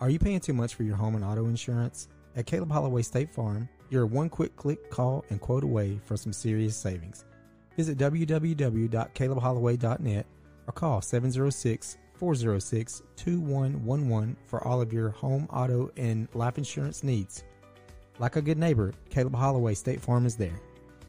[0.00, 2.08] Are you paying too much for your home and auto insurance?
[2.34, 6.32] At Caleb Holloway State Farm, you're one quick click, call, and quote away for some
[6.32, 7.26] serious savings.
[7.76, 10.26] Visit www.calebholloway.net
[10.66, 17.44] or call 706 406 2111 for all of your home, auto, and life insurance needs.
[18.18, 20.58] Like a good neighbor, Caleb Holloway State Farm is there.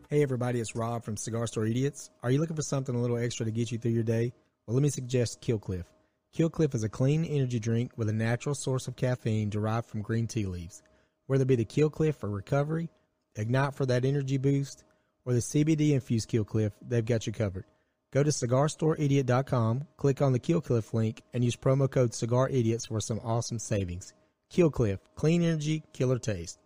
[0.10, 2.10] Hey everybody, it's Rob from Cigar Store Idiots.
[2.24, 4.34] Are you looking for something a little extra to get you through your day?
[4.68, 5.86] Well, let me suggest Killcliff.
[6.34, 10.28] Killcliff is a clean energy drink with a natural source of caffeine derived from green
[10.28, 10.82] tea leaves.
[11.28, 12.90] Whether it be the Killcliff for recovery,
[13.36, 14.86] Ignite for that energy boost,
[15.26, 17.66] or the CBD infused Killcliff, they've got you covered.
[18.14, 23.20] Go to cigarstoreidiot.com, click on the Killcliff link, and use promo code CigarIdiots for some
[23.24, 24.14] awesome savings.
[24.50, 26.60] Killcliff, clean energy, killer taste.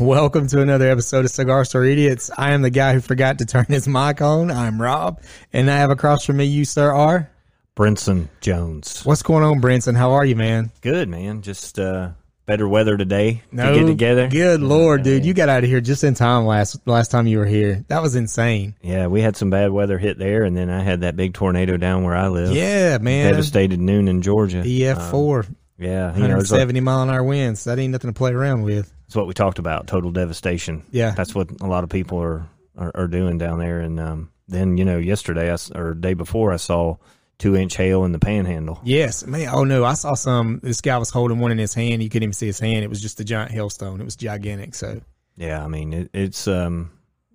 [0.00, 2.30] Welcome to another episode of Cigar Store Idiots.
[2.38, 4.50] I am the guy who forgot to turn his mic on.
[4.50, 5.20] I'm Rob,
[5.52, 7.30] and I have across from me you, sir, are.
[7.76, 9.04] Brinson Jones.
[9.04, 9.94] What's going on, Brinson?
[9.94, 10.70] How are you, man?
[10.80, 11.42] Good man.
[11.42, 12.12] Just uh,
[12.46, 14.28] better weather today to get together.
[14.28, 17.36] Good lord, dude, you got out of here just in time last last time you
[17.36, 17.84] were here.
[17.88, 18.76] That was insane.
[18.80, 21.76] Yeah, we had some bad weather hit there, and then I had that big tornado
[21.76, 22.52] down where I live.
[22.52, 23.30] Yeah, man.
[23.32, 24.62] devastated Newnan in Georgia.
[24.64, 25.44] EF four,
[25.76, 27.64] Yeah, you know, it's, like, 170 mile an hour winds.
[27.64, 28.90] That ain't nothing to play around with.
[29.10, 29.88] It's what we talked about.
[29.88, 30.84] Total devastation.
[30.92, 31.10] Yeah.
[31.10, 32.46] that's what a lot of people are
[32.78, 33.80] are, are doing down there.
[33.80, 36.94] And um, then you know, yesterday I or day before, I saw
[37.36, 38.80] two inch hail in the Panhandle.
[38.84, 39.48] Yes, man.
[39.52, 40.60] Oh no, I saw some.
[40.62, 42.04] This guy was holding one in his hand.
[42.04, 42.84] You couldn't even see his hand.
[42.84, 44.00] It was just a giant hailstone.
[44.00, 44.76] It was gigantic.
[44.76, 45.00] So
[45.36, 46.92] Yeah, I mean, it, it's um,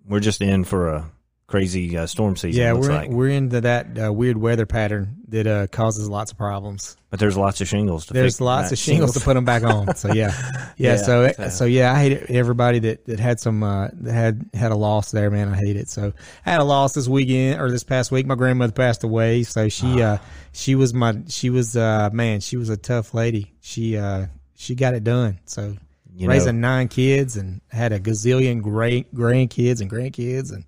[0.08, 1.12] we're just in for a
[1.48, 2.62] crazy uh, storm season.
[2.62, 3.10] yeah, we're like.
[3.10, 6.98] we're into that uh, weird weather pattern that uh, causes lots of problems.
[7.10, 8.06] but there's lots of shingles.
[8.08, 9.96] To There's fix- lots uh, of shingles to put them back on.
[9.96, 10.32] So yeah,
[10.78, 10.92] yeah.
[10.92, 12.30] Yeah, so so- so yeah, I hate it.
[12.30, 15.32] everybody that that had some uh, that had had a loss there.
[15.32, 15.90] Man, I hate it.
[15.90, 16.14] So
[16.46, 18.26] I had a loss this weekend or this past week.
[18.26, 19.44] My grandmother passed away.
[19.44, 20.06] So she Ah.
[20.14, 20.18] uh
[20.52, 23.54] she was my she was uh man she was a tough lady.
[23.62, 25.40] She uh she got it done.
[25.46, 25.76] So
[26.16, 30.66] You know- raising nine kids and had a gazillion great grandkids and grandkids and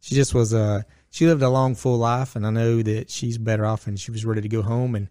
[0.00, 0.82] she just was uh
[1.18, 4.12] she lived a long full life and I know that she's better off and she
[4.12, 5.08] was ready to go home and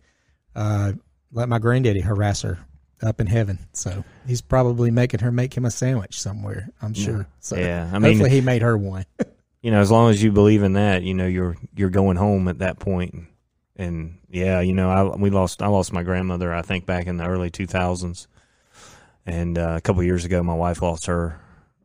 [0.55, 0.93] uh
[1.33, 2.59] let my granddaddy harass her
[3.03, 3.59] up in heaven.
[3.73, 7.27] So he's probably making her make him a sandwich somewhere, I'm sure.
[7.41, 9.03] So Yeah, I mean- hopefully he made her one.
[9.61, 12.47] you know, as long as you believe in that, you know, you're you're going home
[12.47, 13.13] at that point.
[13.75, 17.17] And yeah, you know, I we lost I lost my grandmother I think back in
[17.17, 18.27] the early 2000s.
[19.25, 21.37] And uh, a couple years ago my wife lost her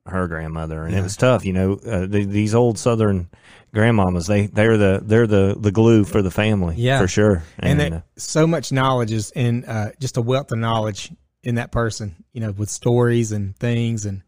[0.06, 1.00] her grandmother and Yeah.
[1.00, 1.74] it was tough, you know.
[1.74, 3.28] Uh, the, these old southern
[3.74, 7.00] grandmamas, they they're the they're the the glue for the family, Yeah.
[7.00, 7.42] for sure.
[7.58, 11.10] and And, uh, so much knowledge is in uh, just a wealth of knowledge
[11.42, 14.04] in that person, you know, with stories and things.
[14.06, 14.22] And,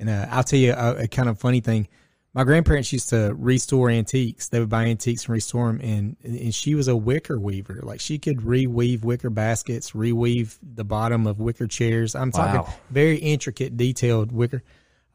[0.00, 1.88] and uh, I'll tell you a, a kind of funny thing.
[2.34, 4.48] My grandparents used to restore antiques.
[4.48, 5.80] They would buy antiques and restore them.
[5.80, 7.80] And, and she was a wicker weaver.
[7.82, 12.14] Like she could reweave wicker baskets, reweave the bottom of wicker chairs.
[12.14, 12.74] I'm talking Wow.
[12.90, 14.62] very intricate, detailed wicker.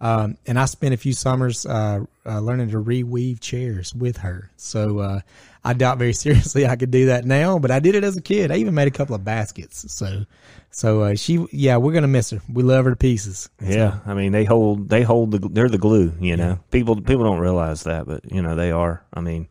[0.03, 4.51] Um, and I spent a few summers uh, uh, learning to reweave chairs with her.
[4.57, 5.21] So uh,
[5.63, 8.21] I doubt very seriously I could do that now, but I did it as a
[8.21, 8.51] kid.
[8.51, 9.89] I even made a couple of baskets.
[9.93, 10.25] So,
[10.71, 12.41] so uh, she, yeah, we're gonna miss her.
[12.51, 13.49] We love her to pieces.
[13.61, 16.59] yeah, I mean they hold they hold the they're the glue, you know.
[16.69, 19.05] People people don't realize that, but you know they are.
[19.13, 19.47] I mean,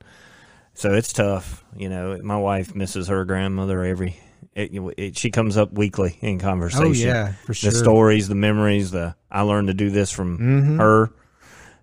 [0.74, 2.18] so it's tough, you know.
[2.22, 4.20] My wife misses her grandmother every.
[4.54, 6.84] It, it, she comes up weekly in conversation.
[6.84, 7.70] Oh yeah, for sure.
[7.70, 10.76] the stories, the memories, the I learned to do this from Mhm.
[10.78, 11.10] her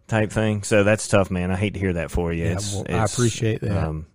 [0.07, 0.61] type thing.
[0.63, 1.49] So that's tough, man.
[1.51, 2.43] I hate to hear that for you.
[2.43, 3.75] Yeah, It's- well, I appreciate that.
[3.87, 4.05] Um,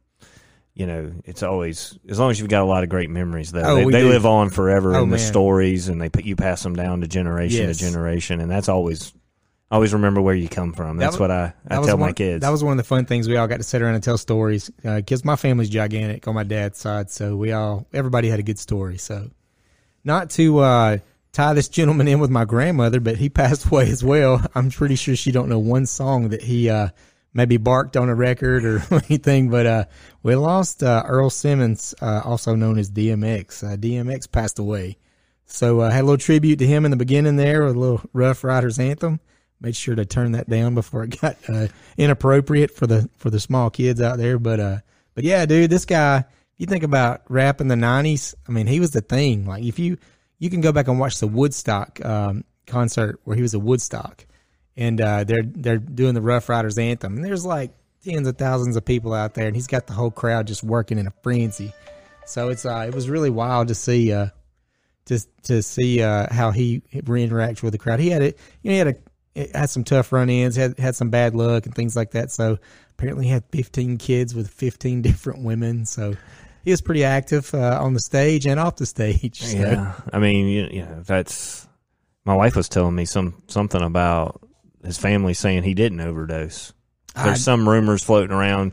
[0.73, 3.51] you know, it's always as long as you've got a lot of great memories.
[3.53, 5.27] Though Oh, they, they live on forever Oh, in the man.
[5.27, 7.79] stories, and they put you pass them down to generation Yes.
[7.79, 9.13] to generation, and that's always
[9.71, 10.97] always remember where you come from.
[10.99, 12.43] That That's was- what I, I That tell one, my kids.
[12.43, 13.29] That was one of the fun things.
[13.29, 16.45] We all got to sit around and tell stories because my family's gigantic on my
[16.45, 17.11] dad's side.
[17.11, 18.99] So we all, everybody had a good story.
[18.99, 19.31] So
[20.05, 20.99] not to uh,
[21.33, 24.41] tie this gentleman in with my grandmother, but he passed away as well.
[24.55, 26.89] I'm pretty sure she don't know one song that he uh,
[27.33, 29.51] maybe barked on a record or anything.
[29.51, 29.85] But uh,
[30.23, 33.65] we lost uh, Earl Simmons, uh, also known as DMX.
[33.65, 34.99] Uh, DMX passed away.
[35.47, 37.79] So I uh, had a little tribute to him in the beginning there with a
[37.79, 39.21] little Rough Riders anthem.
[39.65, 43.41] Made sure to turn that down before it got uh, inappropriate for the for the
[43.41, 44.39] small kids out there.
[44.39, 44.79] But uh,
[45.15, 46.25] but yeah, dude, this guy.
[46.57, 48.33] You think about rap in the '90s.
[48.49, 49.45] I mean, he was the thing.
[49.45, 49.99] Like if you
[50.39, 54.25] you can go back and watch the Woodstock um, concert where he was at Woodstock,
[54.77, 57.73] and uh, they're they're doing the Rough Riders anthem, and there's like
[58.05, 60.99] tens of thousands of people out there, and he's got the whole crowd just working
[60.99, 61.73] in a frenzy.
[62.27, 64.29] So it's uh, it was really wild to see uh,
[65.07, 68.01] to to see uh, how he re-interacts with the crowd.
[68.01, 68.97] He had it, you know, he had a
[69.35, 72.31] it had some tough run-ins, had had some bad luck and things like that.
[72.31, 72.59] So
[72.97, 75.87] apparently, he had 15 kids with 15 different women.
[75.87, 76.15] So
[76.65, 79.43] he was pretty active uh, on the stage and off the stage.
[79.45, 79.59] So.
[79.59, 81.67] Yeah, I mean, you, you know, that's
[82.25, 84.41] my wife was telling me some something about
[84.85, 86.73] his family saying he didn't overdose.
[87.15, 88.73] There's I- some rumors floating around,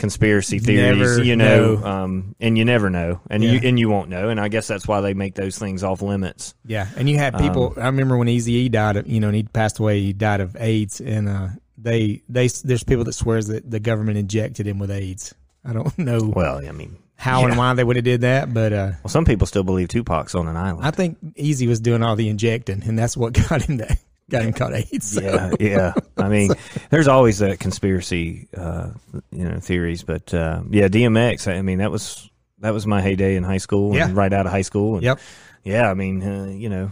[0.00, 1.84] conspiracy theories, Never you know, know.
[1.86, 3.52] um, and you never know, and Yeah.
[3.52, 6.02] you and you won't know, and I guess that's why they make those things off
[6.02, 6.54] limits.
[6.66, 7.74] Yeah, and you had people.
[7.76, 8.96] Um, I remember when Easy E died.
[8.96, 10.00] Of, you know, and he passed away.
[10.00, 11.48] He died of AIDS, and uh,
[11.78, 15.34] they they there's people that swears that the government injected him with AIDS.
[15.64, 18.72] I don't know Well, I mean, how and why they would have did that, but
[18.72, 20.86] uh, well, some people still believe Tupac's on an island.
[20.86, 23.98] I think Easy was doing all the injecting, and that's what got him that
[24.30, 25.10] got him caught AIDS.
[25.12, 25.20] So.
[25.20, 25.92] yeah, yeah.
[26.16, 26.50] I mean,
[26.90, 28.90] there's always that conspiracy, uh,
[29.30, 30.02] you know, theories.
[30.02, 31.46] But uh, yeah, DMX.
[31.52, 32.30] I mean, that was
[32.60, 33.94] that was my heyday in high school.
[33.94, 34.06] Yeah.
[34.06, 34.94] and right out of high school.
[34.94, 35.20] And Yep.
[35.64, 36.90] Yeah, I mean, uh, you know,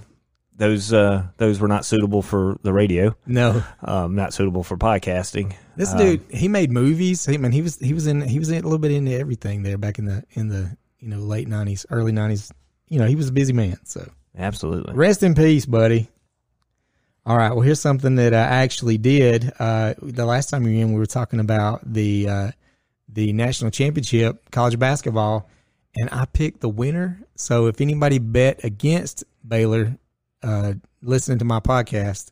[0.56, 3.16] those uh, those were not suitable for the radio.
[3.26, 5.54] No, Um, not suitable for podcasting.
[5.76, 7.24] this Um, dude he made movies.
[7.24, 9.62] He, man, he was he was in he was in a little bit into everything
[9.62, 12.50] there back in the in the you know late nineties, early nineties.
[12.88, 13.78] You know, he was a busy man.
[13.84, 14.94] So absolutely.
[14.94, 16.08] Rest in peace, buddy.
[17.28, 17.50] All right.
[17.50, 19.52] Well, here's something that I actually did.
[19.58, 22.50] Uh, the last time you were in, we were talking about the uh,
[23.06, 25.46] the national championship college basketball,
[25.94, 27.20] and I picked the winner.
[27.34, 29.98] So if anybody bet against Baylor,
[30.42, 30.72] uh,
[31.02, 32.30] listening to my podcast,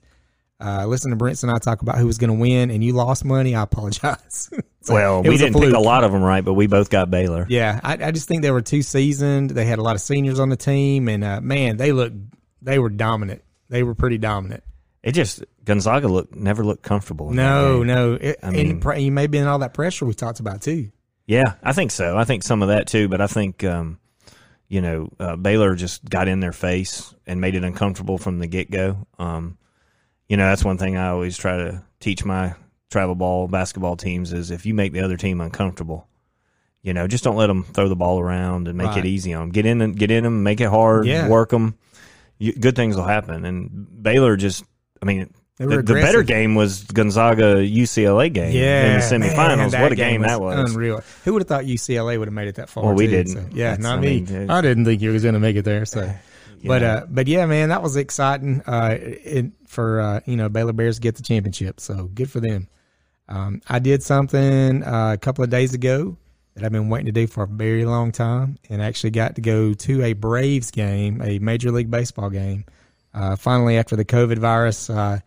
[0.60, 2.94] uh, listen to Brent and I talk about who was going to win, and you
[2.94, 3.54] lost money.
[3.54, 4.50] I apologize.
[4.82, 7.44] So Well, we didn't pick a lot of them right, but we both got Baylor.
[7.48, 9.50] Yeah, I, I just think they were too seasoned.
[9.50, 12.14] They had a lot of seniors on the team, and uh, man, they looked
[12.62, 13.42] they were dominant.
[13.68, 14.62] They were pretty dominant.
[15.06, 17.30] It just Gonzaga looked never looked comfortable.
[17.30, 20.40] No, no, it, I mean- pr- you may have been all that pressure we talked
[20.40, 20.90] about too.
[21.26, 22.16] Yeah, I think so.
[22.18, 24.00] I think some of that too, but I think um,
[24.68, 28.48] you know uh, Baylor just got in their face and made it uncomfortable from the
[28.48, 29.06] get go.
[29.16, 29.58] Um,
[30.28, 32.54] you know, that's one thing I always try to teach my
[32.90, 36.08] travel ball basketball teams is if you make the other team uncomfortable,
[36.82, 38.98] you know, just don't let them throw the ball around and make Right.
[38.98, 39.50] it easy on them.
[39.50, 41.28] Get in and get in them, make it hard, Yeah.
[41.28, 41.76] work them.
[42.38, 43.44] You, good things will happen.
[43.44, 44.64] And Baylor just,
[45.02, 45.32] I mean.
[45.58, 49.72] The, the better game was Gonzaga UCLA game Yeah, in the semifinals.
[49.72, 50.70] man, what a game, that was!
[50.70, 51.02] Unreal.
[51.24, 52.84] Who would have thought UCLA would have made it that far?
[52.84, 53.32] Well, we too, didn't.
[53.32, 54.20] so- yeah, That's- not I me.
[54.20, 55.86] mean, I didn't think you was going to make it there.
[55.86, 56.12] So,
[56.60, 58.60] You but uh, but yeah, man, that was exciting.
[58.66, 61.80] Uh, it, for uh, you know Baylor Bears to get the championship.
[61.80, 62.68] So good for them.
[63.26, 66.18] Um, I did something uh, a couple of days ago
[66.54, 69.40] that I've been waiting to do for a very long time, and actually got to
[69.40, 72.66] go to a Braves game, a Major League Baseball game.
[73.16, 75.18] Uh, finally, after the COVID virus, uh,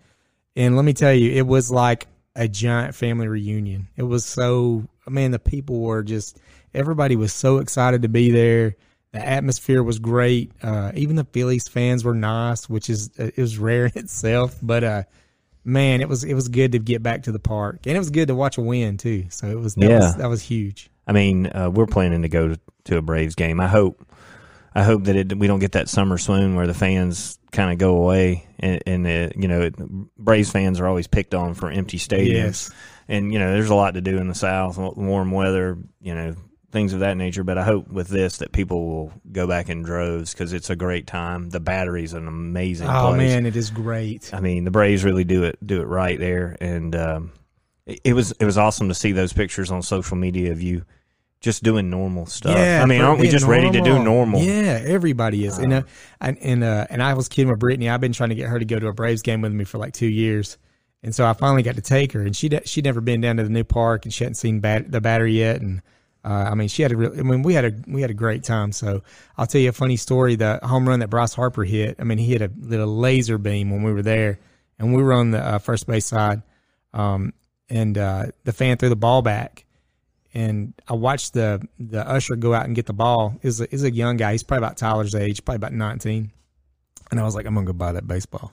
[0.56, 2.06] and let me tell you, it was like
[2.36, 3.88] a giant family reunion.
[3.98, 6.40] It was so, man, the people were just,
[6.74, 8.76] everybody was so excited to be there.
[9.12, 10.52] The atmosphere was great.
[10.62, 14.56] Uh, even the Phillies fans were nice, which is, it was rare in itself.
[14.62, 15.04] But, uh,
[15.66, 17.80] man, it was, it was good to get back to the park.
[17.88, 19.26] And it was good to watch a win, too.
[19.30, 20.00] So it was, that, Yeah.
[20.00, 20.92] was, that was huge.
[21.08, 23.60] I mean, uh, we're planning to go to a Braves game.
[23.60, 24.06] I hope,
[24.76, 27.78] I hope that it, we don't get that summer swoon where the fans kind of
[27.80, 29.76] go away, and, and you know, it,
[30.18, 32.72] Braves fans are always picked on for empty stadiums, Yes.
[33.08, 36.36] and you know, there's a lot to do in the South, warm weather, you know,
[36.72, 37.44] things of that nature.
[37.44, 40.76] But I hope with this that people will go back in droves because it's a
[40.76, 41.50] great time.
[41.50, 42.88] The Battery's an amazing.
[42.88, 43.18] Oh, place.
[43.18, 44.32] man, it is great.
[44.34, 47.32] I mean, the Braves really do it do it right there, and um,
[47.88, 50.86] it, it was it was awesome to see those pictures on social media of you
[51.42, 52.58] just doing normal stuff.
[52.58, 54.42] Yeah, I mean, aren't we just ready to do normal?
[54.42, 55.58] Yeah, everybody is.
[55.58, 55.82] and uh,
[56.20, 57.90] and and, uh, and I was kidding with Brittany.
[57.90, 59.78] I've been trying to get her to go to a Braves game with me for
[59.78, 60.58] like two years,
[61.02, 62.22] and so I finally got to take her.
[62.22, 64.92] And she she'd never been down to the new park, and she hadn't seen bat,
[64.92, 65.62] the battery yet.
[65.62, 65.82] And
[66.26, 67.14] uh, I mean, she had a real.
[67.18, 68.74] I mean, we had a we had a great time.
[68.74, 69.02] So
[69.38, 70.36] I'll tell you a funny story.
[70.36, 71.96] The home run that Bryce Harper hit.
[72.00, 74.40] I mean, he hit a little laser beam when we were there,
[74.78, 76.42] and we were on the uh, first base side,
[76.94, 77.34] um,
[77.70, 79.64] and uh, the fan threw the ball back
[80.34, 83.38] and I watched the the usher go out and get the ball.
[83.42, 84.34] Is a, is a young guy.
[84.34, 86.32] He's probably about Tyler's age, probably about nineteen.
[87.12, 88.52] And I was like, I'm gonna go buy that baseball.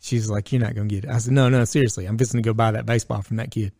[0.00, 1.10] She's like, You're not gonna get it.
[1.10, 3.72] I said, No, no, seriously, I'm just gonna go buy that baseball from that kid.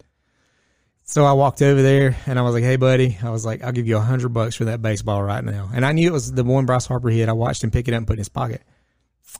[1.09, 3.73] So I walked over there and I was like, Hey, buddy, I was like, I'll
[3.73, 5.71] give you a hundred bucks for that baseball right now.
[5.73, 7.29] And I knew it was the one Bryce Harper hit.
[7.29, 8.63] I watched him pick it up and put it in his pocket.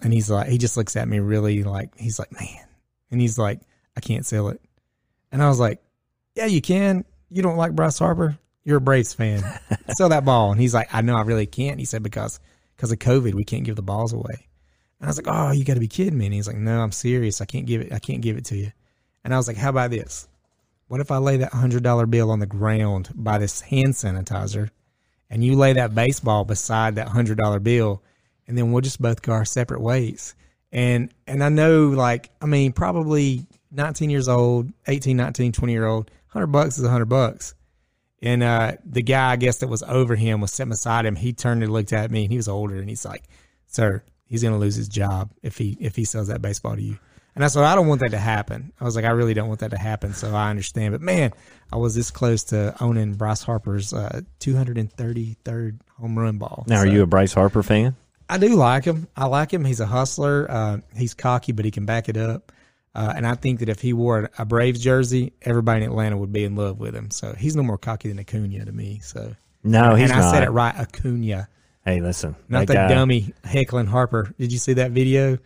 [0.03, 2.67] And he's like, he just looks at me really like, he's like, man,
[3.11, 3.61] And he's like,
[3.97, 4.61] I can't sell it.
[5.33, 5.81] And I was like,
[6.35, 7.05] Yeah, you can.
[7.29, 8.39] You don't like Bryce Harper?
[8.65, 9.43] You're a Braves fan.
[9.97, 10.53] sell that ball.
[10.53, 11.79] And he's like, I know I really can't.
[11.79, 12.41] He said, Because
[12.77, 14.49] because of COVID, we can't give the balls away.
[15.01, 16.27] And I was like, Oh, you gotta be kidding me.
[16.27, 17.41] And he's like, No, I'm serious.
[17.41, 18.73] I can't give it I can't give it to you.
[19.25, 20.29] And I was like, How about this?
[20.89, 24.71] What if I lay that hundred dollar bill on the ground by this hand sanitizer
[25.29, 28.03] and you lay that baseball beside that hundred dollar bill
[28.47, 30.35] and then we'll just both go our separate ways.
[30.73, 35.87] And and I know like I mean probably 19 years old, 18, 19, 20 year
[35.87, 37.55] old, 100 bucks is a 100 bucks.
[38.23, 41.17] And uh, the guy I guess that was over him was sitting beside him.
[41.17, 43.25] He turned and looked at me and he was older and he's like,
[43.67, 46.83] "Sir, he's going to lose his job if he if he sells that baseball to
[46.83, 46.99] you."
[47.35, 48.73] And I said, I don't want that to happen.
[48.81, 50.15] I was like, I really don't want that to happen.
[50.15, 50.93] So I understand.
[50.93, 51.33] But man,
[51.71, 56.65] I was this close to owning Bryce Harper's uh, 233rd home run ball.
[56.67, 57.97] Now, are So- you a Bryce Harper fan?
[58.29, 59.07] I do like him.
[59.17, 59.65] I like him.
[59.65, 60.51] He's a hustler.
[60.51, 62.51] Uh, he's cocky, but he can back it up.
[62.97, 66.33] Uh, and I think that if he wore a Braves jersey, everybody in Atlanta would
[66.33, 67.11] be in love with him.
[67.11, 69.01] So he's no more cocky than Acuna to me.
[69.03, 70.33] So No, he's and I not.
[70.33, 71.49] said it right, Acuna,
[71.85, 74.35] Hey, listen, not that, guy, dummy heckling Harper.
[74.39, 75.37] Did you see that video?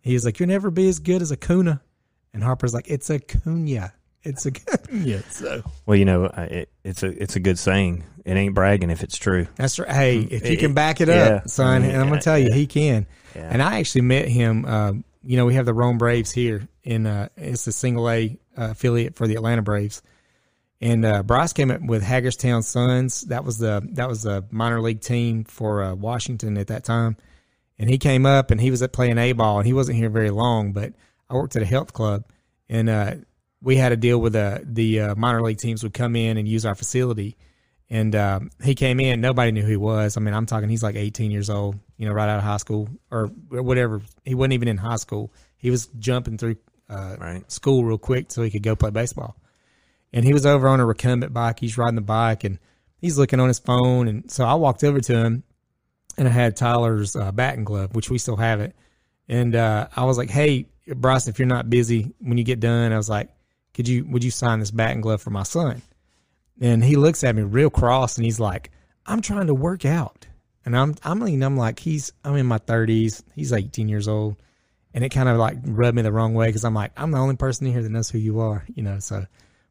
[0.00, 1.80] He was like, "You'll never be as good as Acuna,"
[2.32, 3.92] and Harper's like, "It's Acuna.
[4.22, 8.04] It's Acuna." So Well, you know, uh, it, it's a it's a good saying.
[8.24, 9.48] It ain't bragging if it's true.
[9.56, 9.90] That's right.
[9.90, 11.14] Hey, if you It- can back it yeah.
[11.42, 13.06] up, son, and I'm gonna tell you, he can.
[13.34, 13.48] Yeah.
[13.52, 14.64] And I actually met him.
[14.64, 14.92] Uh,
[15.24, 18.70] you know, we have the Rome Braves here, in uh, it's a single A uh,
[18.70, 20.02] affiliate for the Atlanta Braves.
[20.80, 23.22] And uh, Bryce came up with Hagerstown Suns.
[23.22, 27.16] That was the that was the minor league team for uh, Washington at that time.
[27.78, 30.10] And he came up and he was at playing A ball, and he wasn't here
[30.10, 30.72] very long.
[30.72, 30.94] But
[31.30, 32.24] I worked at a health club,
[32.68, 33.14] and uh,
[33.60, 36.66] we had a deal with uh, the minor league teams would come in and use
[36.66, 37.36] our facility.
[37.88, 39.20] And um, he came in.
[39.20, 40.16] Nobody knew who he was.
[40.16, 40.68] I mean, I'm talking.
[40.68, 41.78] He's like 18 years old.
[42.02, 44.02] You know, right out of high school or whatever.
[44.24, 45.32] He wasn't even in high school.
[45.56, 46.56] He was jumping through
[46.90, 47.48] uh, Right.
[47.48, 49.36] school real quick so he could go play baseball.
[50.12, 51.60] And he was over on a recumbent bike.
[51.60, 52.58] He's riding the bike and
[52.98, 54.08] he's looking on his phone.
[54.08, 55.44] And so I walked over to him
[56.18, 58.74] and I had Tyler's uh, batting glove, which we still have it.
[59.28, 62.92] And uh, I was like, "Hey, Bryce, if you're not busy when you get done,
[62.92, 63.30] I was like,
[63.74, 65.82] could you would you sign this batting glove for my son?"
[66.60, 68.72] And he looks at me real cross and he's like,
[69.06, 70.26] "I'm trying to work out."
[70.64, 73.22] And I'm I'm leaning, I'm like, he's I'm in my 30s.
[73.34, 74.36] He's 18 years old,
[74.94, 77.18] and it kind of like rubbed me the wrong way because I'm like, I'm the
[77.18, 78.98] only person in here that knows who you are, you know.
[79.00, 79.26] So,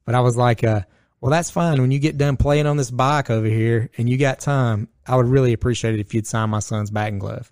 [0.06, 0.82] but I was like, uh,
[1.22, 1.80] well, that's fine.
[1.80, 5.16] When you get done playing on this bike over here and you got time, I
[5.16, 7.52] would really appreciate it if you'd sign my son's batting glove.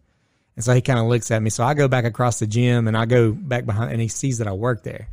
[0.56, 1.50] And so he kind of looks at me.
[1.52, 4.40] So I go back across the gym and I go back behind, and he sees
[4.40, 5.08] that I work there.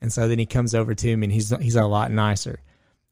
[0.00, 2.60] And so then he comes over to me and he's he's a lot nicer.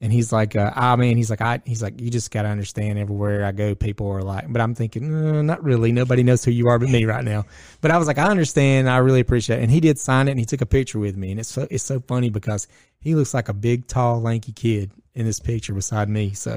[0.00, 2.48] And he's like, uh, I mean, he's like, I, he's like, you just got to
[2.48, 5.90] understand everywhere I go, people are like, but I'm thinking, uh, not really.
[5.90, 7.46] Nobody knows who you are but me right now.
[7.80, 8.90] But I was like, I understand.
[8.90, 9.62] I really appreciate it.
[9.62, 11.30] And he did sign it and he took a picture with me.
[11.30, 12.68] And it's so, it's so funny because
[13.00, 16.34] he looks like a big, tall, lanky kid in this picture beside me.
[16.34, 16.52] So,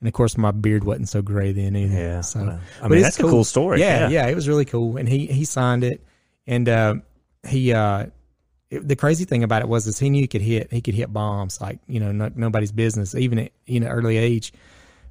[0.00, 1.94] and of course, my beard wasn't so gray then either.
[1.94, 3.78] Yeah, So, well, I mean, that's a cool story.
[3.78, 4.24] Yeah, Yeah.
[4.24, 4.96] yeah, it was really cool.
[4.96, 6.04] And he he signed it,
[6.46, 6.94] and uh,
[7.46, 8.06] he uh,
[8.70, 10.72] it, the crazy thing about it was is he knew he could hit.
[10.72, 14.16] He could hit bombs like you know no, nobody's business, even at you know early
[14.16, 14.52] age.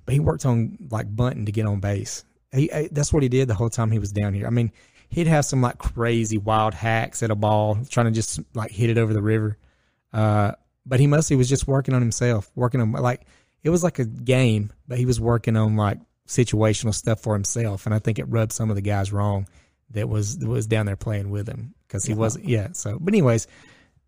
[0.06, 2.24] But he worked on like bunting to get on base.
[2.52, 4.48] He eh, that's what he did the whole time he was down here.
[4.48, 4.72] I mean,
[5.10, 8.90] he'd have some like crazy wild hacks at a ball, trying to just like hit
[8.90, 9.58] it over the river.
[10.14, 10.54] Uh,
[10.86, 13.22] but he mostly was just working on himself, working on like
[13.62, 17.86] it was like a game, but he was working on like situational stuff for himself,
[17.86, 19.48] and I think it rubbed some of the guys wrong
[19.92, 22.46] that was was down there playing with him because he wasn't.
[22.46, 22.70] Yeah.
[22.74, 23.48] So, but anyways,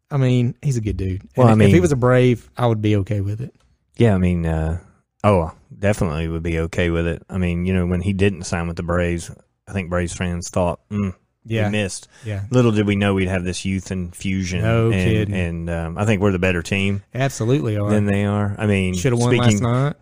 [0.09, 1.27] I mean, he's a good dude.
[1.35, 3.53] Well, And I if he was a brave, I would be okay with it.
[3.97, 4.79] Yeah, I mean, uh,
[5.23, 7.23] oh, definitely would be okay with it.
[7.29, 9.31] I mean, you know, when he didn't sign with the Braves,
[9.67, 11.13] I think Braves fans thought, mm,
[11.45, 11.65] Yeah.
[11.67, 12.07] we missed.
[12.25, 12.43] Yeah.
[12.49, 14.61] Little did we know we'd have this youth infusion.
[14.61, 15.35] No and, kidding.
[15.35, 17.77] And um, I think we're the better team Absolutely.
[17.77, 17.89] Are.
[17.89, 18.55] than they are.
[18.57, 19.95] I mean, Should have won speaking, last night.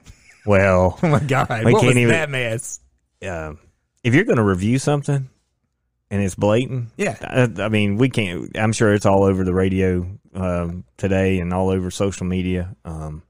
[0.46, 1.66] Well, Oh my god!
[1.66, 2.80] We what can't was even- that mess?
[3.22, 3.54] uh,
[4.04, 5.30] if you're going to review something
[6.12, 7.18] and it's blatant, Yeah.
[7.22, 8.58] I, I mean, we can't.
[8.58, 12.76] I'm sure it's all over the radio um, today and all over social media.
[12.86, 13.24] Um,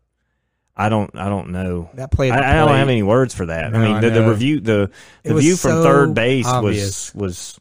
[0.75, 1.13] I don't.
[1.15, 1.89] I don't know.
[1.95, 2.31] That play.
[2.31, 3.73] I, I don't have any words for that.
[3.73, 4.91] No, I mean, the, the review, the
[5.23, 7.13] the view from so third base obvious.
[7.13, 7.59] was was.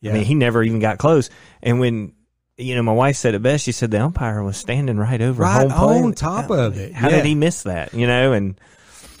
[0.00, 0.10] Yeah.
[0.10, 1.30] I mean, he never even got close.
[1.62, 2.12] And when
[2.56, 3.64] you know, my wife said it best.
[3.64, 6.04] She said the umpire was standing right over Right home plate.
[6.04, 6.92] on top of it.
[6.92, 7.16] How Yeah.
[7.16, 7.94] did he miss that?
[7.94, 8.60] You know, and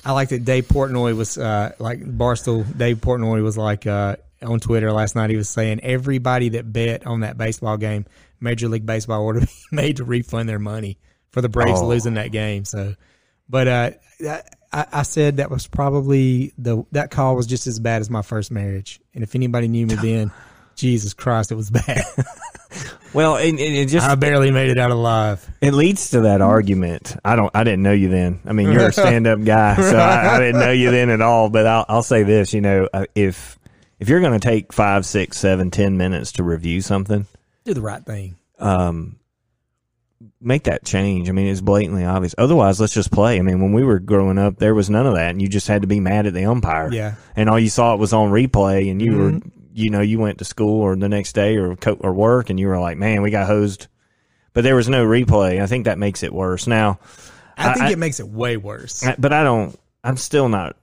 [0.04, 2.76] I like that Dave Portnoy was uh, like Barstool.
[2.76, 5.30] Dave Portnoy was like uh, on Twitter last night.
[5.30, 8.06] He was saying everybody that bet on that baseball game,
[8.40, 10.98] Major League Baseball, would be made to refund their money
[11.30, 11.86] for the Braves Oh.
[11.86, 12.64] losing that game.
[12.64, 12.94] So,
[13.48, 13.90] but uh,
[14.72, 18.22] I, I said that was probably the that call was just as bad as my
[18.22, 19.00] first marriage.
[19.14, 20.30] And if anybody knew me then,
[20.76, 22.02] Jesus Christ, it was bad.
[23.14, 25.48] Well, and, and it just I barely made it out alive.
[25.62, 27.16] It leads to that argument.
[27.24, 27.50] I don't.
[27.54, 28.40] I didn't know you then.
[28.44, 31.48] I mean, you're a stand-up guy, so I, I didn't know you then at all.
[31.48, 32.52] But I'll, I'll say this.
[32.52, 33.57] You know, uh, if
[33.98, 37.26] if you're going to take five, six, seven, ten minutes to review something,
[37.64, 38.36] Do the right thing.
[38.58, 39.16] um,
[40.40, 41.28] make that change.
[41.28, 42.34] I mean, it's blatantly obvious.
[42.38, 43.38] Otherwise, let's just play.
[43.38, 45.68] I mean, when we were growing up, there was none of that, and you just
[45.68, 46.92] had to be mad at the umpire.
[46.92, 47.14] Yeah.
[47.36, 49.18] and all you saw it was on replay, and you Mhm.
[49.44, 52.50] were, you know, you went to school or the next day or co- or work,
[52.50, 53.86] and you were like, man, we got hosed.
[54.54, 55.60] But there was no replay.
[55.62, 56.66] I think that makes it worse.
[56.66, 56.98] Now,
[57.56, 59.04] I think I- it makes it way worse.
[59.06, 59.78] I- but I don't.
[60.02, 60.76] I'm still not.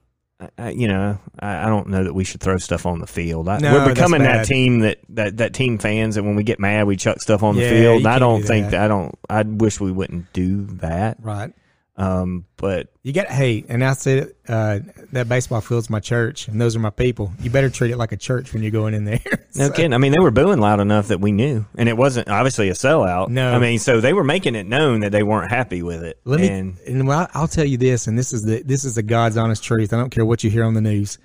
[0.58, 3.48] I- you know, I, I don't know that we should throw stuff on the field.
[3.48, 6.60] I, No, we're becoming that team that, that that team fans that when we get
[6.60, 8.06] mad, we chuck stuff on the field.
[8.06, 8.70] I don't do think that.
[8.72, 8.80] that.
[8.84, 9.14] I don't.
[9.30, 11.16] I wish we wouldn't do that.
[11.22, 11.52] right.
[11.98, 14.80] Um, but You got hey, and I said uh,
[15.12, 17.32] that baseball field's my church, and those are my people.
[17.40, 19.20] You better treat it like a church when you're going in there.
[19.54, 19.94] no So- kidding.
[19.94, 22.74] I mean, they were booing loud enough that we knew, and it wasn't obviously a
[22.74, 23.30] sellout.
[23.30, 23.50] No.
[23.50, 26.20] I mean, so they were making it known that they weren't happy with it.
[26.24, 28.96] Let me, and and well, I'll tell you this, and this is the this is
[28.96, 29.94] the God's honest truth.
[29.94, 31.18] I don't care what you hear on the news.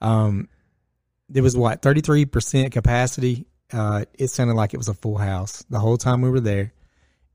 [0.00, 0.48] Um,
[1.28, 3.46] there was what thirty three percent capacity.
[3.72, 6.72] Uh, it sounded like it was a full house the whole time we were there,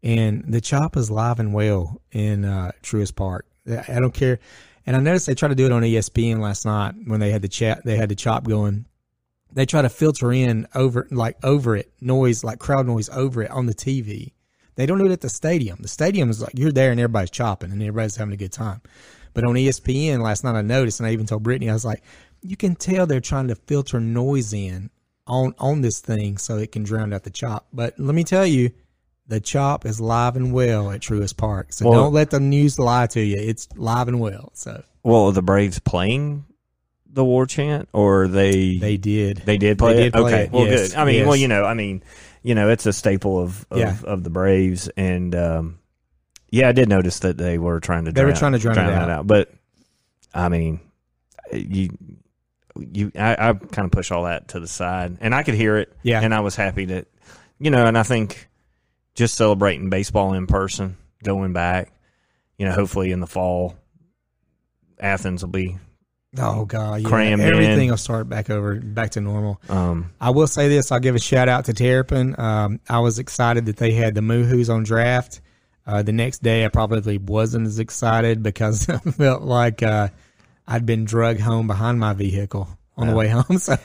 [0.08, 3.46] and the chop is live and well in uh, Truist Park.
[3.70, 4.40] I don't care,
[4.86, 7.42] and I noticed they tried to do it on ESPN last night when they had
[7.42, 7.84] the chat.
[7.84, 8.86] They had the chop going.
[9.52, 13.52] They try to filter in over like over it noise like crowd noise over it
[13.52, 14.32] on the TV.
[14.76, 15.80] They don't do it at the stadium.
[15.82, 18.82] The stadium is like you're there and everybody's chopping and everybody's having a good time.
[19.34, 22.02] But on ESPN last night, I noticed, and I even told Brittany, I was like,
[22.42, 24.90] you can tell they're trying to filter noise in
[25.26, 27.68] on on this thing so it can drown out the chop.
[27.74, 28.72] But let me tell you,
[29.28, 31.74] the chop is live and well at Truist Park.
[31.74, 33.38] So Well- don't let the news lie to you.
[33.38, 34.52] It's live and well.
[34.54, 36.46] So well, are the Braves playing
[37.10, 39.38] the war chant, or they they did.
[39.46, 40.04] They did play They it.
[40.04, 40.98] did play okay, it, well, yes, good.
[40.98, 41.26] I mean, yes.
[41.28, 42.04] well, you know, I mean,
[42.44, 43.96] you know, it's a staple of of, Yeah.
[44.04, 45.80] of the Braves, and um,
[46.52, 48.82] yeah, I did notice that they were trying to They were trying to drown it
[48.88, 49.26] that out.
[49.28, 49.52] But
[50.34, 50.80] I mean,
[51.52, 51.90] you
[52.92, 55.78] you I, I kind of push all that to the side, and I could hear
[55.78, 56.22] it, Yeah.
[56.22, 57.08] and I was happy that
[57.60, 58.47] you know, and I think
[59.18, 61.92] just celebrating baseball in person, going back,
[62.58, 63.76] you know, hopefully in the fall,
[65.00, 65.78] Athens will be.
[66.38, 67.10] Oh God, yeah.
[67.10, 67.90] Crammed everything in.
[67.90, 69.60] will start back over back to normal.
[69.70, 72.40] Um, I will say this: I'll give a shout out to Terrapin.
[72.40, 75.42] Um, I was excited that they had the Moohoos on draft.
[75.86, 80.10] Uh, the next day, I probably wasn't as excited because I felt like uh,
[80.68, 83.46] I'd been drugged home behind my vehicle on the way home.
[83.58, 83.78] So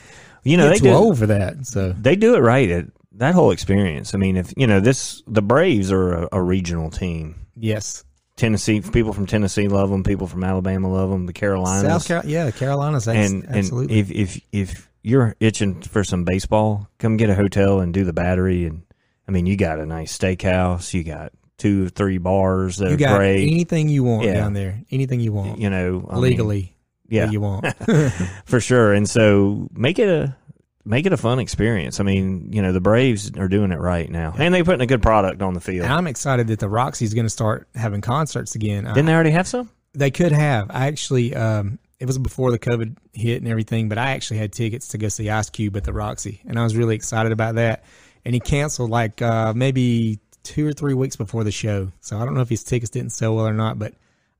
[0.45, 1.65] you know, they do, old for that.
[1.67, 2.69] So they do it right.
[2.69, 4.15] It, that whole experience.
[4.15, 7.47] I mean, if you know this, the Braves are a, a regional team.
[7.57, 8.05] yes,
[8.37, 10.03] Tennessee people from Tennessee love them.
[10.03, 11.27] People from Alabama love them.
[11.27, 13.99] The Carolinas South Carolina, yeah, Carolinas, ex- and absolutely.
[14.01, 18.05] and if if if you're itching for some baseball, come get a hotel and do
[18.05, 18.65] the battery.
[18.65, 18.83] And
[19.29, 20.95] I mean, you got a nice steakhouse.
[20.95, 23.47] You got two, or three bars that you are got great.
[23.49, 24.35] anything you want Yeah.
[24.35, 26.75] down there, anything you want you know, I mean, legally,
[27.09, 27.67] yeah, you want.
[28.47, 28.93] for sure.
[28.93, 30.37] And so make it a
[30.85, 32.01] make it a fun experience.
[32.01, 34.87] I mean, you know, the Braves are doing it right now, and they're putting a
[34.87, 35.85] good product on the field.
[35.85, 38.85] And I'm excited that the Roxy's going to start having concerts again.
[38.85, 39.71] Didn't they already have some?
[39.95, 40.71] They could have.
[40.71, 44.53] I actually, um, it was before the COVID hit and everything, but I actually had
[44.53, 47.57] tickets to go see Ice Cube at the Roxy, and I was really excited about
[47.57, 47.85] that.
[48.25, 52.25] And he canceled like uh, maybe two or three weeks before the show, so I
[52.25, 53.95] don't know if his tickets didn't sell well or not, but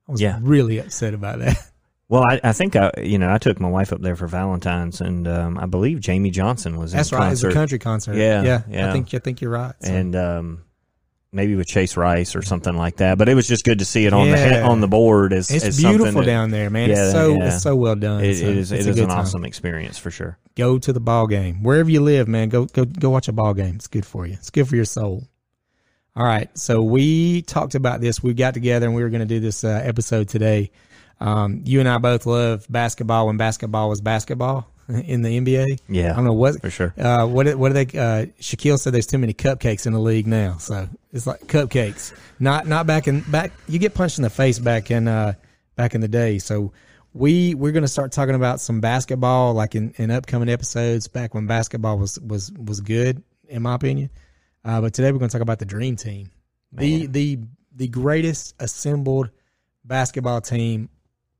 [0.07, 0.39] I was Yeah.
[0.41, 1.57] really upset about that.
[2.09, 5.01] Well, I, I think I, you know, I took my wife up there for Valentine's,
[5.01, 7.31] and um, I believe Jamey Johnson was That's in right.
[7.31, 8.15] It's a country concert.
[8.15, 8.61] Yeah, yeah.
[8.69, 8.89] yeah.
[8.89, 9.73] I think I think you're right.
[9.79, 10.63] So- and um,
[11.31, 13.17] maybe with Chase Rice or something like that.
[13.17, 14.49] But it was just good to see it on the Yeah.
[14.61, 16.89] he- on the board as it's as beautiful that- down there, man.
[16.89, 17.47] Yeah, it's so yeah.
[17.47, 18.23] it's so well done.
[18.23, 19.19] It, So it is it is an time.
[19.19, 20.37] awesome experience for sure.
[20.55, 23.55] go to the ball game wherever you live man go go go watch a ball
[23.55, 25.23] game it's good for you it's good for your soul
[26.15, 29.25] all right so we talked about this we got together and we were going to
[29.25, 30.69] do this uh, episode today
[31.23, 36.11] um, you and i both love basketball when basketball was basketball in the nba Yeah,
[36.11, 36.93] i don't know what for sure.
[36.97, 37.97] uh, what what do they?
[37.97, 42.13] Uh, Shaquille said there's too many cupcakes in the league now, so it's like cupcakes.
[42.39, 43.51] Not not back in back.
[43.69, 45.33] You get punched in the face back in uh,
[45.77, 46.37] back in the day.
[46.39, 46.73] So
[47.13, 51.07] we we're gonna start talking about some basketball, like in, in upcoming episodes.
[51.07, 54.09] Back when basketball was was was good, in my opinion.
[54.65, 56.29] Uh, but today we're gonna talk about the dream team,
[56.73, 57.39] the the
[57.73, 59.29] the greatest assembled
[59.85, 60.89] basketball team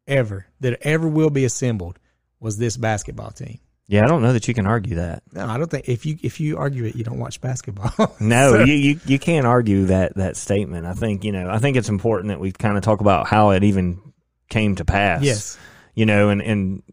[0.07, 1.99] ever that ever will be assembled
[2.39, 3.59] was this basketball team.
[3.87, 5.23] Yeah, I don't know that you can argue that.
[5.33, 8.15] No, I don't think if you if you argue it, you don't watch basketball.
[8.19, 10.85] No, So- you, you you can't argue that that statement.
[10.85, 11.49] I think you know.
[11.49, 14.01] I think it's important that we kind of talk about how it even
[14.49, 15.21] came to pass.
[15.23, 15.57] yes,
[15.95, 16.83] you know, and and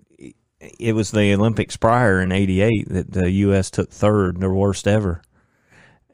[0.79, 3.71] it was the Olympics prior in '88 that the U.S.
[3.71, 5.23] took third, their worst ever,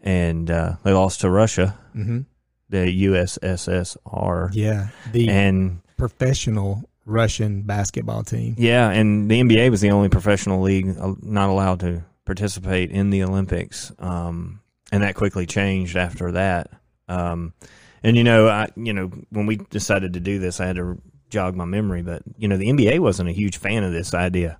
[0.02, 2.20] and uh, they lost to Russia, hmm
[2.68, 8.54] the USSR, Yeah, the and professional Russian basketball team.
[8.58, 13.10] yeah, and the NBA was the only professional league uh, not allowed to participate in
[13.10, 16.70] the Olympics, um, and that quickly changed after that.
[17.08, 17.54] Um,
[18.02, 21.00] and you know, I you know when we decided to do this, I had to
[21.30, 24.58] jog my memory, but you know the NBA wasn't a huge fan of this idea.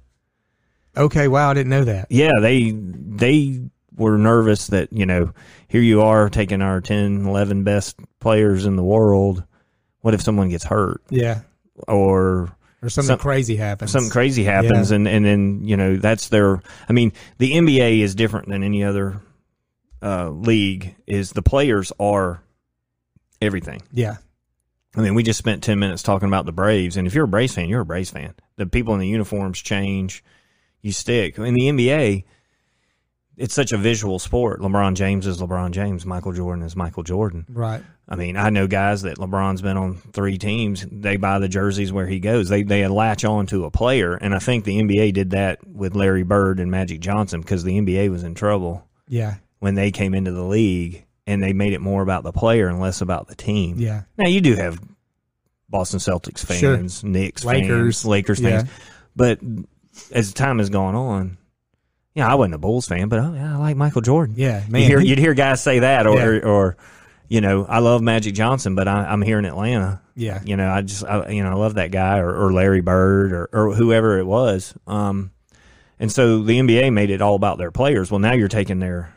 [0.97, 2.07] Okay, wow, I didn't know that.
[2.11, 5.33] yeah, they they were nervous that you know
[5.69, 9.43] here you are taking our 10, 11 best players in the world.
[10.07, 11.41] What if someone gets hurt Yeah,
[11.89, 13.91] or or something Some- crazy happens.
[13.91, 14.97] something crazy happens, Yeah.
[14.99, 16.63] and and then you know that's their.
[16.89, 19.21] I mean, the NBA is different than any other
[20.01, 20.95] uh, league.
[21.09, 22.41] Is the players are
[23.43, 23.83] everything.
[23.93, 24.19] Yeah,
[24.95, 27.29] I mean, we just spent 10 minutes talking about the Braves, and if you're a
[27.29, 28.35] Braves fan, you're a Braves fan.
[28.59, 30.23] The people in the uniforms change,
[30.83, 31.37] you stick.
[31.37, 32.23] In the NBA,
[33.37, 34.61] it's such a visual sport.
[34.61, 37.45] LeBron James is LeBron James, Michael Jordan is Michael Jordan.
[37.49, 37.83] right.
[38.09, 40.87] I mean, I know guys that LeBron's been on three teams.
[40.91, 42.49] They buy the jerseys where he goes.
[42.49, 45.97] They they latch on to a player, and I think the NBA did that with
[45.97, 50.15] Larry Bird and Magic Johnson because the NBA was in trouble Yeah, when they came
[50.15, 53.35] into the league, and they made it more about the player and less about the
[53.35, 53.77] team.
[53.81, 54.79] yeah, Now you do have
[55.69, 56.77] Boston Celtics Sure.
[56.77, 58.03] fans, Knicks Lakers.
[58.03, 58.59] fans, Lakers Yeah.
[58.59, 58.71] fans,
[59.17, 59.41] but
[60.13, 61.39] as time has gone on,
[62.17, 64.35] yeah, I wasn't a Bulls fan, but oh, yeah, I like Michael Jordan.
[64.37, 64.65] yeah.
[64.69, 66.41] Man, You hear, you'd hear guys say that, or Yeah.
[66.49, 66.77] or
[67.29, 70.01] you know, I love Magic Johnson, but I, I'm here in Atlanta.
[70.15, 72.81] yeah, You know, I just I, you know I love that guy, or, or Larry
[72.81, 74.75] Bird, or, or whoever it was.
[74.87, 75.31] Um,
[75.99, 78.11] and so the NBA made it all about their players.
[78.11, 79.13] Well, now you're taking their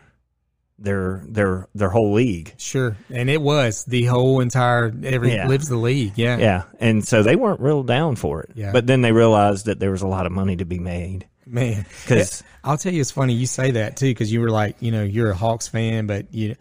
[0.79, 2.53] their their their whole league.
[2.57, 2.95] sure.
[3.09, 5.47] And it was the whole entire every Yeah.
[5.47, 6.13] lives the league.
[6.15, 8.51] Yeah, Yeah, and so they weren't real down for it.
[8.55, 8.71] Yeah.
[8.71, 11.85] But then they realized that there was a lot of money to be made man.
[12.03, 14.91] because I'll tell you, it's funny you say that too, because you were like, you
[14.91, 16.55] know, you're a Hawks fan, but you,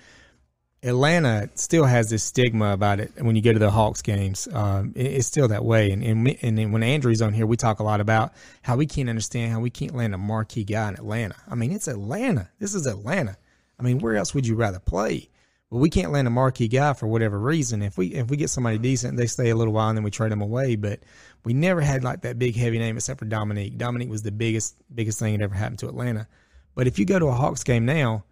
[0.83, 3.13] Atlanta still has this stigma about it.
[3.21, 5.91] When you go to the Hawks games, um, it- it's still that way.
[5.91, 9.09] And and, and when Andrew's on here, we talk a lot about how we can't
[9.09, 11.35] understand how we can't land a marquee guy in Atlanta.
[11.51, 12.49] I mean, it's Atlanta.
[12.61, 13.37] This is Atlanta.
[13.79, 15.29] I mean, where else would you rather play?
[15.71, 17.83] But we can't land a marquee guy for whatever reason.
[17.83, 20.11] If we if we get somebody decent, they stay a little while and then we
[20.13, 20.77] trade them away.
[20.77, 21.01] But
[21.45, 23.79] we never had like that big heavy name except for Dominique.
[23.79, 26.27] Dominique was the biggest biggest thing that ever happened to Atlanta.
[26.75, 28.25] But if you go to a Hawks game now,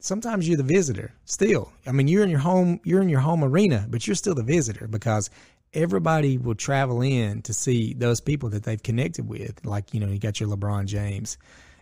[0.00, 1.72] sometimes you're the visitor still.
[1.86, 4.42] I mean, you're in your home you're in your home arena, but you're still the
[4.42, 5.30] visitor because
[5.72, 9.64] everybody will travel in to see those people that they've connected with.
[9.64, 11.38] Like, you know, you got your LeBron James.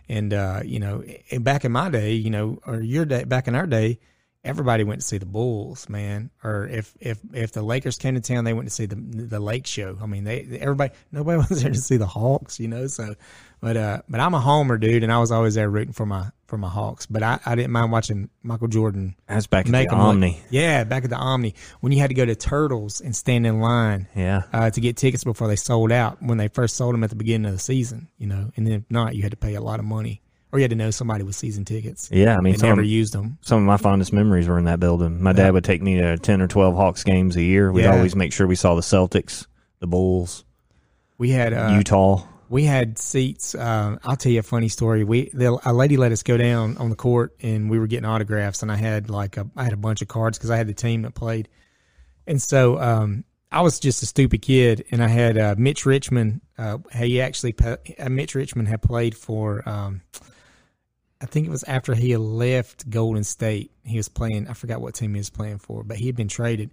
[0.07, 1.03] And uh, you know,
[1.39, 3.99] back in my day, you know, or your day back in our day,
[4.43, 6.29] everybody went to see the Bulls, man.
[6.43, 9.39] Or if if if the Lakers came to town, they went to see the the
[9.39, 9.97] Lake Show.
[10.01, 12.87] I mean, they everybody nobody was there to see the Hawks, you know.
[12.87, 13.15] So,
[13.61, 16.27] but uh, but I'm a homer, dude, and I was always there rooting for my
[16.47, 17.05] for my Hawks.
[17.05, 20.41] But I, I didn't mind watching Michael Jordan that's back at the 'em look- Omni.
[20.49, 23.59] yeah, back at the Omni when you had to go to Turtles and stand in
[23.59, 27.03] line Yeah, uh, to get tickets before they sold out when they first sold them
[27.03, 28.51] at the beginning of the season, you know.
[28.55, 30.21] And then if not, you had to pay a lot of money,
[30.51, 32.09] or you had to know somebody with season tickets.
[32.11, 32.35] yeah.
[32.37, 33.37] I mean, some never of, used them.
[33.41, 35.21] some of my fondest memories were in that building.
[35.21, 37.71] My dad would take me to ten or twelve Hawks games a year.
[37.71, 37.95] We'd Yeah.
[37.95, 39.45] always make sure we saw the Celtics,
[39.79, 40.43] the Bulls,
[41.17, 42.23] We had uh, Utah.
[42.49, 43.53] we had seats.
[43.53, 45.03] Um, I'll tell you a funny story.
[45.03, 48.05] We the, a lady let us go down on the court, and we were getting
[48.05, 50.67] autographs, and I had like a I had a bunch of cards because I had
[50.67, 51.47] the team that played,
[52.25, 56.41] and so um, I was just a stupid kid, and I had uh, Mitch Richmond.
[56.57, 57.77] Uh, he actually uh,
[58.09, 59.67] Mitch Richmond had played for.
[59.69, 60.01] Um,
[61.21, 63.71] I think it was after he had left Golden State.
[63.83, 64.47] He was playing.
[64.47, 66.71] I forgot what team he was playing for, but he had been traded.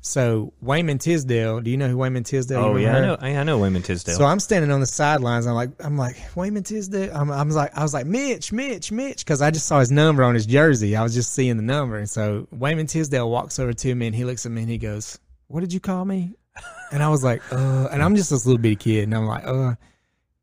[0.00, 1.60] So Wayman Tisdale.
[1.60, 2.62] Do you know who Wayman Tisdale?
[2.62, 3.16] Oh yeah, I know.
[3.20, 4.16] I, I know Wayman Tisdale.
[4.16, 5.46] So I'm standing on the sidelines.
[5.46, 7.10] I'm like, I'm like, Wayman Tisdale.
[7.14, 10.22] I'm, I'm like, I was like, Mitch, Mitch, Mitch, because I just saw his number
[10.22, 10.94] on his jersey.
[10.94, 14.14] I was just seeing the number, and so Wayman Tisdale walks over to me and
[14.14, 15.18] he looks at me and he goes,
[15.48, 16.34] "What did you call me?"
[16.92, 19.46] And I was like, "Uh," and I'm just this little bitty kid, and I'm like,
[19.46, 19.74] "Uh,"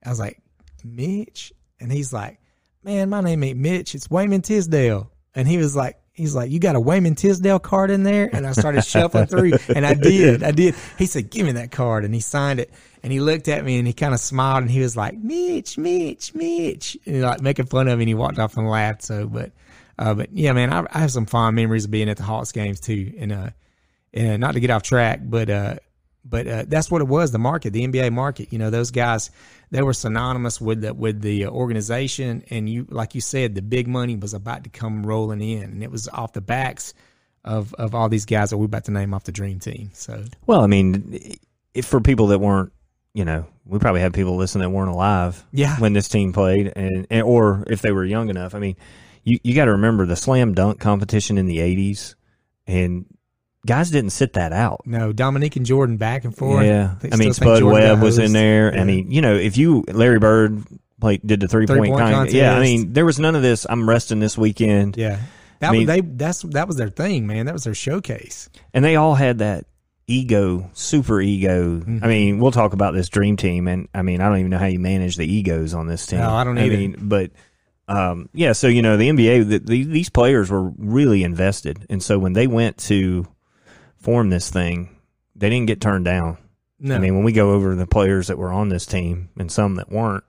[0.04, 0.42] I was like,
[0.84, 2.40] Mitch, and he's like,
[2.84, 3.96] "Man, my name ain't Mitch.
[3.96, 5.98] It's Wayman Tisdale," and he was like.
[6.14, 8.30] He's like, you got a Wayman Tisdale card in there?
[8.32, 10.44] And I started shuffling through, and I did.
[10.44, 10.76] I did.
[10.98, 12.04] He said, give me that card.
[12.04, 12.70] And he signed it.
[13.02, 15.78] And he looked at me and he kind of smiled and he was like, Mitch,
[15.78, 16.98] Mitch, Mitch.
[17.06, 19.04] And like making fun of me and he walked off and laughed.
[19.04, 19.52] So, but,
[19.98, 22.52] uh, but yeah, man, I, I have some fond memories of being at the Hawks
[22.52, 23.14] games too.
[23.18, 23.50] And, uh,
[24.14, 25.76] and not to get off track, but, uh,
[26.24, 28.52] but uh, that's what it was the market the nba market.
[28.54, 29.32] You know those guys
[29.72, 32.44] they were synonymous with the with the organization.
[32.50, 35.64] And you like you said the big money was about to come rolling in.
[35.64, 36.94] And it was off the backs
[37.44, 39.90] of of all these guys that we're about to name off the dream team.
[39.94, 41.20] So Well, I mean,
[41.74, 42.72] if for people that weren't
[43.14, 45.76] you know, we probably had people listening that weren't alive Yeah.
[45.80, 48.56] when this team played, and, and or if they were young enough.
[48.56, 48.78] I mean,
[49.24, 52.16] you you got to remember the slam dunk competition in the '80s,
[52.68, 53.06] and
[53.66, 54.82] guys didn't sit that out.
[54.86, 56.66] No, Dominique and Jordan back and forth.
[56.66, 58.74] Yeah, I mean, Spud Webb was in there.
[58.74, 58.82] Yeah.
[58.82, 60.64] I mean, you know, if you Larry Bird
[61.00, 61.96] played did the three point?
[61.98, 63.66] contest, yeah, I mean, there was none of this.
[63.70, 65.20] I'm resting this weekend, Yeah.
[65.60, 67.46] That I mean- was they that's that was their thing, man.
[67.46, 68.50] That was their showcase.
[68.74, 69.66] and they all had that
[70.08, 71.80] ego, super ego.
[71.80, 72.04] Mm-hmm.
[72.04, 74.58] I mean, we'll talk about this dream team, and I mean, I don't even know
[74.58, 76.20] how you manage the egos on this team.
[76.20, 76.76] No, I don't either.
[76.78, 77.32] mean, but
[77.88, 82.02] um, yeah, so you know, the NBA, the, the, these players were really invested, and
[82.02, 83.28] so when they went to
[84.02, 84.96] form this thing,
[85.36, 86.38] they didn't get turned down.
[86.80, 86.96] No.
[86.96, 89.76] I mean, when we go over the players that were on this team and some
[89.76, 90.24] that weren't,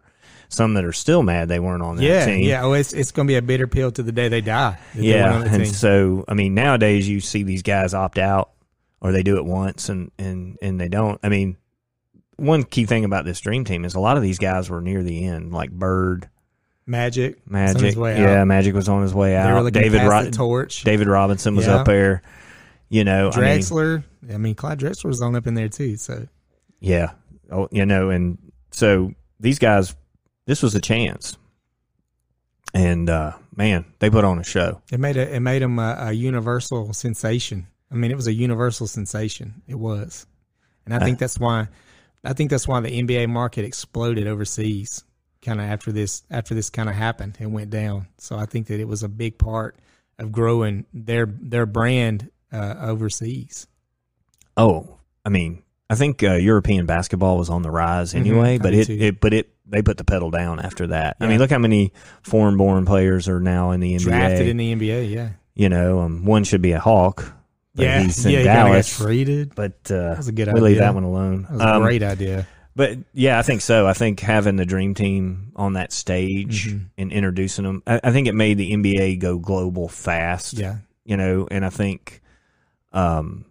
[0.48, 2.44] some that are still mad they weren't on that yeah, team.
[2.44, 2.62] yeah.
[2.62, 4.78] Oh, it's it's gonna be a bitter pill to the day they die.
[4.94, 5.72] Yeah, and team.
[5.72, 8.50] so I mean, nowadays you see these guys opt out,
[9.00, 11.18] or they do it once and and and they don't.
[11.22, 11.56] I mean,
[12.36, 15.02] one key thing about this dream team is a lot of these guys were near
[15.02, 16.28] the end, like Bird,
[16.86, 17.96] Magic, Magic.
[17.96, 18.44] yeah.
[18.44, 19.72] Magic was on his way out.
[19.72, 20.84] David Ro- torch.
[20.84, 21.76] David Robinson was Yeah.
[21.76, 22.22] up there.
[22.92, 24.04] You know, I mean, Drexler.
[24.30, 25.96] I mean, Clyde Drexler was on up in there too.
[25.96, 26.28] So
[26.78, 27.12] yeah,
[27.50, 28.36] oh, you know, and
[28.70, 29.96] so these guys,
[30.44, 31.38] this was a chance,
[32.74, 34.82] and uh man, they put on a show.
[34.92, 37.66] it made a, it made him a, a universal sensation.
[37.90, 39.62] I mean, it was a universal sensation.
[39.66, 40.26] It was,
[40.84, 41.68] and I think that's why
[42.24, 45.02] I think that's why the NBA market exploded overseas.
[45.40, 48.08] Kind of after this after this kind of happened, it went down.
[48.18, 49.76] So I think that it was a big part
[50.18, 53.66] of growing their their brand uh, overseas.
[54.56, 58.74] Oh, I mean, I think uh, European basketball was on the rise anyway, I but
[58.74, 61.16] it, it but it they put the pedal down after that.
[61.20, 64.00] I mean, look how many foreign-born players are now in the NBA.
[64.02, 67.32] Drafted in the NBA, yeah, you know, um, one should be a Hawk,
[67.74, 68.38] but yeah, he's in yeah.
[68.38, 69.54] he got traded.
[69.54, 71.42] But uh, That was a good we leave that one alone.
[71.42, 72.46] That was a Um, great idea.
[72.74, 73.86] But yeah, I think so.
[73.86, 76.86] I think having the dream team on that stage Mhm.
[76.96, 80.54] and introducing them, I, I think it made the NBA go global fast.
[80.54, 82.21] Yeah, you know, and I think,
[82.92, 83.44] um,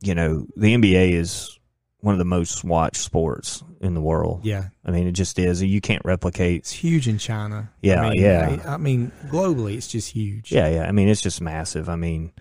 [0.00, 1.58] you know, the NBA is
[2.00, 4.40] one of the most watched sports in the world.
[4.44, 4.68] yeah.
[4.84, 5.62] I mean, it just is.
[5.62, 6.58] You can't replicate.
[6.60, 7.70] It's huge in China.
[7.82, 8.58] Yeah, I mean, yeah.
[8.64, 10.52] I, I mean, globally, it's just huge.
[10.52, 10.86] Yeah, yeah.
[10.86, 11.88] I mean, it's just massive.
[11.88, 12.32] I mean,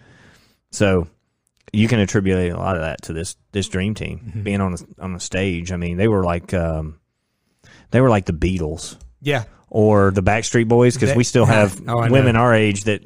[0.71, 1.08] so
[1.73, 4.43] you can attribute a lot of that to this this dream team Mhm.
[4.43, 5.71] being on a, on a stage.
[5.71, 6.99] I mean, they were like um,
[7.91, 9.45] they were like the Beatles yeah.
[9.69, 13.01] or the Backstreet Boys because we still have Oh, women our age that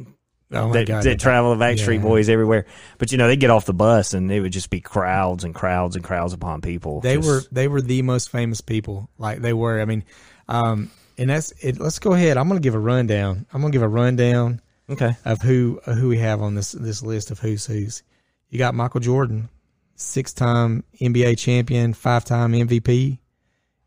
[0.52, 2.02] Oh that, god, that travel the Backstreet Yeah.
[2.02, 2.66] Boys everywhere.
[2.98, 5.54] But you know, they get off the bus and it would just be crowds and
[5.54, 7.02] crowds and crowds upon people.
[7.02, 9.10] they Just- were they were the most famous people.
[9.18, 9.80] Like they were.
[9.80, 10.04] I mean,
[10.48, 11.80] um, and that's it.
[11.80, 12.38] Let's go ahead.
[12.38, 13.46] I'm going to give a rundown.
[13.54, 15.16] I'm going to give a rundown okay.
[15.26, 18.02] of who who we have on this this list of who's who's.
[18.50, 19.50] You got Michael Jordan,
[19.96, 23.20] six time NBA champion, five time MVP.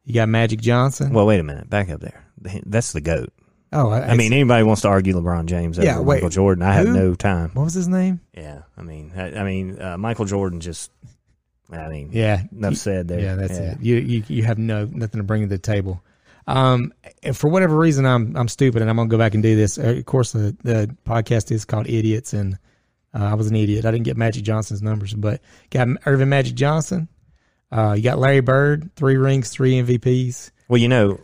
[0.05, 1.13] You got Magic Johnson.
[1.13, 1.69] Well, wait a minute.
[1.69, 2.25] Back up there.
[2.67, 3.33] That's the goat.
[3.73, 6.63] Oh, I mean, anybody wants to argue LeBron James over Yeah, wait, Michael Jordan?
[6.63, 6.93] I have who?
[6.93, 7.51] no time.
[7.55, 8.21] what was his name?
[8.35, 10.91] Yeah, I mean, I, I mean, uh, Michael Jordan just.
[11.71, 13.19] I mean, Yeah, enough said there.
[13.21, 13.79] Yeah, that's it.
[13.81, 16.03] You, you you have no nothing to bring to the table.
[16.47, 19.57] Um, and for whatever reason, I'm I'm stupid, and I'm gonna go back and do
[19.57, 19.79] this.
[19.79, 22.59] Uh, Of course, the the podcast is called Idiots, and
[23.15, 23.87] uh, I was an idiot.
[23.87, 27.09] I didn't get Magic Johnson's numbers, but got Earvin Magic Johnson.
[27.71, 30.51] Uh, you got Larry Bird, three rings, three MVPs.
[30.69, 31.21] Well, you know,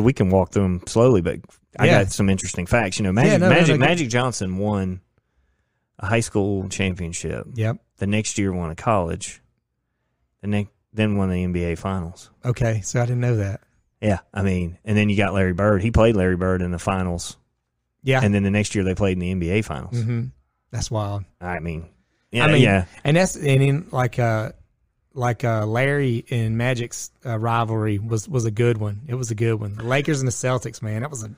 [0.00, 1.40] we can walk through them slowly, but
[1.78, 2.02] I Yeah.
[2.04, 2.98] got some interesting facts.
[2.98, 5.00] You know, Magic no, no, Magic no, go- Magic Johnson won
[5.98, 7.46] a high school championship.
[7.54, 7.76] Yep.
[7.98, 9.40] The next year, won a college.
[10.40, 12.30] The next, then won the NBA Finals.
[12.44, 13.60] Okay, so I didn't know that.
[14.00, 15.82] Yeah, I mean, and then you got Larry Bird.
[15.82, 17.36] He played Larry Bird in the finals,
[18.02, 18.20] Yeah.
[18.24, 20.02] and then the next year they played in the NBA Finals.
[20.02, 20.24] hmm
[20.70, 21.24] That's wild.
[21.40, 21.86] I mean,
[22.32, 24.52] yeah, I mean, yeah, and that's and in like uh
[25.14, 29.02] like uh Larry and Magic's uh, rivalry was was a good one.
[29.08, 29.74] It was a good one.
[29.76, 31.30] The Lakers and the Celtics, man, that was a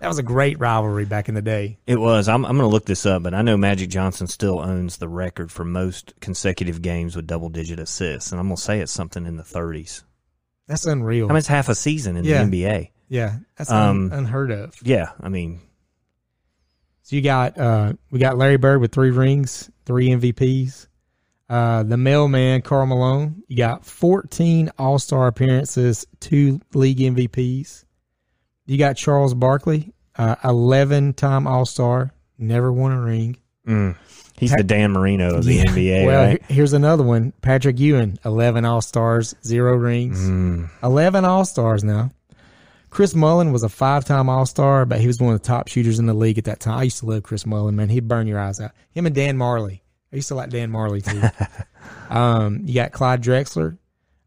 [0.00, 1.78] that was a great rivalry back in the day.
[1.86, 2.26] it was.
[2.26, 5.08] I'm, I'm going to look this up, but I know Magic Johnson still owns the
[5.10, 8.90] record for most consecutive games with double digit assists, and I'm going to say it's
[8.92, 10.02] something in the 30s.
[10.66, 11.26] That's unreal.
[11.26, 12.42] I mean, it's half a season in Yeah.
[12.44, 12.90] the NBA.
[13.10, 14.74] yeah, that's um, un- unheard of.
[14.82, 15.60] Yeah, I mean,
[17.02, 20.86] So you got uh we got Larry Bird with three rings, three MVPs.
[21.50, 23.42] Uh, the mailman Karl Malone.
[23.48, 27.84] You got 14 All Star appearances, two league MVPs.
[28.66, 33.36] You got Charles Barkley, uh, 11 time All Star, never won a ring.
[33.66, 33.96] mm,
[34.38, 35.64] he's the Dan Marino of the Yeah.
[35.64, 36.42] NBA, Well, right?
[36.48, 37.32] here's another one.
[37.42, 40.20] Patrick Ewing, 11 All Stars, zero rings.
[40.20, 42.10] Mm, 11 All Stars now.
[42.90, 45.66] Chris Mullin was a five time All Star, but he was one of the top
[45.66, 46.78] shooters in the league at that time.
[46.78, 47.88] I used to love Chris Mullin, man.
[47.88, 48.70] He'd burn your eyes out.
[48.92, 49.80] Him and Dan Majerle.
[50.12, 51.44] I used to like Dan Majerle too.
[52.14, 53.78] um, you got Clyde Drexler,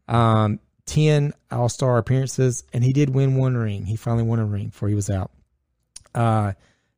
[0.08, 3.84] um, 10 All Star appearances, and he did win one ring.
[3.86, 5.30] He finally won a ring before he was out.
[6.14, 6.52] Uh,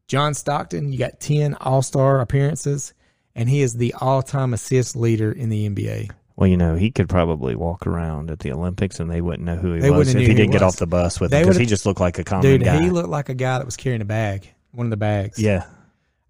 [0.08, 2.94] John Stockton, you got 10 All Star appearances,
[3.34, 6.10] and he is the all time assist leader in the NBA.
[6.36, 9.56] Well, you know, he could probably walk around at the Olympics and they wouldn't know
[9.56, 10.74] who he They was if he didn't get was.
[10.74, 12.82] off the bus with They him because he just looked like a common Dude, guy.
[12.82, 15.38] he looked like a guy that was carrying a bag, one of the bags.
[15.38, 15.64] yeah.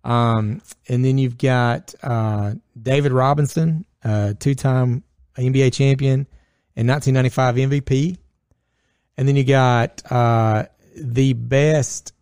[0.06, 5.02] Um, and then you've got uh, David Robinson, uh, two-time
[5.36, 6.28] NBA champion
[6.76, 8.16] and 1995 MVP.
[9.16, 10.66] And then you got uh,
[10.96, 12.12] the best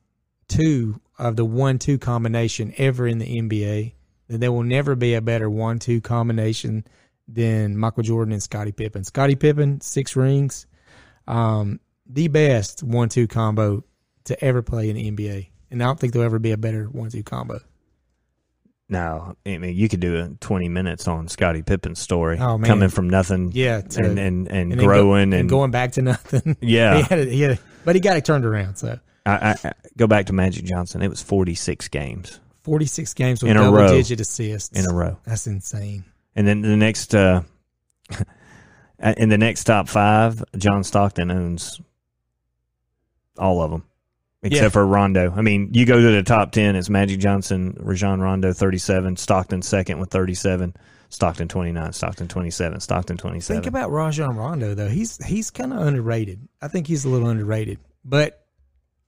[0.48, 3.92] two of the one-two combination ever in the NBA.
[4.28, 6.86] There will never be a better one-two combination
[7.28, 9.04] than Michael Jordan and Scottie Pippen.
[9.04, 10.66] Scottie Pippen, six rings,
[11.28, 13.84] um, the best one-two combo
[14.24, 15.48] to ever play in the NBA.
[15.70, 17.60] And I don't think there'll ever be a better one-two combo.
[18.88, 22.38] No, I mean, you could do a 20 minutes on Scottie Pippen's story.
[22.38, 22.68] Oh, man.
[22.68, 25.70] Coming from nothing Yeah, to- and, and, and, and then go- growing and, and going
[25.70, 26.56] back to nothing.
[26.60, 26.96] Yeah.
[26.96, 28.76] he had it, he had it, but he got it turned around.
[28.76, 31.00] So I, I, I go back to Magic Johnson.
[31.02, 33.88] It was 46 games forty six games with In a double row.
[33.88, 35.18] digit assists in a row.
[35.24, 36.04] That's insane.
[36.34, 37.42] And then the next, uh,
[39.18, 41.78] in the next top five, John Stockton owns
[43.38, 43.84] all of them,
[44.44, 44.68] except Yeah.
[44.68, 45.32] for Rondo.
[45.34, 49.62] I mean, you go to the top ten, it's Magic Johnson, Rajon Rondo, thirty-seven, Stockton
[49.62, 50.74] second with thirty-seven,
[51.08, 53.62] Stockton twenty-nine, Stockton twenty-seven, Stockton twenty-seven.
[53.62, 54.88] Think about Rajon Rondo though.
[54.88, 56.46] He's he's kind of underrated.
[56.62, 57.78] I think he's a little underrated.
[58.04, 58.46] But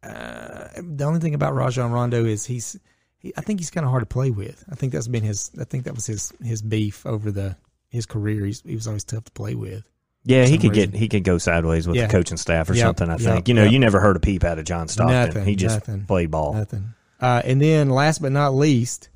[0.03, 2.79] uh, the only thing about Rajon Rondo is he's
[3.19, 4.65] he, I think he's kind of hard to play with.
[4.71, 5.51] I think that's been his.
[5.61, 7.57] I think that was his his beef over the
[7.89, 8.45] his career.
[8.47, 9.85] He's, he was always tough to play with.
[10.27, 10.91] Yeah, he could reason.
[10.91, 12.07] get he could go sideways with Yeah.
[12.07, 13.09] the coaching staff or Yep, something.
[13.09, 13.73] I yep, think you know yep.
[13.73, 15.15] you never heard a peep out of John Stockton.
[15.29, 16.05] Nothing, he just nothing.
[16.05, 16.53] played ball.
[16.55, 16.95] Nothing.
[17.21, 19.09] Uh, and then last but not least,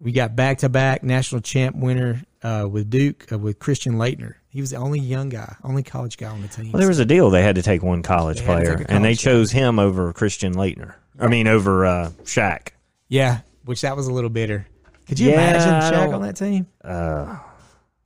[0.00, 4.34] we got back to back national champ winner uh, with Duke uh, with Christian Laettner.
[4.48, 6.72] He was the only young guy, only college guy on the team.
[6.72, 9.04] Well, there was a deal they had to take one college They player, a and
[9.04, 10.94] they college chose him over Christian Laettner.
[11.20, 12.68] I mean, over uh, Shaq.
[13.08, 14.66] yeah, which that was a little bitter.
[15.06, 16.66] Could you Yeah, imagine Shaq on that team?
[16.82, 17.36] Uh,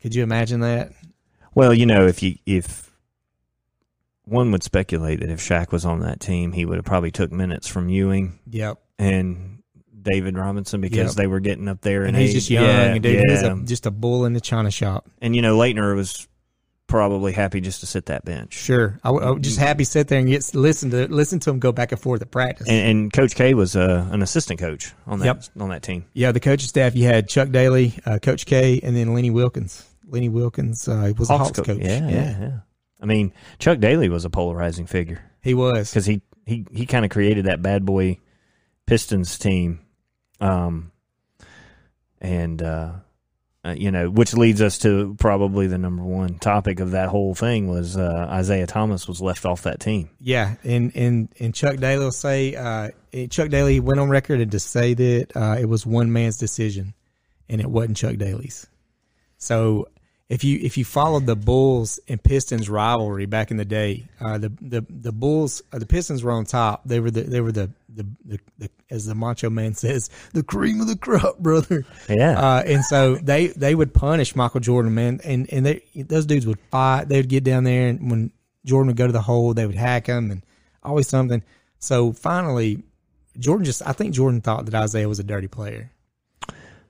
[0.02, 0.92] Could you imagine that?
[1.54, 2.90] Well, you know, if you if
[4.24, 7.30] one would speculate that if Shaq was on that team, he would have probably took
[7.30, 8.78] minutes from Ewing Yep.
[8.98, 9.62] and
[10.00, 11.16] David Robinson because Yep.
[11.16, 12.34] they were getting up there, And in he's age.
[12.36, 12.64] just young.
[12.64, 15.08] Yeah, dude, he's a, just a bull in the china shop.
[15.20, 16.26] and you know, Laettner was
[16.86, 18.52] probably happy just to sit that bench.
[18.54, 21.58] Sure, I was just happy to sit there and get listen to listen to him
[21.58, 22.66] go back and forth at practice.
[22.68, 25.44] And, and Coach K was uh, an assistant coach on that Yep.
[25.62, 26.04] on that team.
[26.14, 26.94] Yeah, the coaching staff.
[26.94, 29.84] You had Chuck Daly, uh, Coach K, and then Lenny Wilkens.
[30.14, 31.82] Lenny Wilkens uh, was a Hawks co- coach.
[31.82, 32.58] Yeah, yeah, yeah.
[33.00, 35.22] I mean, Chuck Daly was a polarizing figure.
[35.42, 35.90] he was.
[35.90, 38.18] because he he he kind of created that bad boy
[38.86, 39.80] Pistons team,
[40.40, 40.92] um,
[42.20, 42.92] and uh,
[43.64, 47.34] uh, you know, which leads us to probably the number one topic of that whole
[47.34, 50.10] thing was uh, Isiah Thomas was left off that team.
[50.20, 52.90] Yeah, and and and Chuck Daly will say uh,
[53.30, 56.94] Chuck Daly went on record and to say that uh, it was one man's decision,
[57.48, 58.66] and it wasn't Chuck Daly's.
[59.38, 59.88] So
[60.28, 64.38] if you if you followed the Bulls and Pistons rivalry back in the day, uh,
[64.38, 66.82] the the the Bulls uh, the Pistons were on top.
[66.84, 70.42] They were the they were the the, the, the as the Macho Man says the
[70.42, 71.84] cream of the crop, brother.
[72.08, 76.24] Yeah, Uh, and so they they would punish Michael Jordan, man, and and they those
[76.26, 77.08] dudes would fight.
[77.08, 78.32] They would get down there, and when
[78.64, 80.42] Jordan would go to the hole, they would hack him, and
[80.82, 81.42] always something.
[81.78, 82.82] So finally,
[83.38, 85.90] Jordan just I think Jordan thought that Isiah was a dirty player.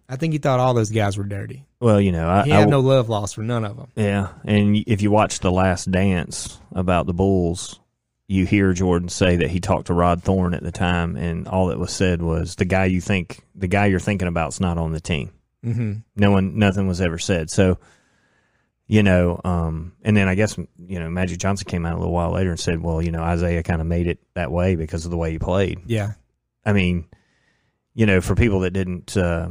[0.08, 1.64] I think he thought all those guys were dirty.
[1.80, 3.88] well, you know, I, He I- had no love lost for none of them.
[3.96, 7.80] yeah, and if you watch the Last Dance about the Bulls.
[8.26, 11.66] You hear Jordan say that he talked to Rod Thorn at the time, and all
[11.66, 14.92] that was said was the guy you think, the guy you're thinking about's not on
[14.92, 15.30] the team.
[15.62, 15.92] Mm-hmm.
[16.16, 17.78] no one nothing was ever said so
[18.86, 22.12] you know um and then i guess you know magic johnson came out a little
[22.12, 25.06] while later and said well you know isiah kind of made it that way because
[25.06, 26.12] of the way he played Yeah,
[26.66, 27.06] i mean
[27.94, 29.48] you know for people that didn't uh,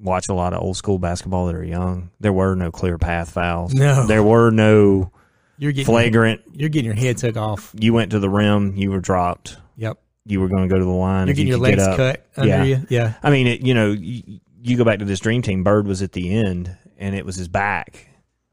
[0.00, 3.30] watch a lot of old school basketball that are young there were no clear path
[3.30, 4.06] fouls No.
[4.06, 5.10] there were no
[5.58, 7.72] you're getting flagrant You're getting your head took off.
[7.78, 10.84] you went to the rim you were dropped Yep, you were going to go to
[10.84, 12.62] the line you're if you your could get legs cut under Yeah.
[12.64, 12.86] you.
[12.88, 15.62] Yeah, I mean, it, you know, you, you go back to this dream team.
[15.64, 18.08] Bird was at the end, and it was his back,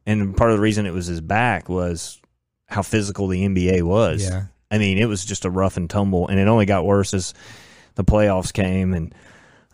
[0.06, 2.22] and part of the reason it was his back was
[2.68, 4.24] how physical the NBA was.
[4.24, 4.44] yeah.
[4.72, 7.34] I mean, it was just a rough and tumble, and it only got worse as
[7.96, 8.94] the playoffs came.
[8.94, 9.14] And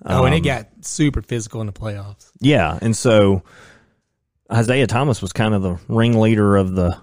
[0.05, 2.31] Oh, and it um, got super physical in the playoffs.
[2.39, 3.43] yeah, and so
[4.53, 6.97] Isiah Thomas was kind of the ringleader of the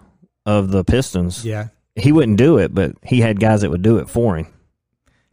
[0.45, 1.45] of the Pistons.
[1.45, 4.47] Yeah, He wouldn't do it, but he had guys that would do it for him.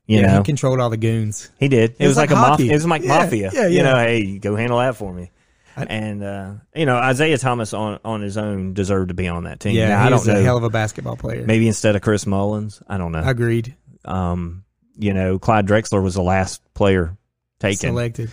[0.08, 0.28] You yeah.
[0.34, 1.50] know, He controlled all the goons.
[1.60, 1.92] He did.
[1.92, 2.72] It, It was, was like, like a mafia.
[2.72, 3.52] It was like Yeah, mafia.
[3.54, 5.32] yeah, yeah, You know, hey, go handle that for me.
[5.76, 9.60] and uh, you know Isiah Thomas on on his own deserved to be on that
[9.60, 9.76] team.
[9.76, 10.40] Yeah, Now, I don't know.
[10.40, 11.46] a hell of a basketball player.
[11.46, 13.24] maybe instead of Chris Mullins, I don't know.
[13.26, 13.76] Agreed.
[14.06, 14.64] Um,
[14.98, 17.18] you know, Clyde Drexler was the last player
[17.60, 17.90] taken.
[17.92, 18.30] Selected.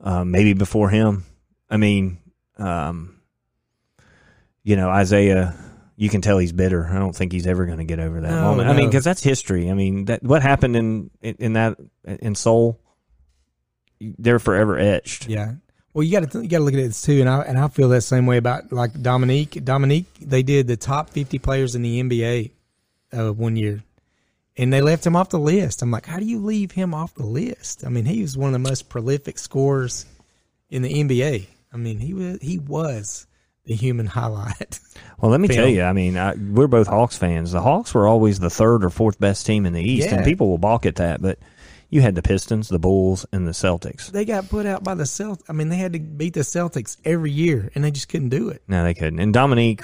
[0.00, 1.24] um, maybe before him.
[1.70, 2.18] I mean,
[2.58, 3.20] um,
[4.62, 5.54] you know, Isiah,
[5.96, 6.86] you can tell he's bitter.
[6.86, 8.68] I don't think he's ever going to get over that No, moment.
[8.68, 9.70] I mean, because that's history.
[9.70, 12.80] I mean, that what happened in in, that in Seoul,
[14.00, 15.28] they're forever etched.
[15.28, 15.54] Yeah.
[15.92, 17.68] Well, you got to you got to look at this too, and I and I
[17.68, 19.64] feel that same way about like Dominique.
[19.64, 22.50] Dominique, they did the top fifty players in the NBA
[23.16, 23.84] uh, one year,
[24.56, 25.82] and they left him off the list.
[25.82, 27.84] I'm like, how do you leave him off the list?
[27.84, 30.06] I mean, he was one of the most prolific scorers
[30.70, 31.46] in the NBA.
[31.72, 33.26] I mean, he was he was
[33.64, 34.78] the human highlight.
[35.20, 35.58] Well, let me Film.
[35.60, 35.82] tell you.
[35.82, 37.52] I mean, I, we're both Hawks fans.
[37.52, 40.16] The Hawks were always the third or fourth best team in the East, Yeah.
[40.16, 41.22] and people will balk at that.
[41.22, 41.38] But
[41.88, 44.08] you had the Pistons, the Bulls, and the Celtics.
[44.10, 45.44] they got put out by the Celtics.
[45.48, 48.50] I mean, they had to beat the Celtics every year, and they just couldn't do
[48.50, 48.62] it.
[48.68, 49.18] No, they couldn't.
[49.20, 49.82] And Dominique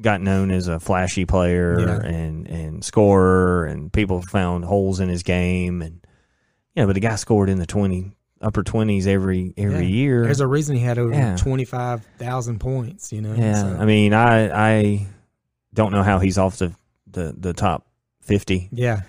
[0.00, 2.00] got known as a flashy player Yeah.
[2.06, 5.82] and and scorer, and people found holes in his game.
[5.82, 6.04] And
[6.74, 9.94] yeah, but the guy scored in the twenty upper twenties every every Yeah.
[9.94, 10.24] year.
[10.24, 11.36] There's a reason he had over Yeah.
[11.36, 13.12] twenty five thousand points.
[13.12, 13.34] You know.
[13.34, 15.06] yeah, So- I mean, I I
[15.74, 16.72] don't know how he's off the
[17.10, 17.86] the, the top
[18.22, 18.68] fifty.
[18.72, 19.00] yeah.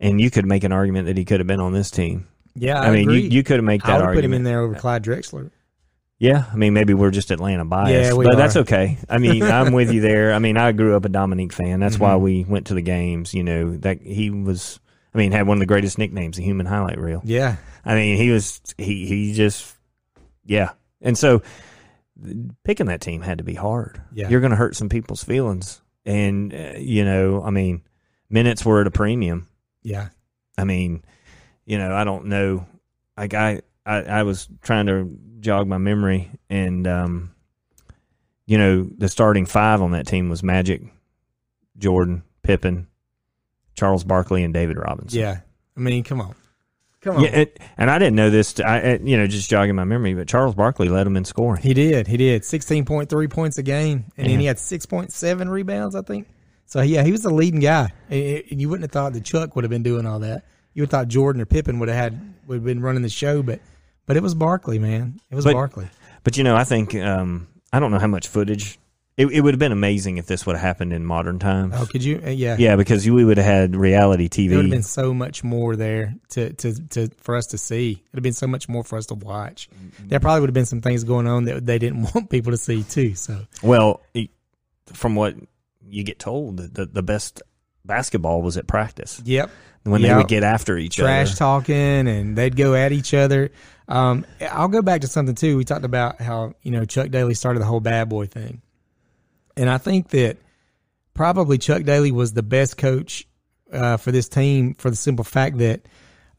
[0.00, 2.26] And you could make an argument that he could have been on this team.
[2.56, 3.28] Yeah, I, mean, you, agree.
[3.28, 4.24] you could have made I that would put argument.
[4.26, 5.50] him in there over Clyde Drexler.
[6.18, 8.36] Yeah, I mean, maybe we're just Atlanta biased, Yeah, we but are.
[8.36, 8.98] that's okay.
[9.08, 10.32] I mean, I'm with you there.
[10.32, 11.80] I mean, I grew up a Dominique fan.
[11.80, 12.20] That's why Mhm.
[12.20, 13.34] we went to the games.
[13.34, 14.78] You know that he was.
[15.14, 17.20] I mean, had one of the greatest nicknames, the human highlight reel.
[17.24, 18.60] Yeah, I mean, he was.
[18.78, 19.74] He he just.
[20.46, 20.70] Yeah,
[21.02, 21.42] and so
[22.64, 24.00] picking that team had to be hard.
[24.12, 24.28] Yeah.
[24.28, 27.82] you're going to hurt some people's feelings, and uh, you know, I mean,
[28.30, 29.48] minutes were at a premium.
[29.82, 30.08] yeah,
[30.56, 31.02] I mean,
[31.66, 32.66] you know, I don't know.
[33.16, 35.08] Like I, I, I was trying to
[35.44, 37.34] jog my memory, and um,
[38.46, 40.82] you know, the starting five on that team was Magic,
[41.78, 42.88] Jordan, Pippen,
[43.74, 45.20] Charles Barkley, and David Robinson.
[45.20, 45.40] yeah.
[45.76, 46.34] I mean, come on,
[47.00, 47.24] come on.
[47.24, 48.60] Yeah, it, and I didn't know this.
[48.60, 51.62] I, uh, you know, just jogging my memory, but Charles Barkley led them in scoring.
[51.62, 52.06] he did.
[52.06, 52.44] He did.
[52.44, 55.96] Sixteen point three points a game, and then he had six point seven rebounds.
[55.96, 56.28] I think.
[56.66, 59.56] So yeah, he was the leading guy, and and you wouldn't have thought that Chuck
[59.56, 60.44] would have been doing all that.
[60.74, 63.08] You would have thought Jordan or Pippen would have had would have been running the
[63.08, 63.58] show, but
[64.06, 65.20] but it was Barkley, man.
[65.30, 65.88] It was But- Barkley.
[66.22, 68.78] But you know, I think um, I don't know how much footage.
[69.16, 71.74] It, it would have been amazing if this would have happened in modern times.
[71.76, 72.20] Oh, could you?
[72.24, 74.48] Uh, yeah, Yeah, because we would have had reality TV.
[74.48, 77.92] There would have been so much more there to, to, to for us to see.
[77.92, 79.68] It would have been so much more for us to watch.
[80.00, 82.58] There probably would have been some things going on that they didn't want people to
[82.58, 83.14] see too.
[83.14, 84.00] So Well,
[84.86, 85.36] from what
[85.86, 87.42] you get told, the, the, best
[87.84, 89.50] basketball was at practice yep,
[89.84, 91.26] when they would get after each trash other.
[91.26, 93.50] Trash talking and they'd go at each other.
[93.88, 95.56] Um, I'll go back to something too.
[95.56, 98.62] We talked about how you know Chuck Daly started the whole bad boy thing,
[99.56, 100.38] and I think that
[101.12, 103.26] probably Chuck Daly was the best coach
[103.72, 105.82] uh, for this team for the simple fact that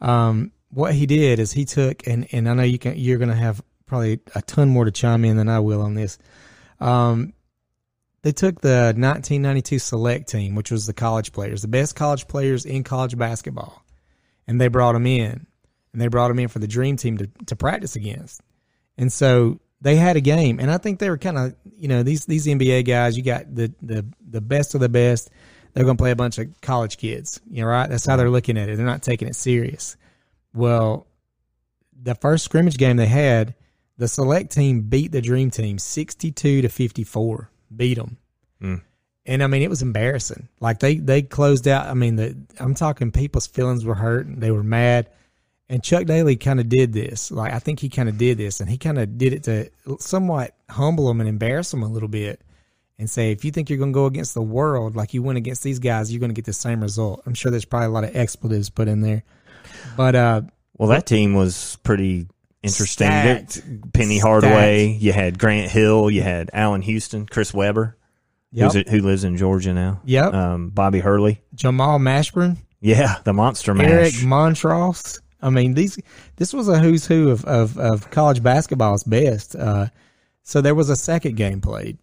[0.01, 3.29] um, what he did is he took and and I know you can you're going
[3.29, 6.17] to have probably a ton more to chime in than I will on this.
[6.79, 7.33] Um,
[8.23, 12.65] they took the 1992 select team, which was the college players, the best college players
[12.65, 13.85] in college basketball,
[14.47, 15.45] and they brought them in,
[15.95, 18.41] and they brought them in for the dream team to, to practice against.
[18.97, 22.03] And so they had a game, and I think they were kind of, you know,
[22.03, 23.15] these these NBA guys.
[23.15, 25.29] You got the the the best of the best.
[25.73, 27.89] They're going to play a bunch of college kids, you know, right?
[27.89, 28.75] That's how they're looking at it.
[28.75, 29.95] They're not taking it serious.
[30.53, 31.07] Well,
[32.01, 33.55] the first scrimmage game they had,
[33.97, 37.49] the select team beat the dream team sixty-two to fifty-four.
[37.73, 38.17] Beat them.
[38.61, 38.81] Mm.
[39.25, 40.49] And I mean, it was embarrassing.
[40.59, 41.87] Like they they closed out.
[41.87, 44.27] I mean, the I'm talking people's feelings were hurt.
[44.29, 45.09] They were mad.
[45.67, 47.31] And Chuck Daly kind of did this.
[47.31, 49.69] Like I think he kind of did this, and he kind of did it to
[49.99, 52.41] somewhat humble him and embarrass him a little bit,
[52.99, 55.37] and say, if you think you're going to go against the world like you went
[55.37, 57.23] against these guys, you're going to get the same result.
[57.25, 59.23] I'm sure there's probably a lot of expletives put in there,
[59.97, 60.41] but uh,
[60.77, 62.27] Well, that team was pretty
[62.61, 63.07] interesting.
[63.07, 63.63] Stacked.
[63.93, 67.97] Penny Hardaway, you had Grant Hill, you had Allan Houston, Chris Webber,
[68.51, 70.01] yep, who's who lives in Georgia now.
[70.05, 73.87] yep, Um, Bobby Hurley, Jamal Mashburn, yeah, the Monster Mash.
[73.87, 75.21] Eric Montross.
[75.45, 75.99] I mean, these
[76.37, 79.55] this was a who's who of, of, of college basketball's best.
[79.55, 79.87] Uh,
[80.41, 81.99] so there was a second game played.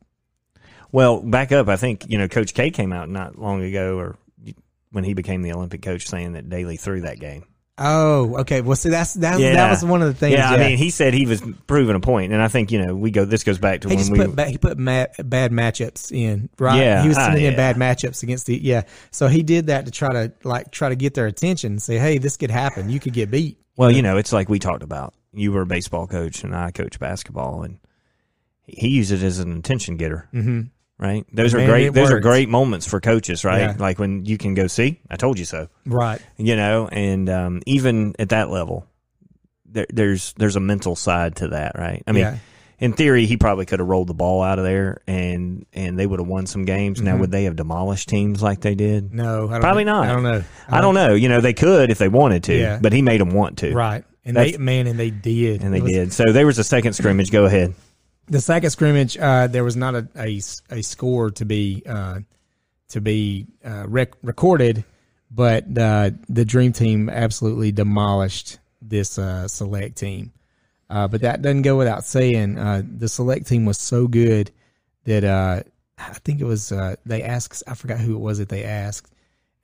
[0.93, 1.69] Well, back up.
[1.69, 4.17] I think you know Coach K came out not long ago, or
[4.93, 7.45] when he became the Olympic coach, saying that Daly threw that game.
[7.79, 8.61] Oh, okay.
[8.61, 9.55] Well, see, that's that, Yeah.
[9.55, 10.35] that was one of the things.
[10.35, 12.95] yeah, I mean, he said he was proving a point, and I think you know
[12.95, 13.25] we go.
[13.25, 14.19] This goes back to he when we.
[14.19, 16.79] put ba- he put ma- bad matchups in, right?
[16.79, 17.57] Yeah, he was sending in yeah.
[17.57, 18.83] bad matchups against the yeah.
[19.11, 21.97] So he did that to try to like try to get their attention, and say,
[21.99, 22.91] hey, this could happen.
[22.91, 23.59] You could get beat.
[23.77, 25.15] well, you know, it's like we talked about.
[25.33, 27.79] You were a baseball coach, and I coach basketball, and
[28.67, 30.29] he used it as an attention getter.
[30.35, 30.61] Mm-hmm.
[31.03, 31.27] Right.
[31.33, 31.93] Those are great.
[31.93, 33.63] Those are great moments for coaches, right?
[33.63, 33.75] Yeah.
[33.77, 35.67] Like when you can go see, I told you so.
[35.85, 36.21] Right.
[36.37, 38.87] You know, and um, even at that level,
[39.67, 42.05] there, there's there's a mental side to that, right?
[42.07, 42.37] I mean, Yeah.
[42.79, 46.07] in theory, he probably could have rolled the ball out of there, and and they
[46.07, 47.03] would have won some games.
[47.03, 47.21] Now, Mhm.
[47.21, 49.13] would they have demolished teams like they did?
[49.13, 50.09] No, I don't Probably think- not.
[50.09, 50.43] I don't know.
[50.69, 51.15] I don't know.
[51.15, 52.79] You know, they could if they wanted to, Yeah.
[52.81, 54.05] but he made them want to, Right.
[54.25, 55.63] And That's- they man, and they did.
[55.65, 56.13] and they was- did.
[56.13, 57.33] So there was a second scrimmage.
[57.33, 57.75] Go ahead.
[58.33, 62.21] The second scrimmage, uh, there was not a, a, a score to be uh,
[62.89, 64.85] to be uh, rec- recorded,
[65.31, 70.33] but uh, the Dream Team absolutely demolished this uh, select team.
[70.89, 72.55] Uh, but that doesn't go without saying.
[72.55, 74.51] The select team was so good
[75.05, 75.25] that
[75.99, 76.73] I think it was
[77.05, 77.63] they asked.
[77.69, 79.13] I forgot who it was that they asked,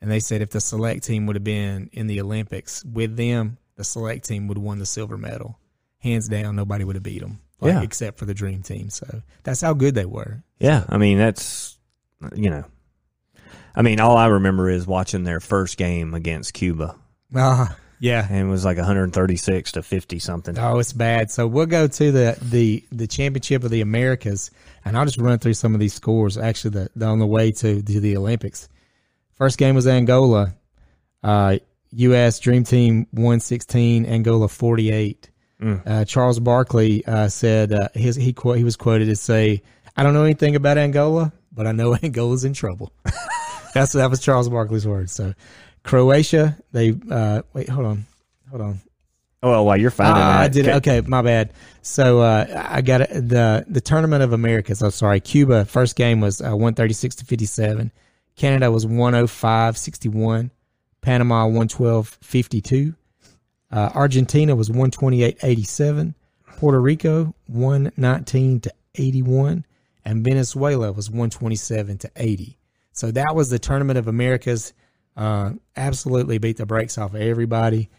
[0.02, 3.56] and they said if the select team would have been in the Olympics with them,
[3.76, 5.58] the select team would have won the silver medal.
[6.00, 7.82] Hands down, nobody would have beat them, like, Yeah.
[7.82, 8.90] except for the Dream Team.
[8.90, 10.42] So that's how good they were.
[10.60, 11.78] Yeah, I mean that's
[12.34, 12.64] you know,
[13.74, 16.96] I mean all I remember is watching their first game against Cuba,
[17.34, 18.26] Ah, yeah.
[18.28, 20.58] and it was like 136 to 50 something.
[20.58, 21.30] Oh, it's bad.
[21.30, 24.50] So we'll go to the the the championship of the Americas,
[24.84, 26.36] and I'll just run through some of these scores.
[26.36, 28.68] Actually, the, the on the way to to the Olympics.
[29.34, 30.54] First game was Angola.
[31.22, 31.58] Uh,
[31.92, 32.38] U.S.
[32.40, 35.30] Dream Team one sixteen, Angola forty eight.
[35.60, 35.82] Mm.
[35.86, 39.62] Uh, Charles Barkley uh, said uh, his he quote he was quoted to say,
[39.96, 42.92] "I don't know anything about Angola, but I know Angola's in trouble."
[43.74, 45.12] That's that was Charles Barkley's words.
[45.12, 45.34] So,
[45.82, 48.06] Croatia, they uh, wait, hold on,
[48.50, 48.80] hold on.
[49.40, 50.74] Oh, well, while you're finding Ah, that, I did it.
[50.76, 51.52] Okay, my bad.
[51.82, 53.10] So uh, I got it.
[53.10, 54.82] the the tournament of Americas.
[54.82, 55.20] I'm sorry.
[55.20, 57.92] Cuba first game was uh, 136 to 57.
[58.36, 60.50] Canada was 105 61.
[61.00, 62.94] Panama 112 52.
[63.70, 66.14] Uh, Argentina was 128 87.
[66.58, 69.64] Puerto Rico 119 to 81,
[70.04, 72.58] and Venezuela was 127 to 80.
[72.92, 74.72] So that was the tournament of Americas.
[75.16, 77.90] Uh, absolutely beat the brakes off of everybody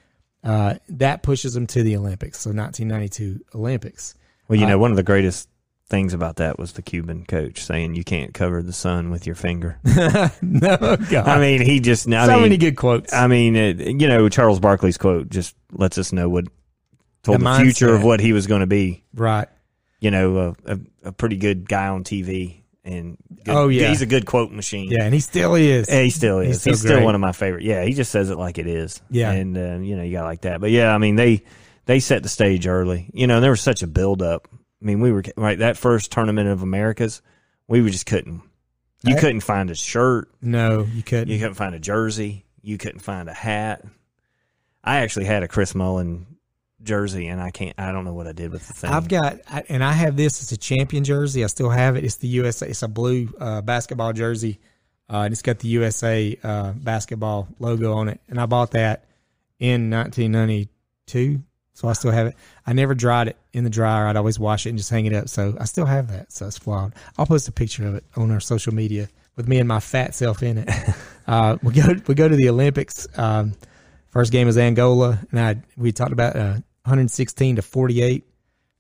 [0.44, 2.40] uh, that pushes them to the Olympics.
[2.40, 4.16] So 1992 Olympics.
[4.48, 5.49] well, you know, uh, one of the greatest
[5.90, 9.36] things about that was the Cuban coach saying you can't cover the sun with your
[9.36, 9.80] finger.
[10.42, 11.14] no, God.
[11.28, 13.12] I mean, he just I so mean, many good quotes.
[13.14, 16.46] I mean, it, you know, Charles Barkley's quote just lets us know what
[17.24, 19.04] told The the, future of what he was going to be.
[19.14, 19.48] right.
[20.02, 23.90] You know, a, a, a pretty good guy on TV, and good, Oh, yeah.
[23.90, 24.90] he's a good quote machine.
[24.90, 25.90] Yeah, and he still is.
[25.90, 26.62] Yeah, he still He's is.
[26.62, 27.64] still He's still one of my favorite.
[27.66, 29.02] Yeah, he just says it like it is.
[29.10, 29.32] Yeah.
[29.32, 30.62] and uh, you know you got like that.
[30.62, 31.44] But yeah, I mean they
[31.86, 33.10] they set the stage early.
[33.14, 34.48] You know, there was such a build up.
[34.82, 37.22] I mean, we were right that first tournament of Americas.
[37.68, 38.42] We were just couldn't.
[39.04, 40.30] You I- couldn't find a shirt.
[40.42, 41.30] No, you couldn't.
[41.30, 42.46] You couldn't find a jersey.
[42.62, 43.84] You couldn't find a hat.
[44.84, 46.26] I actually had a Chris Mullin
[46.82, 47.76] jersey, and I can't.
[47.78, 48.90] I don't know what I did with the thing.
[48.90, 50.42] I've got, I, and I have this.
[50.42, 51.44] It's a champion jersey.
[51.44, 52.04] I still have it.
[52.04, 52.68] It's the USA.
[52.68, 54.60] It's a blue uh, basketball jersey,
[55.10, 58.22] uh, and it's got the USA uh, basketball logo on it.
[58.30, 59.06] And I bought that
[59.60, 61.42] in 1992,
[61.80, 62.36] so I still have it.
[62.68, 64.06] I never dried it in the dryer.
[64.06, 65.30] I'd always wash it and just hang it up.
[65.30, 66.30] So I still have that.
[66.30, 66.92] So it's wild.
[67.18, 69.08] I'll post a picture of it on our social media
[69.38, 70.70] with me and my fat self in it.
[71.28, 73.08] uh, we go we go to the Olympics.
[73.18, 73.54] Um,
[74.10, 78.26] first game is Angola, and I we talked about uh, 116 to 48.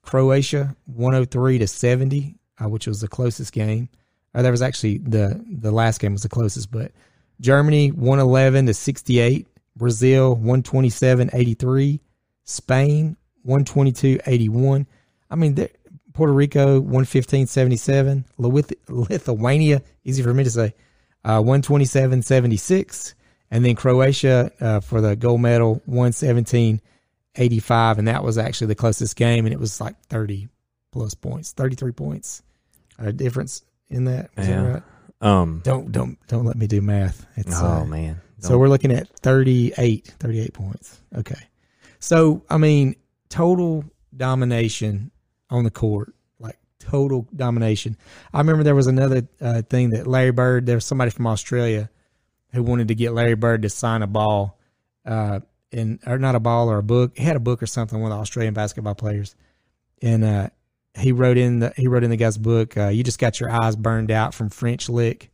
[0.01, 3.87] Croatia 103 to 70, uh, which was the closest game.
[4.35, 6.91] Uh, that was actually the the last game was the closest, but
[7.39, 9.47] Germany 111 to 68,
[9.77, 12.01] Brazil 127 83,
[12.49, 14.87] Spain 122 81.
[15.29, 15.55] I mean,
[16.13, 20.73] Puerto Rico 115 77, Lith- Lithuania, easy for me to say,
[21.23, 23.15] uh, 127 76,
[23.51, 26.81] and then Croatia uh, for the gold medal 117
[27.35, 30.49] 85, and that was actually the closest game, and it was like 30
[30.91, 32.41] plus points, 33 points,
[32.97, 34.31] uh, difference in that.
[34.37, 34.45] Yeah.
[34.45, 34.83] that right?
[35.21, 35.61] um.
[35.63, 37.25] Don't don't don't let me do math.
[37.35, 38.19] It's Oh uh, man.
[38.39, 40.99] so we're looking at 38, 38 points.
[41.15, 41.39] Okay.
[41.99, 42.95] So, I mean,
[43.29, 43.83] total
[44.15, 45.11] domination
[45.49, 47.97] on the court, like total domination.
[48.33, 51.89] I remember there was another uh, thing that Larry Bird, there was somebody from Australia
[52.53, 54.57] who wanted to get Larry Bird to sign a ball,
[55.05, 55.41] uh,
[55.71, 57.17] and or not a ball or a book.
[57.17, 59.35] He had a book or something, with Australian basketball players.
[60.01, 60.49] And uh,
[60.97, 63.51] he wrote in the he wrote in the guy's book, uh, you just got your
[63.51, 65.29] eyes burned out from French Lick,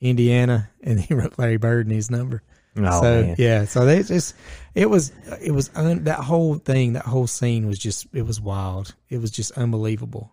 [0.00, 2.42] Indiana, and he wrote Larry Bird and his number.
[2.78, 3.36] Oh, so man.
[3.38, 4.34] yeah, so they just
[4.74, 8.40] it was it was un, that whole thing, that whole scene was just it was
[8.40, 8.94] wild.
[9.08, 10.32] It was just unbelievable.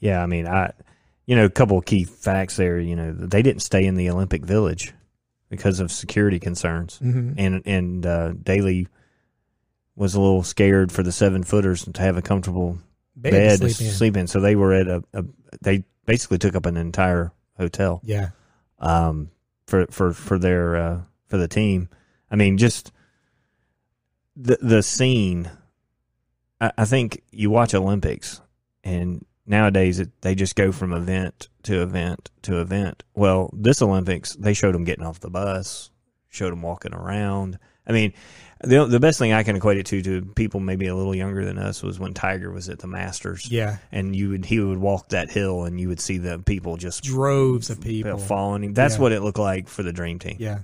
[0.00, 0.72] Yeah, I mean, I,
[1.26, 2.78] you know, a couple of key facts there.
[2.78, 4.94] You know, they didn't stay in the Olympic Village
[5.48, 8.88] because of security concerns, hmm and and uh, Daly
[9.96, 12.78] was a little scared for the seven footers to have a comfortable
[13.16, 13.94] bed, bed, to to sleep in.
[13.94, 14.26] sleep in.
[14.26, 15.24] So they were at a, a
[15.60, 18.30] they basically took up an entire hotel Yeah,
[18.78, 19.30] um,
[19.66, 21.88] for for for their uh, for the team.
[22.30, 22.92] I mean, just
[24.36, 25.50] the the scene.
[26.60, 28.40] I, I think you watch Olympics,
[28.84, 33.02] and nowadays it, they just go from event to event to event.
[33.14, 35.90] Well, this Olympics they showed them getting off the bus,
[36.28, 37.58] showed them walking around.
[37.86, 38.12] I mean,
[38.62, 41.42] the the best thing I can equate it to to people maybe a little younger
[41.44, 43.50] than us was when Tiger was at the Masters.
[43.50, 46.76] yeah, And you would he would walk that hill and you would see the people
[46.76, 48.18] just droves of people.
[48.18, 48.74] following him.
[48.74, 49.00] That's Yeah.
[49.00, 50.36] what it looked like for the dream team.
[50.38, 50.58] Yeah.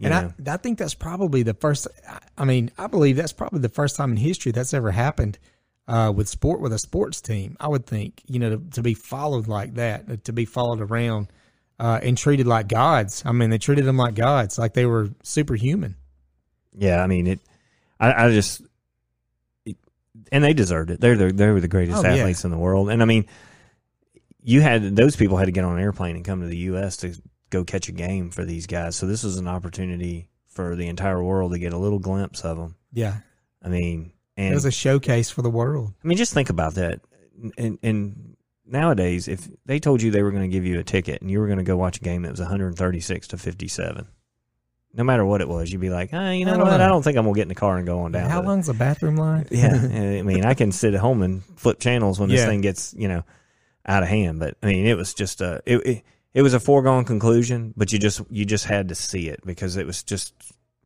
[0.00, 0.10] And
[0.44, 0.52] know?
[0.52, 1.88] I, I think that's probably the first.
[2.36, 5.38] I- mean, I believe that's probably the first time in history that's ever happened
[5.88, 7.56] uh, with sport with a sports team.
[7.60, 11.28] I would think, you know, to, to be followed like that, to be followed around
[11.80, 13.22] uh, and treated like gods.
[13.26, 15.96] I mean, they treated them like gods, like they were superhuman.
[16.76, 17.40] yeah, I mean it.
[18.00, 18.62] I, I just,
[20.30, 21.00] and they deserved it.
[21.00, 22.16] They're the, they were the greatest Oh, yeah.
[22.16, 22.90] athletes in the world.
[22.90, 23.26] And I mean,
[24.42, 26.98] you had those people had to get on an airplane and come to the U.S.
[26.98, 27.14] to
[27.50, 28.96] go catch a game for these guys.
[28.96, 32.56] So this was an opportunity for the entire world to get a little glimpse of
[32.56, 32.76] them.
[32.92, 33.16] Yeah,
[33.62, 35.92] I mean, it was a showcase for the world.
[36.02, 37.00] I mean, just think about that.
[37.56, 38.36] And, and
[38.66, 41.38] nowadays, if they told you they were going to give you a ticket and you
[41.40, 44.08] were going to go watch a game that was 136 to 57,
[44.94, 46.64] no matter what it was, you'd be like, ah, you know I what?
[46.78, 46.84] know.
[46.84, 48.30] I don't think I'm going to get in the car and go on down.
[48.30, 49.46] How long's the bathroom line?
[49.50, 49.74] Yeah.
[49.74, 52.46] I mean, I can sit at home and flip channels when this Yeah.
[52.46, 53.22] thing gets, you know,
[53.86, 54.40] out of hand.
[54.40, 57.92] But I mean, it was just a, it, it, it was a foregone conclusion, but
[57.92, 60.34] you just, you just had to see it because it was just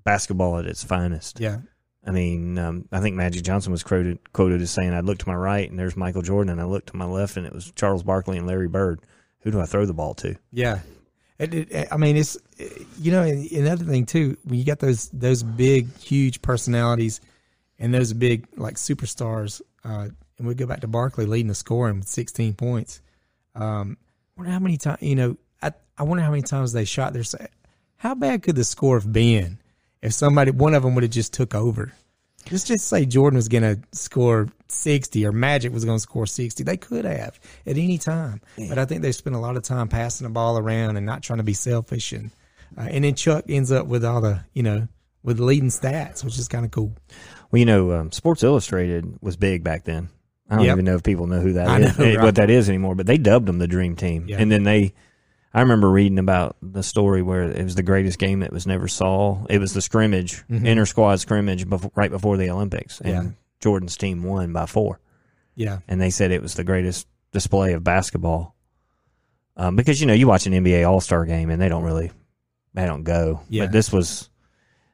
[0.04, 1.40] basketball at its finest.
[1.40, 1.58] yeah,
[2.04, 5.28] I mean, um, I think Magic Johnson was quoted quoted as saying, "I looked to
[5.28, 7.70] my right and there's Michael Jordan, and I looked to my left and it was
[7.76, 9.00] Charles Barkley and Larry Bird.
[9.40, 10.80] Who do I throw the ball to?" Yeah.
[11.38, 12.36] It, it, I mean, it's
[12.98, 14.36] you know another thing too.
[14.44, 17.20] When you got those those big, huge personalities,
[17.78, 21.98] and those big like superstars, uh, and we go back to Barkley leading the scoring
[21.98, 23.00] with 16 points.
[23.54, 23.96] Um,
[24.42, 25.36] wonder how many times you know.
[25.62, 27.22] I I wonder how many times they shot their.
[27.96, 29.58] How bad could the score have been
[30.02, 31.92] if somebody one of them would have just took over?
[32.50, 36.26] Let's just say Jordan was going to score 60 or Magic was going to score
[36.26, 36.64] 60.
[36.64, 38.40] They could have at any time.
[38.68, 41.22] But I think they spent a lot of time passing the ball around and not
[41.22, 42.10] trying to be selfish.
[42.10, 42.32] And,
[42.76, 44.88] uh, and then Chuck ends up with all the, you know,
[45.22, 46.92] with leading stats, which is kind of cool.
[47.52, 50.08] Well, you know, um, Sports Illustrated was big back then.
[50.52, 50.72] I don't Yep.
[50.74, 52.22] even know if people know who that I is, know, eh, right.
[52.24, 52.94] what that is anymore.
[52.94, 54.36] But they dubbed them the Dream Team, Yeah.
[54.38, 54.92] and then they.
[55.54, 58.88] I remember reading about the story where it was the greatest game that was never
[58.88, 59.44] saw.
[59.50, 60.64] It was the scrimmage, Mhm.
[60.66, 63.24] inter squad scrimmage, before, right before the Olympics, and Yeah.
[63.60, 64.98] Jordan's team won by four.
[65.54, 65.78] Yeah.
[65.88, 68.54] and they said it was the greatest display of basketball.
[69.56, 72.10] Um, because you know you watch an NBA All Star game and they don't really,
[72.72, 73.40] they don't go.
[73.50, 73.64] Yeah.
[73.64, 74.30] But this was,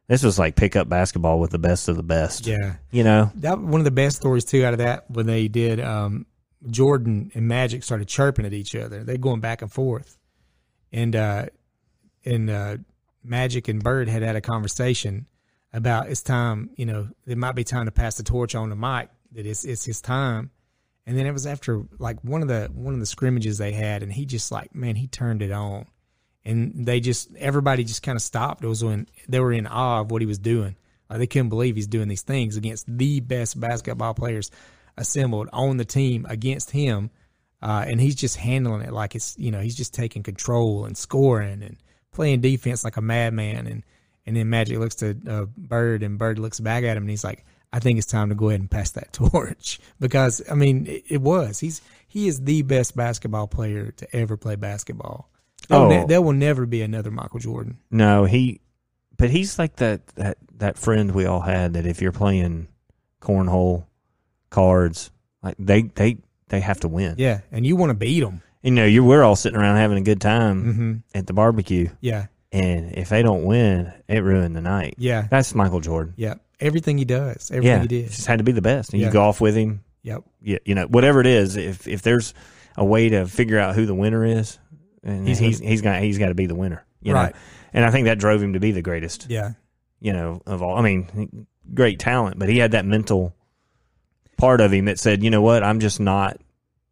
[0.08, 2.46] this was like pickup basketball with the best of the best.
[2.46, 2.76] Yeah.
[2.90, 3.30] You know.
[3.36, 6.26] That one of the best stories too out of that when they did um,
[6.68, 9.04] Jordan and Magic started chirping at each other.
[9.04, 10.18] They're going back and forth,
[10.92, 11.46] and uh,
[12.24, 12.76] and uh,
[13.22, 15.26] Magic and Bird had had a conversation
[15.72, 16.70] about it's time.
[16.76, 19.10] You know, it might be time to pass the torch on to Mike.
[19.32, 20.50] That it's it's his time.
[21.06, 24.02] And then it was after like one of the one of the scrimmages they had,
[24.02, 25.86] and he just like man, he turned it on,
[26.48, 28.64] and they just everybody just kind of stopped.
[28.64, 30.76] It was when they were in awe of what he was doing.
[31.10, 34.50] Like they couldn't believe he's doing these things against the best basketball players
[34.96, 37.10] assembled on the team against him,
[37.62, 40.96] uh, and he's just handling it like it's you know he's just taking control and
[40.96, 41.76] scoring and
[42.12, 43.66] playing defense like a madman.
[43.66, 43.84] And
[44.26, 47.24] and then Magic looks to uh, Bird, and Bird looks back at him, and he's
[47.24, 47.44] like,
[47.74, 51.04] "I think it's time to go ahead and pass that torch," because I mean it,
[51.08, 55.28] it was he's he is the best basketball player to ever play basketball.
[55.70, 55.88] Will, Oh.
[55.88, 57.78] ne- there will never be another Michael Jordan.
[57.90, 58.60] No, he,
[59.16, 62.68] but he's like that that that friend we all had that if you're playing
[63.20, 63.84] cornhole,
[64.50, 65.10] cards,
[65.42, 67.14] like they they they have to win.
[67.18, 68.42] Yeah, and you want to beat him.
[68.62, 71.88] You know, you we're all sitting around having a good time hmm at the barbecue,
[72.00, 74.94] Yeah, and if they don't win, it ruined the night.
[74.98, 76.14] yeah, That's Michael Jordan.
[76.16, 76.34] yeah.
[76.60, 78.10] Everything he does, everything yeah, he did.
[78.10, 78.92] just had to be the best.
[78.92, 79.06] And Yeah.
[79.08, 80.24] you golf with him, Yep.
[80.42, 81.54] yeah, you know, whatever it is.
[81.56, 82.34] If if there's
[82.76, 84.58] a way to figure out who the winner is,
[85.02, 87.32] and He's he's he's got he's got to be the winner, you Right.
[87.34, 87.40] know.
[87.72, 89.52] And I think that drove him to be the greatest, Yeah.
[90.00, 90.76] you know, of all.
[90.78, 93.34] I mean, great talent, but he had that mental
[94.38, 96.40] part of him that said, you know what, I'm just not,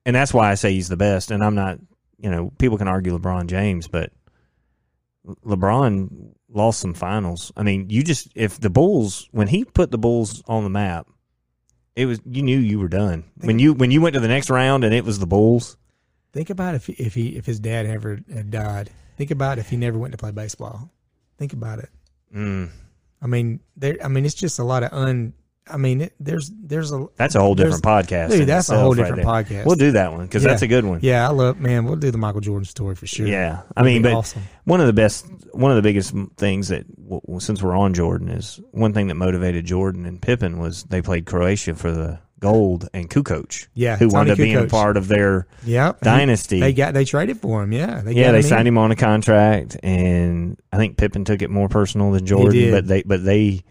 [0.05, 1.31] and that's why I say he's the best.
[1.31, 1.79] And I'm not,
[2.19, 4.13] you know, people can argue LeBron James, but
[5.45, 7.53] LeBron lost some finals.
[7.57, 11.07] I mean, you just if the Bulls when he put the Bulls on the map,
[11.95, 13.25] it was you knew you were done.
[13.41, 15.77] When you when you went to the next round and it was the Bulls.
[16.37, 18.91] Think about if if he if his dad ever had died.
[19.17, 20.91] Think about if he never went to play baseball.
[21.39, 21.89] Think about it.
[22.35, 22.69] Mm,
[23.23, 23.97] I mean, there.
[24.05, 25.33] I mean, it's just a lot of un
[25.69, 28.31] I mean, it, there's there's a That's a whole different podcast.
[28.31, 29.25] Dude, that's a whole different there.
[29.25, 29.65] podcast.
[29.65, 30.51] We'll do that one because Yeah.
[30.51, 31.01] that's a good one.
[31.03, 31.87] Yeah, I love man.
[31.87, 33.27] We'll do the Michael Jordan story for sure.
[33.27, 34.43] Yeah, I mean, but awesome.
[34.65, 37.95] one of the best, one of the biggest things that, w- w- since we're on
[37.95, 42.21] Jordan, is one thing that motivated Jordan and Pippen was they played Croatia for the
[42.41, 46.61] gold and Kukoc, Yeah, who wound up being a part of their Yeah, dynasty.
[46.61, 47.73] They got they traded for him.
[47.73, 48.75] Yeah, they yeah, they signed in.
[48.75, 52.87] him on a contract, and I think Pippen took it more personal than Jordan, but
[52.87, 53.65] they but they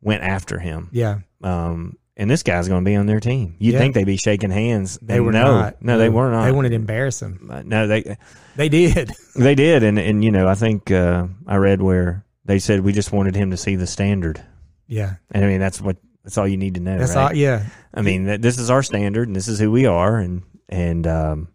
[0.00, 0.88] went after him.
[0.92, 3.54] Yeah, Um, and this guy's going to be on their team.
[3.58, 3.78] You'd Yeah.
[3.78, 4.98] think they'd be shaking hands.
[5.00, 5.80] they were no, not.
[5.82, 6.44] No, they were not.
[6.44, 7.48] They wanted to embarrass him.
[7.50, 8.16] Uh, No, they
[8.56, 9.12] They did.
[9.36, 12.92] They did, and and you know, I think uh, I read where they said we
[12.92, 14.42] just wanted him to see the standard,
[14.88, 16.98] Yeah, and I mean that's what that's all you need to know.
[16.98, 17.30] that's right?
[17.30, 17.36] all.
[17.36, 20.42] Yeah, I mean that this is our standard, and this is who we are, and
[20.68, 21.48] and um,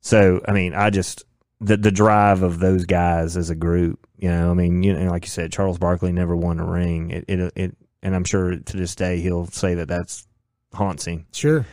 [0.00, 1.24] so I mean, I just
[1.60, 5.10] the the drive of those guys as a group, you know, I mean, you know,
[5.10, 7.10] like you said, Charles Barkley never won a ring.
[7.10, 10.26] It it, it and I'm sure to this day he'll say that that's
[10.72, 11.26] haunts him.
[11.32, 11.66] sure.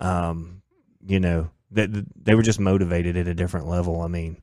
[0.00, 0.62] Um,
[1.06, 1.90] you know, that
[2.22, 4.00] they were just motivated at a different level.
[4.02, 4.36] I mean.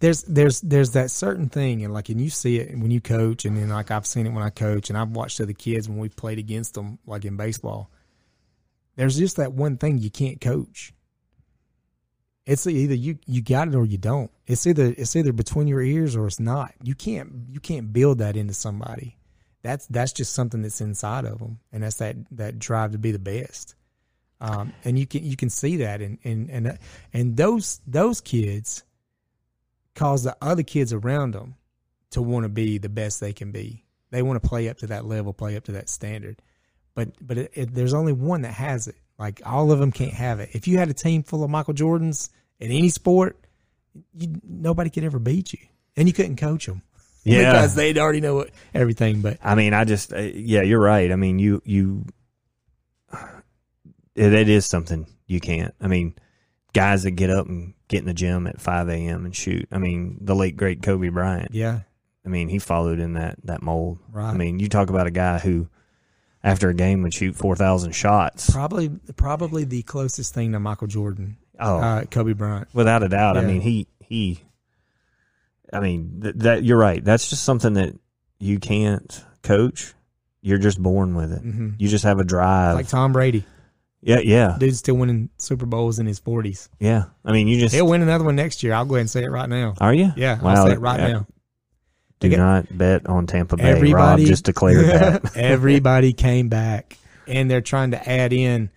[0.00, 3.44] There's there's there's that certain thing and like and you see it when you coach
[3.44, 5.98] and then like I've seen it when I coach and I've watched other kids when
[5.98, 7.90] we played against them like in baseball.
[8.96, 10.92] There's just that one thing you can't coach.
[12.46, 14.30] It's either you you got it or you don't.
[14.46, 16.72] It's either it's either between your ears or it's not.
[16.82, 19.18] You can't you can't build that into somebody.
[19.62, 23.12] That's that's just something that's inside of them, and that's that that drive to be
[23.12, 23.74] the best.
[24.40, 26.78] Um, and you can you can see that, and and and
[27.12, 28.84] and those those kids
[30.00, 31.56] cause the other kids around them
[32.10, 33.84] to want to be the best they can be.
[34.10, 36.40] They want to play up to that level, play up to that standard.
[36.94, 38.96] But but it, it, there's only one that has it.
[39.18, 40.48] Like all of them can't have it.
[40.52, 43.36] If you had a team full of Michael Jordans in any sport,
[44.14, 45.58] you, nobody could ever beat you,
[45.96, 46.82] and you couldn't coach them.
[47.22, 47.52] Yeah.
[47.52, 49.20] because they'd already know what, everything.
[49.20, 51.12] But I mean, I just, uh, yeah, you're right.
[51.12, 52.06] I mean, you, you,
[54.14, 55.74] it, it is something you can't.
[55.82, 56.14] I mean,
[56.72, 59.26] guys that get up and get in the gym at 5 a.m.
[59.26, 59.68] and shoot.
[59.70, 61.52] I mean, the late, great Kobe Bryant.
[61.52, 61.80] yeah,
[62.24, 63.98] I mean, he followed in that, that mold.
[64.10, 64.30] Right.
[64.30, 65.68] I mean, you talk about a guy who,
[66.42, 68.48] after a game, would shoot 4,000 shots.
[68.50, 72.68] probably probably the closest thing to Michael Jordan, Oh, uh, Kobe Bryant.
[72.72, 73.36] without a doubt.
[73.36, 74.40] I mean, he, he,
[75.72, 77.04] I mean, th- that you're right.
[77.04, 77.94] That's just something that
[78.38, 79.92] you can't coach.
[80.42, 81.40] You're just born with it.
[81.42, 82.76] hmm You just have a drive.
[82.76, 83.44] Like Tom Brady,
[84.02, 84.56] yeah, yeah.
[84.58, 86.68] dude's still winning Super Bowls in his forties.
[86.78, 88.72] Yeah, I mean, you just He'll win another one next year.
[88.74, 89.74] I'll go ahead and say it right now.
[89.80, 90.12] are you?
[90.16, 91.26] Yeah, Wow, I'll say it right now.
[92.20, 93.64] Do get- not bet on Tampa Bay.
[93.64, 95.36] Everybody Rob just declared that.
[95.36, 98.70] everybody came back, and they're trying to add in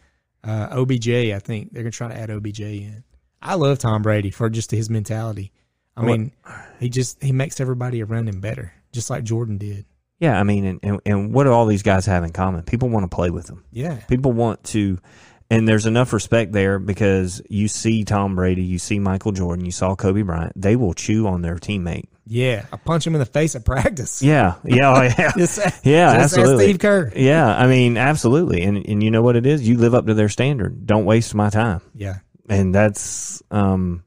[0.44, 1.10] uh, OBJ.
[1.10, 3.04] I think they're going to try to add OBJ in.
[3.42, 5.52] I love Tom Brady for just his mentality.
[5.98, 6.32] I What- mean,
[6.80, 9.86] he just he makes everybody around him better, just like Jordan did.
[10.24, 12.64] Yeah, I mean, and, and and what do all these guys have in common?
[12.64, 13.64] People want to play with them.
[13.72, 15.00] Yeah, People want to,
[15.50, 19.72] and there's enough respect there because you see Tom Brady, you see Michael Jordan, you
[19.72, 20.54] saw Kobe Bryant.
[20.56, 22.06] They will chew on their teammate.
[22.26, 22.66] yeah.
[22.72, 24.22] I punch him in the face at practice.
[24.24, 26.66] Yeah, yeah, oh, yeah, Just, yeah, just absolutely.
[26.66, 27.12] Steve Kerr.
[27.16, 28.62] Yeah, I mean, absolutely.
[28.64, 29.68] And and you know what it is?
[29.68, 30.86] You live up to their standard.
[30.88, 31.82] Don't waste my time.
[31.94, 32.20] Yeah,
[32.50, 34.04] and that's um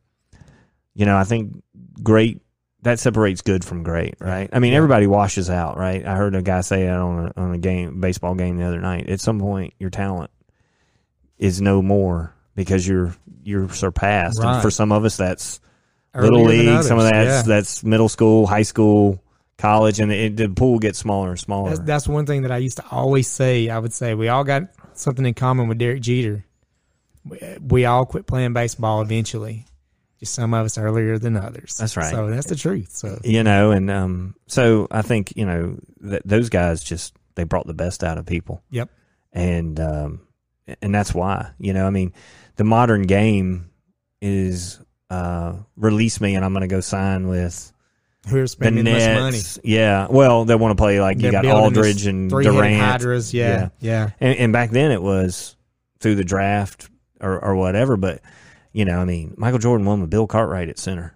[0.95, 1.63] you know i think
[2.03, 2.41] great
[2.87, 4.79] that separates good from great right i mean Yeah.
[4.79, 8.01] everybody washes out right i heard a guy say that on a on a game
[8.01, 10.31] baseball game the other night at some point your talent
[11.39, 13.15] is no more because you're
[13.45, 15.61] you're surpassed and for some of us that's
[16.15, 17.43] Earlier little league some of that's Yeah.
[17.43, 19.23] that's middle school high school
[19.59, 22.59] college and it, the pool gets smaller and smaller That's, that's one thing that I
[22.59, 23.71] used to always say.
[23.71, 26.45] I would say we all got something in common with Derek Jeter.
[27.25, 29.65] We, we all quit playing baseball eventually.
[30.19, 31.75] Just some of us earlier than others.
[31.77, 32.11] That's right.
[32.11, 32.91] So that's the truth.
[32.91, 37.45] So you know and um so i think you know that those guys just they
[37.45, 38.91] brought the best out of people yep.
[39.33, 40.21] and um,
[40.83, 42.13] and that's why you know I mean
[42.57, 43.71] the modern game
[44.21, 47.73] is uh, release me and I'm going to go sign with
[48.29, 49.37] Who are the spending much money?
[49.37, 49.59] Nets.
[49.63, 53.33] Yeah, well they want to play like you They're got building Aldridge and Durant, hydras.
[53.33, 54.11] Yeah, yeah.
[54.19, 55.57] And, and back then it was
[56.01, 56.89] through the draft
[57.21, 57.97] or, or whatever.
[57.97, 58.23] But
[58.77, 61.15] you know I mean Michael Jordan won with Bill Cartwright at center,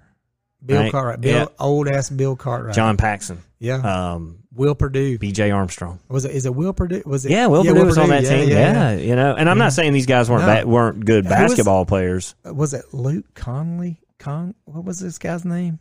[0.64, 0.92] Bill Right.
[0.92, 1.46] Cartwright, Bill, Yeah.
[1.58, 2.74] old ass Bill Cartwright.
[2.74, 3.76] John Paxson, yeah.
[4.14, 5.16] um, Will Perdue.
[5.18, 5.50] B.J.
[5.52, 6.00] Armstrong.
[6.08, 6.32] Was it?
[6.32, 7.02] Is it Will Perdue?
[7.06, 7.30] Was it?
[7.30, 8.48] Yeah, Will Perdue was on that yeah, team.
[8.50, 9.64] Yeah, you know, and I'm Yeah.
[9.64, 10.62] not saying these guys weren't No.
[10.62, 12.34] ba- weren't good Who was- basketball players.
[12.44, 14.00] Was it Luke Conley?
[14.18, 14.54] Con?
[14.64, 15.78] What was this guy's name?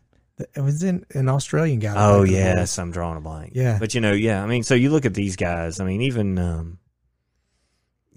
[0.56, 1.90] It was in an Australian guy.
[1.96, 2.58] Oh played for the Bulls.
[2.58, 3.52] yes, I'm drawing a blank.
[3.56, 3.78] Yeah.
[3.80, 4.42] but you know, yeah.
[4.42, 5.80] I mean, so you look at these guys.
[5.82, 6.78] I mean, even um,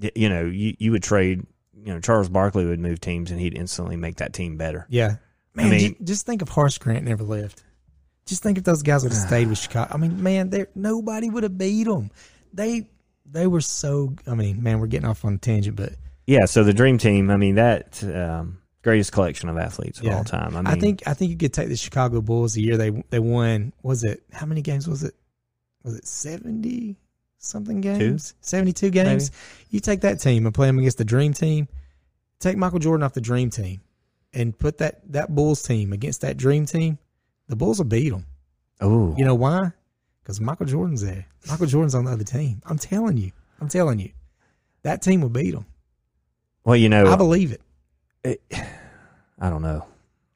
[0.01, 1.45] y- you know, you you would trade.
[1.85, 4.87] You know, Charles Barkley would move teams, and he'd instantly make that team better.
[4.89, 5.17] Yeah.
[5.55, 7.63] Man, mean- ju- just, think if Horace Grant never left.
[8.25, 9.93] Just think if those guys would have stayed with Chicago.
[9.93, 12.11] I mean, man, there nobody would have beat them.
[12.55, 12.87] They
[13.27, 14.15] they were so.
[14.27, 15.95] I mean, man, we're getting off on a tangent, but
[16.27, 17.31] Yeah, so the dream team.
[17.31, 20.19] I mean that um, greatest collection of athletes of Yeah.
[20.19, 20.55] all time.
[20.57, 22.91] I, mean, I think I think you could take the Chicago Bulls the year they
[23.11, 23.73] they won.
[23.83, 25.15] Was it how many games was it?
[25.83, 26.97] Was it seventy
[27.45, 28.35] something games?
[28.73, 29.31] Two games.
[29.71, 31.69] You take that team and play them against the Dream Team.
[32.41, 33.81] Take Michael Jordan off the Dream Team,
[34.33, 36.99] and put that that Bulls team against that Dream Team.
[37.49, 38.27] The Bulls will beat them.
[38.81, 39.73] Oh, You know why?
[40.23, 41.27] Because Michael Jordan's there.
[41.49, 42.61] Michael Jordan's on the other team.
[42.67, 43.33] I'm telling you.
[43.61, 44.11] I'm telling you.
[44.83, 45.67] That team will beat them.
[46.65, 47.57] well, you know, I believe
[48.25, 48.41] it.
[49.41, 49.85] I don't know.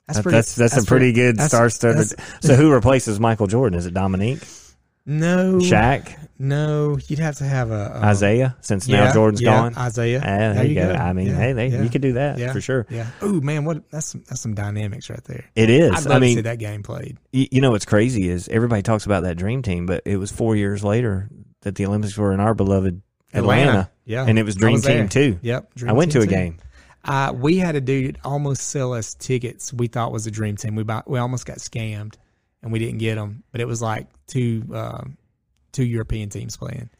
[0.06, 0.36] That's pretty.
[0.36, 1.96] that's that's, a pretty good that's- star-studded.
[2.10, 3.76] that's- So who replaces Michael Jordan?
[3.78, 4.42] Is it Dominique,
[5.08, 8.56] No, Shaq, No, you'd have to have a, a Isiah?
[8.60, 9.86] Since yeah, now Jordan's yeah, gone.
[9.86, 10.18] Isiah.
[10.20, 10.92] Ah, there, you go.
[10.92, 12.86] I mean, hey, they, you could do that for sure.
[12.90, 13.06] Yeah.
[13.22, 13.88] Oh man, what?
[13.90, 15.44] That's some, that's some dynamics right there.
[15.54, 15.92] It is.
[15.92, 17.18] I'd love I to mean, see that game played.
[17.32, 20.32] you, you know what's crazy is everybody talks about that dream team, but it was
[20.32, 21.30] four years later
[21.62, 23.00] that the Olympics were in our beloved
[23.32, 24.98] Atlanta, Yeah, and it was dream there.
[24.98, 25.38] team too.
[25.42, 25.70] Yep.
[25.86, 26.26] I went to a too.
[26.30, 26.58] game.
[27.04, 29.72] Uh, we had a dude almost sell us tickets.
[29.72, 30.74] We thought was a dream team.
[30.74, 32.14] We bought, we almost got scammed,
[32.66, 33.44] and we didn't get them.
[33.52, 35.16] But it was like two um,
[35.70, 36.90] two European teams playing.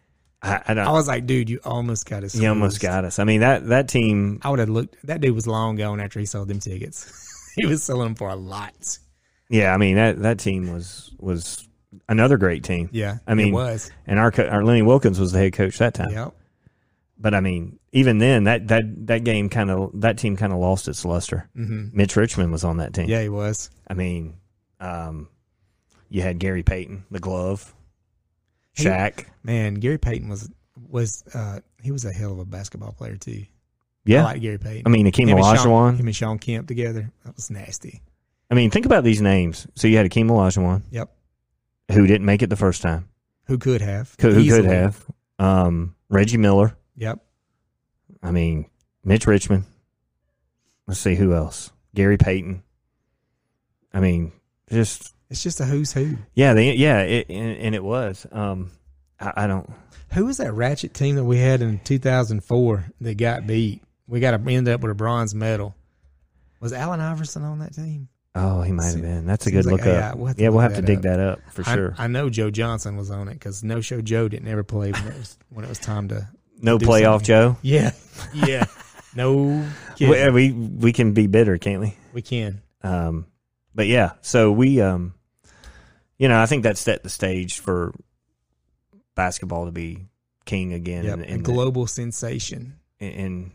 [0.41, 0.73] I, I.
[0.75, 2.37] I was like, dude, you almost got us.
[2.37, 3.19] you almost got us.
[3.19, 4.39] I mean that that team.
[4.43, 4.97] I would have looked.
[5.05, 7.53] That dude was long gone after he sold them tickets.
[7.57, 8.99] he was selling them for a lot.
[9.49, 11.67] Yeah, I mean that that team was was
[12.09, 12.89] another great team.
[12.93, 13.91] Yeah, I mean, it was.
[14.07, 16.11] And our our Lenny Wilkens was the head coach that time.
[16.11, 16.33] Yep.
[17.19, 20.61] But I mean, even then, that that that game kind of that team kind of
[20.61, 21.49] lost its luster.
[21.57, 23.09] hmm Mitch Richmond was on that team.
[23.09, 23.71] Yeah, he was.
[23.89, 24.35] I mean,
[24.79, 25.29] um,
[26.09, 27.75] you had Gary Payton, the glove,
[28.75, 28.89] He-
[29.43, 30.51] Man, Gary Payton was
[30.89, 33.43] was uh, he was a hell of a basketball player too.
[33.43, 33.49] I
[34.05, 34.83] yeah, like Gary Payton.
[34.87, 35.99] I mean, Akeem him and, Shawn, Olajuwon.
[35.99, 37.11] him and Shawn Kemp together.
[37.25, 38.03] That was nasty.
[38.51, 39.67] I mean, think about these names.
[39.75, 41.11] So you had Akeem Olajuwon, Yep.
[41.91, 43.09] who didn't make it the first time,
[43.47, 44.15] Who could have?
[44.21, 45.05] who, who could have.
[45.41, 46.77] Um, Reggie Miller.
[46.97, 47.19] Yep.
[48.23, 48.67] I mean,
[49.05, 49.65] Mitch Richmond.
[50.87, 51.73] Let's see who else.
[51.95, 52.63] Gary Payton.
[53.93, 54.31] I mean,
[54.71, 56.17] just It's just a who's who.
[56.35, 58.27] yeah, they, yeah, it, and, and it was.
[58.31, 58.71] Um,
[59.21, 59.69] I, I don't.
[60.13, 63.83] Who was that ratchet team that we had in 2004 that got beat?
[64.07, 65.75] We got to end up with a bronze medal.
[66.61, 68.09] Was Allen Iverson on that team?
[68.37, 69.27] Oh, he might have been.
[69.27, 70.19] That's a good like- look yeah, up.
[70.19, 71.03] we'll yeah, we'll have to dig up.
[71.05, 71.95] that up for I, sure.
[71.99, 75.07] I know Joe Johnson was on it because No Show Joe didn't ever play when
[75.07, 76.29] it was when it was time to.
[76.61, 77.23] no playoff.
[77.25, 77.57] Joe.
[77.63, 77.93] Yeah,
[78.35, 78.67] yeah.
[79.17, 79.67] No,
[79.99, 81.97] We, we we can be bitter, can't we?
[82.13, 82.61] we can.
[82.83, 83.25] Um,
[83.75, 85.15] but yeah, so we, um,
[86.19, 87.93] you know, I think that set the stage for
[89.15, 90.07] basketball to be
[90.45, 91.19] king again, Yep.
[91.27, 92.77] and, global sensation.
[93.01, 93.51] and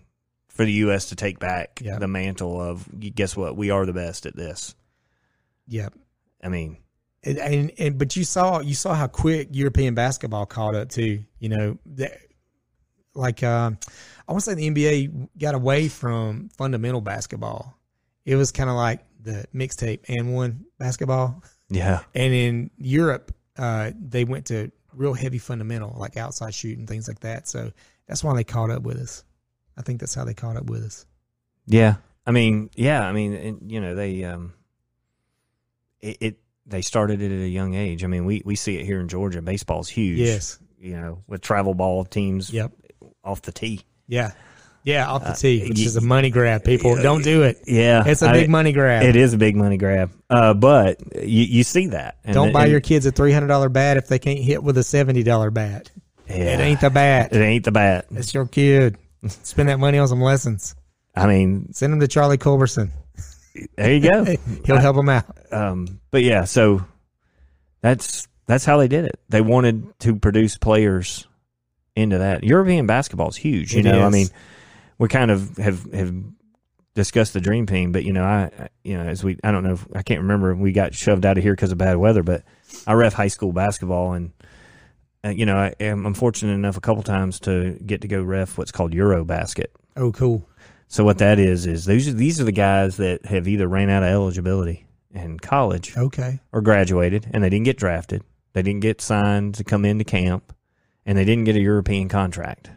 [0.49, 1.09] for the U.S.
[1.09, 1.99] to take back Yep.
[1.99, 4.75] the mantle of guess what, we are the best at this.
[5.67, 5.93] Yep.
[6.43, 6.77] I mean,
[7.23, 11.23] And, and, and but you saw you saw how quick European basketball caught up too.
[11.39, 12.17] You know that
[13.13, 13.77] like um,
[14.27, 17.77] I want to say the NBA got away from fundamental basketball.
[18.25, 23.91] It was kind of like the mixtape and one basketball, yeah, and in Europe uh,
[23.99, 27.47] they went to real heavy fundamental like outside shooting things like that.
[27.47, 27.71] So
[28.07, 29.23] that's why they caught up with us.
[29.77, 31.05] I think that's how they caught up with us.
[31.65, 31.95] yeah.
[32.27, 33.03] I mean, yeah.
[33.03, 34.53] I mean, and, you know, they um,
[36.01, 38.03] it, it they started it at a young age.
[38.03, 39.41] I mean, we we see it here in Georgia.
[39.41, 40.19] Baseball's huge.
[40.19, 40.59] Yes.
[40.79, 42.71] you know, with travel ball teams Yep.
[43.23, 43.81] off the tee.
[44.07, 44.31] Yeah.
[44.83, 45.07] Yeah.
[45.07, 46.63] Off the Uh, tee, which is a money grab.
[46.63, 47.61] People yeah, don't do it.
[47.67, 49.03] Yeah, It's a big money grab.
[49.03, 52.17] It is a big money grab, uh, but you you see that.
[52.23, 54.39] And Don't the- buy and- your kids a three hundred dollar bat if they can't
[54.39, 55.91] hit with a seventy dollar bat.
[56.27, 56.35] Yeah.
[56.35, 57.33] It ain't the bat.
[57.33, 58.05] It ain't the bat.
[58.11, 58.97] It's your kid.
[59.27, 60.75] Spend that money on some lessons.
[61.15, 62.89] I mean, Send them to Charlie Culberson.
[63.77, 64.23] there you go.
[64.65, 65.25] He'll help them out.
[65.51, 66.83] um, but yeah, so
[67.81, 69.19] that's that's how they did it.
[69.29, 71.27] They wanted to produce players
[71.95, 72.43] into that.
[72.43, 73.73] European basketball is huge.
[73.73, 74.27] You It know, I mean,
[75.01, 76.13] we kind of have have
[76.93, 79.73] discussed the dream team, but you know, I you know, as we I don't know,
[79.73, 80.53] if, I can't remember.
[80.55, 82.43] We got shoved out of here because of bad weather, but
[82.85, 84.31] I ref high school basketball and.
[85.23, 88.23] Uh, you know, I am I'm fortunate enough a couple times to get to go
[88.23, 89.71] ref what's called Euro basket.
[89.95, 90.49] Oh, cool.
[90.87, 93.91] So what that is is these are, these are the guys that have either ran
[93.91, 96.39] out of eligibility in college Okay.
[96.51, 98.23] or graduated and they didn't get drafted.
[98.53, 100.55] They didn't get signed to come into camp
[101.05, 102.71] and they didn't get a European contract.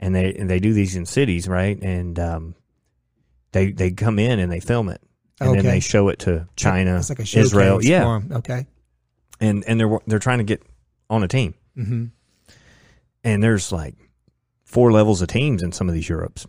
[0.00, 1.78] And they and they do these in cities, right?
[1.80, 2.54] And um,
[3.52, 5.00] they they come in and they film it.
[5.38, 7.82] And then they show it to China, It's like a Israel.
[7.84, 8.20] Yeah.
[8.32, 8.66] Okay.
[9.40, 10.62] And and they're they're trying to get
[11.08, 11.54] on a team.
[11.76, 12.06] Mm-hmm.
[13.24, 13.94] And there's like
[14.64, 16.46] four levels of teams in some of these Europes,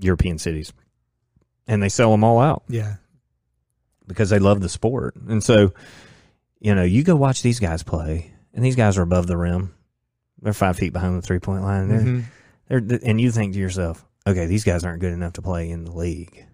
[0.00, 0.72] European cities.
[1.66, 2.62] And they sell them all out.
[2.68, 2.96] Yeah.
[4.06, 5.14] because they love the sport.
[5.28, 5.72] And so,
[6.60, 9.74] you know, you go watch these guys play, and these guys are above the rim.
[10.40, 11.88] they're five feet behind the three point line.
[11.88, 12.24] They're, Mhm.
[12.68, 15.84] They're, and you think to yourself, okay, these guys aren't good enough to play in
[15.84, 16.46] the league, in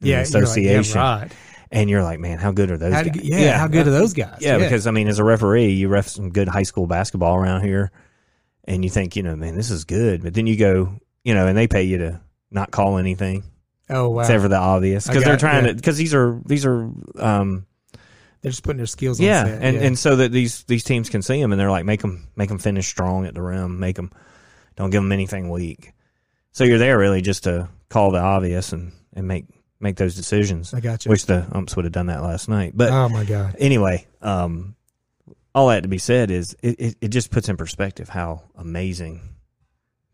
[0.00, 1.32] the Yeah, you're like, association, yeah, right.
[1.70, 3.12] and you're like, man, how good are those How guys?
[3.12, 4.38] get- yeah, how good are those guys?
[4.40, 7.62] Yeah, because I mean, as a referee, you ref some good high school basketball around
[7.62, 7.92] here,
[8.64, 10.22] and you think, you know, man, this is good.
[10.22, 13.44] But then you go, you know, and they pay you to not call anything,
[13.90, 15.70] oh wow, except for the obvious, because they're trying yeah.
[15.70, 17.66] to, because these are these are, um,
[18.40, 19.20] they're just putting their skills.
[19.20, 19.62] on yeah, set.
[19.62, 19.82] and yeah.
[19.82, 22.48] and so that these these teams can see them, and they're like, make them make
[22.48, 24.10] them finish strong at the rim, make them
[24.76, 25.92] don't give them anything weak.
[26.52, 29.46] So you're there really just to call the obvious and and make
[29.80, 31.10] make those decisions, I got you.
[31.10, 34.76] which the umps would have done that last night, but oh my god, anyway, um,
[35.54, 39.20] all that to be said is it, it, it just puts in perspective how amazing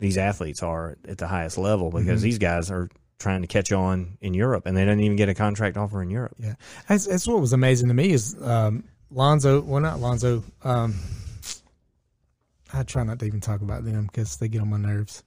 [0.01, 2.25] these athletes are at the highest level because Mhm.
[2.25, 2.89] these guys are
[3.19, 6.09] trying to catch on in Europe and they didn't even get a contract offer in
[6.09, 6.35] Europe.
[6.39, 6.55] yeah,
[6.89, 9.61] that's, that's what was amazing to me is um, Lonzo.
[9.61, 10.45] Well, not Lonzo.
[10.63, 10.95] Um,
[12.73, 15.23] I try not to even talk about them because they get on my nerves.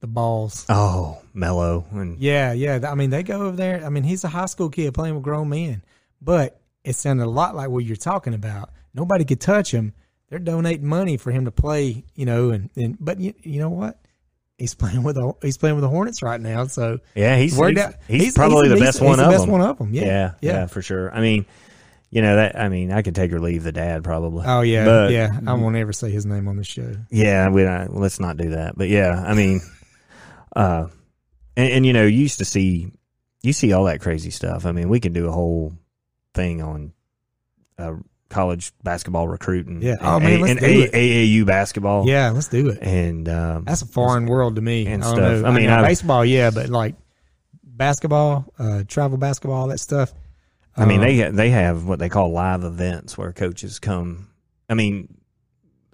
[0.00, 0.66] The balls.
[0.68, 2.80] Oh, Melo and Yeah, yeah.
[2.90, 3.84] I mean, they go over there.
[3.84, 5.82] I mean, he's a high school kid playing with grown men,
[6.20, 8.70] but it sounded a lot like what you're talking about.
[8.94, 9.92] Nobody could touch him.
[10.28, 12.50] They're donating money for him to play, you know.
[12.50, 14.00] And, and but you, you know what?
[14.58, 16.66] He's playing with the he's playing with the Hornets right now.
[16.66, 19.30] So yeah, he's he's, out- he's he's- probably he's- the best one he's the of
[19.30, 19.52] best them.
[19.52, 19.94] one of 'em.
[19.94, 20.52] Yeah, yeah, yeah.
[20.52, 21.14] yeah, for sure.
[21.14, 21.46] I mean,
[22.12, 22.56] you know that.
[22.58, 24.44] I mean, I could take or leave the dad probably.
[24.46, 25.40] oh yeah, But- yeah.
[25.46, 26.94] I won't ever say his name on the show.
[27.10, 28.76] Yeah, we don't, let's not do that.
[28.76, 29.60] But yeah, I mean,
[30.56, 30.86] uh,
[31.56, 32.92] and, and you know, you used to see,
[33.42, 34.66] you see all that crazy stuff.
[34.66, 35.72] I mean, we can do a whole
[36.34, 36.92] thing on
[37.78, 37.94] uh,
[38.28, 39.82] college basketball recruiting.
[39.82, 39.92] Yeah.
[39.92, 40.92] and, Oh, man, let's and do A- it.
[40.92, 42.06] AAU basketball.
[42.06, 42.78] Yeah, let's do it.
[42.82, 44.86] and um, That's a foreign world to me.
[44.86, 45.18] and I stuff.
[45.18, 45.44] know.
[45.46, 46.94] I mean, I've- baseball, yeah, but like
[47.64, 50.12] basketball, uh, travel basketball, all that stuff.
[50.76, 54.28] I mean, um, they they have what they call live events where coaches come.
[54.68, 55.14] I mean,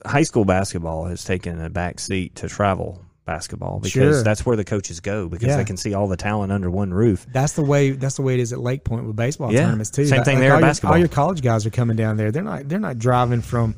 [0.06, 4.22] high school basketball has taken a back seat to travel basketball because Sure.
[4.22, 5.56] that's where the coaches go because Yeah.
[5.56, 7.26] they can see all the talent under one roof.
[7.30, 7.90] That's the way.
[7.90, 9.62] That's the way it is at Lake Point with baseball Yeah.
[9.64, 10.06] tournaments too.
[10.06, 12.30] Same thing like there all your- all your college guys are coming down there.
[12.30, 12.68] They're not.
[12.68, 13.74] They're not driving from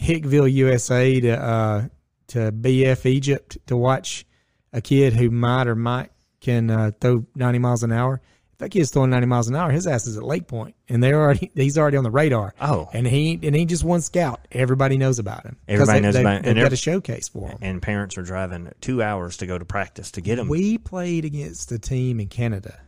[0.00, 1.82] Hickville, USA to uh,
[2.28, 4.26] to BF Egypt to watch
[4.72, 8.20] a kid who might or might can uh, throw ninety miles an hour.
[8.58, 11.20] That kid's throwing ninety miles an hour, his ass is at Lake Point, and they're
[11.20, 12.54] already he's already on the radar.
[12.60, 14.46] Oh, And he and he just one scout.
[14.50, 15.56] Everybody knows about him.
[15.68, 16.42] Everybody they, knows they, about him.
[16.42, 17.58] They've And got a showcase for him.
[17.62, 20.48] and parents are driving two hours to go to practice to get him.
[20.48, 22.80] We played against a team in Canada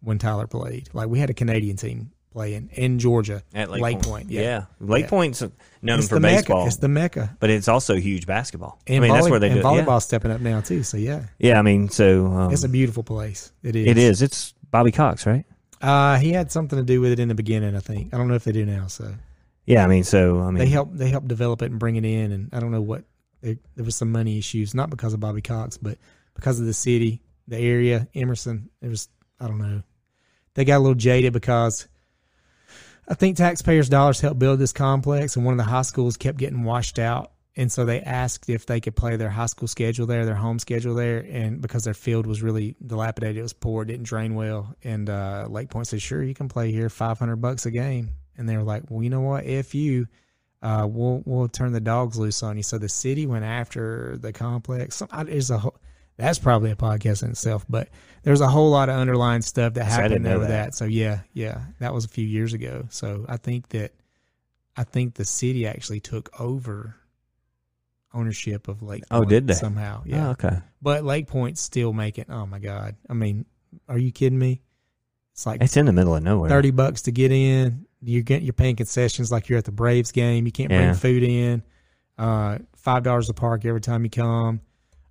[0.00, 0.88] when Tyler played.
[0.94, 4.30] Like we had a Canadian team playing in Georgia at Lake, Point.
[4.30, 5.08] Yeah, Lake Yeah.
[5.10, 5.42] Point's
[5.82, 6.66] known it's for baseball, Mecca.
[6.68, 7.36] It's the mecca.
[7.40, 8.78] but it's also huge basketball.
[8.86, 9.62] And I mean, that's where they and do.
[9.62, 10.82] volleyball's stepping up now too.
[10.84, 11.58] So yeah, Yeah, yeah.
[11.58, 13.52] I mean, so um, it's a beautiful place.
[13.62, 13.86] It is.
[13.88, 14.22] it is.
[14.22, 15.44] It's Bobby Cox, right?
[15.80, 17.76] Uh, he had something to do with it in the beginning.
[17.76, 18.12] I think.
[18.12, 18.86] I don't know if they do now.
[18.86, 19.14] So
[19.66, 20.96] Yeah, I mean, so I mean, they helped.
[20.96, 22.32] They helped develop it and bring it in.
[22.32, 23.04] And I don't know what
[23.40, 25.98] there, there was some money issues, not because of Bobby Cox, but
[26.34, 28.70] because of the city, the area, Emerson.
[28.82, 29.08] It was.
[29.40, 29.82] I don't know.
[30.54, 31.86] They got a little jaded because
[33.06, 36.38] I think taxpayers' dollars helped build this complex, and one of the high schools kept
[36.38, 37.32] getting washed out.
[37.58, 40.60] And so they asked if they could play their high school schedule there, their home
[40.60, 44.76] schedule there, and because their field was really dilapidated, it was poor, didn't drain well.
[44.84, 48.10] And uh, Lake Point said, "Sure, you can play here, five hundred bucks a game."
[48.36, 49.44] And they were like, "Well, you know what?
[49.44, 50.06] If you,
[50.62, 54.32] uh, we'll we'll turn the dogs loose on you." So the city went after the
[54.32, 54.94] complex.
[54.94, 55.74] Some, there's a whole,
[56.16, 57.88] that's probably a podcast in itself, but
[58.22, 60.48] there's a whole lot of underlying stuff that didn't happened over that.
[60.66, 60.74] that.
[60.76, 62.86] So yeah, yeah, that was a few years ago.
[62.90, 63.94] So I think that
[64.76, 66.94] I think the city actually took over
[68.18, 69.04] ownership of Lake.
[69.10, 69.54] Oh, did they?
[69.54, 70.02] somehow?
[70.04, 70.58] Yeah, Oh, okay.
[70.82, 72.26] but Lake Point's still making.
[72.28, 72.96] Oh my god!
[73.08, 73.44] I mean,
[73.88, 74.62] are you kidding me?
[75.32, 76.48] It's like It's in the middle of nowhere.
[76.50, 77.86] thirty bucks to get in.
[78.02, 80.46] You're getting you're paying concessions like you're at the Braves game.
[80.46, 81.62] You can't bring food in.
[82.16, 84.60] Uh, Five dollars a park every time you come.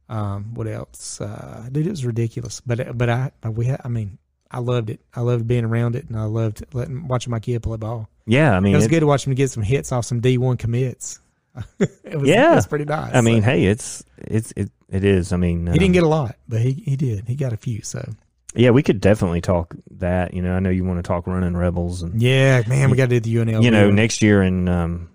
[0.10, 1.20] Um, what else?
[1.22, 2.62] Uh, dude, it was ridiculous.
[2.62, 4.18] But but I but we had, I mean
[4.50, 5.02] I loved it.
[5.14, 8.10] I loved being around it, and I loved letting watching my kid play ball.
[8.26, 10.22] Yeah, I mean, It was it- good to watch him get some hits off some
[10.22, 11.20] D one commits.
[11.80, 12.54] it was, Yeah.
[12.54, 13.14] it was pretty nice.
[13.14, 15.34] I mean, So, hey, it's it's it it is.
[15.34, 17.28] I mean, he didn't um, get a lot, but he he did.
[17.28, 17.82] He got a few.
[17.84, 18.08] So
[18.56, 20.34] Yeah, we could definitely talk that.
[20.34, 23.10] You know, I know you want to talk running rebels, and yeah, man, we got
[23.10, 23.64] to do the UNL.
[23.64, 25.10] you know, next year in um,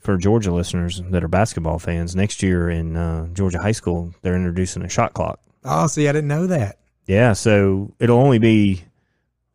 [0.00, 4.36] for Georgia listeners that are basketball fans, next year in uh, Georgia high school, they're
[4.36, 5.40] introducing a shot clock.
[5.64, 6.78] Oh, see, I didn't know that.
[7.06, 8.84] Yeah, so it'll only be,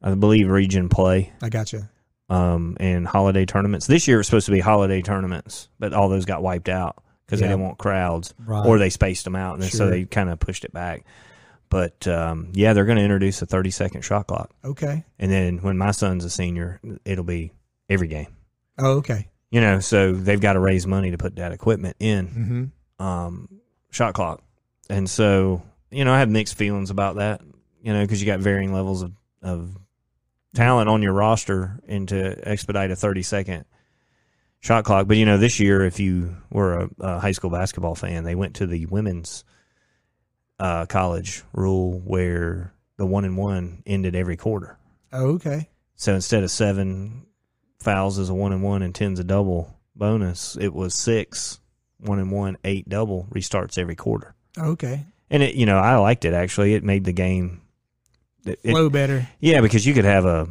[0.01, 1.88] I believe, region play I got you.
[2.30, 3.88] Um, and holiday tournaments.
[3.88, 7.03] This year it was supposed to be holiday tournaments, but all those got wiped out
[7.26, 7.47] because Yeah.
[7.47, 8.65] they didn't want crowds, Right.
[8.65, 11.05] or they spaced them out, and then so they kind of pushed it back.
[11.69, 14.51] But um, yeah, they're going to introduce a 30 second shot clock.
[14.63, 15.03] Okay.
[15.17, 17.51] And then when my son's a senior, it'll be
[17.89, 18.28] every game.
[18.78, 19.30] Oh, okay.
[19.51, 22.28] You know, so they've got to raise money to put that equipment in.
[22.28, 23.05] Mm-hmm.
[23.05, 23.49] um,
[23.91, 24.41] shot clock,
[24.89, 25.61] and so
[25.91, 27.41] you know I have mixed feelings about that.
[27.84, 29.11] You know, because you got varying levels of
[29.43, 29.78] of
[30.54, 33.66] talent on your roster, and to expedite a thirty second
[34.60, 35.08] shot clock.
[35.08, 38.36] But you know, this year, if you were a, a high school basketball fan, they
[38.36, 39.43] went to the women's
[40.60, 44.78] uh, college rule where the one and one ended every quarter.
[45.12, 45.70] Oh, okay.
[45.95, 47.26] So instead of seven
[47.80, 51.60] fouls as a one and one and ten's a double bonus, it was six
[51.99, 54.36] one and one, eight double restarts every quarter.
[54.58, 55.06] Okay.
[55.30, 56.74] And it, you know, I liked it actually.
[56.74, 57.62] It made the game.
[58.46, 59.28] It, Flow better.
[59.39, 60.48] yeah, because you could have a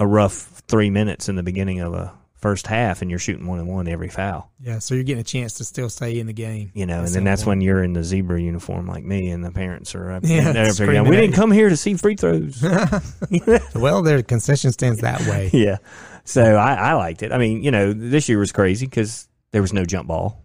[0.00, 3.58] a rough three minutes in the beginning of a first half, and you're shooting one
[3.58, 4.50] and one every foul.
[4.60, 6.70] Yeah, so you're getting a chance to still stay in the game.
[6.74, 9.50] You know, and then that's when you're in the zebra uniform like me, and the
[9.50, 10.24] parents are up.
[10.26, 12.62] Yeah, there going, we didn't you." come here to see free throws.
[13.74, 15.50] well, their concession stands that way.
[15.52, 15.78] yeah.
[16.24, 17.32] So I, I liked it.
[17.32, 20.42] I mean, you know, this year was crazy because there was no jump ball.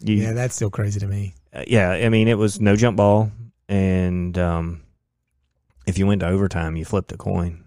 [0.00, 1.34] You, Yeah, that's still crazy to me.
[1.54, 3.30] uh, yeah, I mean, it was no jump ball,
[3.68, 4.82] and um,
[5.86, 7.64] if you went to overtime, you flipped a coin,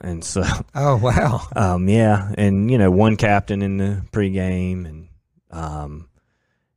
[0.00, 0.42] and so
[0.74, 1.40] Oh wow.
[1.56, 5.08] um, yeah, and you know, one captain in the pregame, and
[5.50, 6.08] um,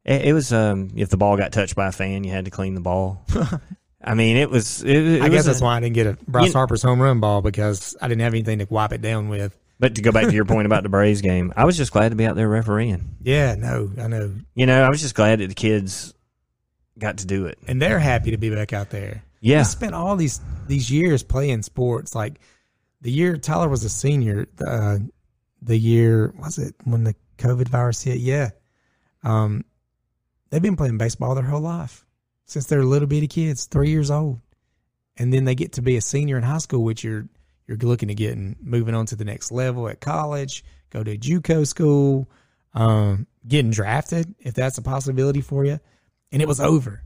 [0.05, 2.51] it, it was um, if the ball got touched by a fan, you had to
[2.51, 3.25] clean the ball.
[4.03, 4.83] I mean, it was.
[4.83, 6.83] It, it I was guess a- that's why I didn't get a Bryce You- Harper's
[6.83, 9.57] home run ball because I didn't have anything to wipe it down with.
[9.79, 12.09] But to go back to your point about the Braves game, I was just glad
[12.09, 13.15] to be out there refereeing.
[13.21, 16.15] Yeah, no, I know, You know, I was just glad that the kids
[16.97, 17.59] got to do it.
[17.67, 19.21] and they're happy to be back out there.
[19.39, 22.15] Yeah, We spent all these these years playing sports.
[22.15, 22.39] Like
[23.01, 24.99] the year Tyler was a senior, uh,
[25.61, 28.17] the year was it when the COVID virus hit?
[28.17, 28.49] Yeah,
[29.23, 29.63] um,
[30.49, 32.05] they've been playing baseball their whole life
[32.45, 34.39] since they're little bitty kids, three years old,
[35.17, 37.27] and then they get to be a senior in high school, which you're
[37.67, 41.17] you're looking to get and moving on to the next level at college, go to
[41.17, 42.29] JUCO school,
[42.73, 45.79] um, getting drafted if that's a possibility for you,
[46.31, 47.03] and it was over.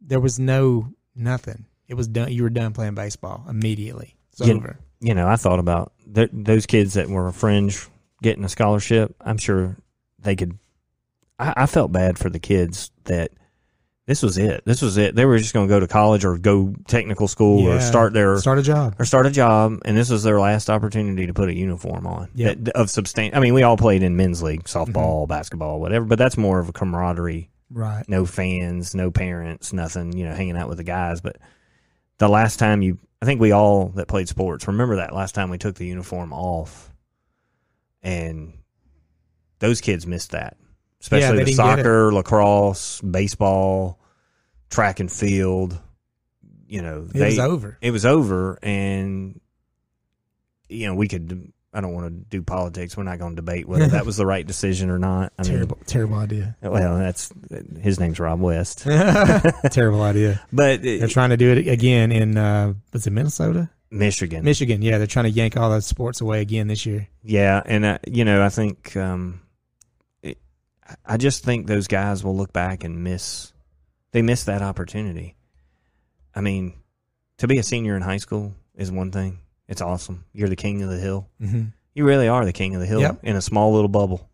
[0.00, 1.66] There was no nothing.
[1.88, 2.32] It was done.
[2.32, 4.16] You were done playing baseball immediately.
[4.32, 4.54] It's Yeah.
[4.54, 4.78] over.
[5.00, 7.86] you know, I thought about th- those kids that were a fringe
[8.22, 9.14] getting a scholarship.
[9.20, 9.76] I'm sure
[10.20, 10.58] they could.
[11.38, 13.32] I, I felt bad for the kids that
[14.06, 14.64] this was it.
[14.64, 15.14] This was it.
[15.14, 18.38] They were just going to go to college or go technical school or start their
[18.38, 18.94] Start a job.
[18.98, 22.28] or start a job, and this was their last opportunity to put a uniform on.
[22.34, 24.92] Yeah, of substan- I mean, we all played in men's league, Mm-hmm.
[24.92, 27.50] softball, basketball, whatever, but that's more of a camaraderie.
[27.72, 28.04] Right.
[28.08, 30.12] No fans, no parents, nothing.
[30.16, 31.20] You know, hanging out with the guys.
[31.20, 31.36] But
[32.18, 35.48] the last time you, I think we all that played sports remember that last time
[35.50, 36.92] we took the uniform off,
[38.02, 38.52] and
[39.58, 40.64] those kids missed that, they
[41.22, 41.56] especially the get it.
[41.56, 43.98] soccer, lacrosse, baseball,
[44.70, 45.78] track and field.
[46.66, 47.78] You know, It was over.
[47.82, 49.38] it was over and
[50.70, 53.66] you know we could i don't want to do politics we're not going to debate
[53.66, 56.56] whether that was the right decision or not i terrible, terrible idea.
[56.62, 57.32] well that's
[57.80, 58.80] his name's rob west
[59.70, 60.40] terrible idea.
[60.52, 64.82] but They're trying to do it again in uh, was it Minnesota, michigan Michigan?
[64.82, 67.08] Yeah, they're trying to yank all those sports away again this year.
[67.22, 69.40] yeah and uh, you know i think um
[70.22, 70.38] it,
[71.06, 73.52] i just think those guys will look back and miss
[74.12, 75.36] they miss that opportunity
[76.34, 76.74] i mean
[77.38, 79.38] to be a senior in high school is one thing
[79.72, 81.64] it's awesome you're the king of the hill Mm-hmm.
[81.94, 83.18] You really are the king of the hill Yep.
[83.22, 84.26] in a small little bubble.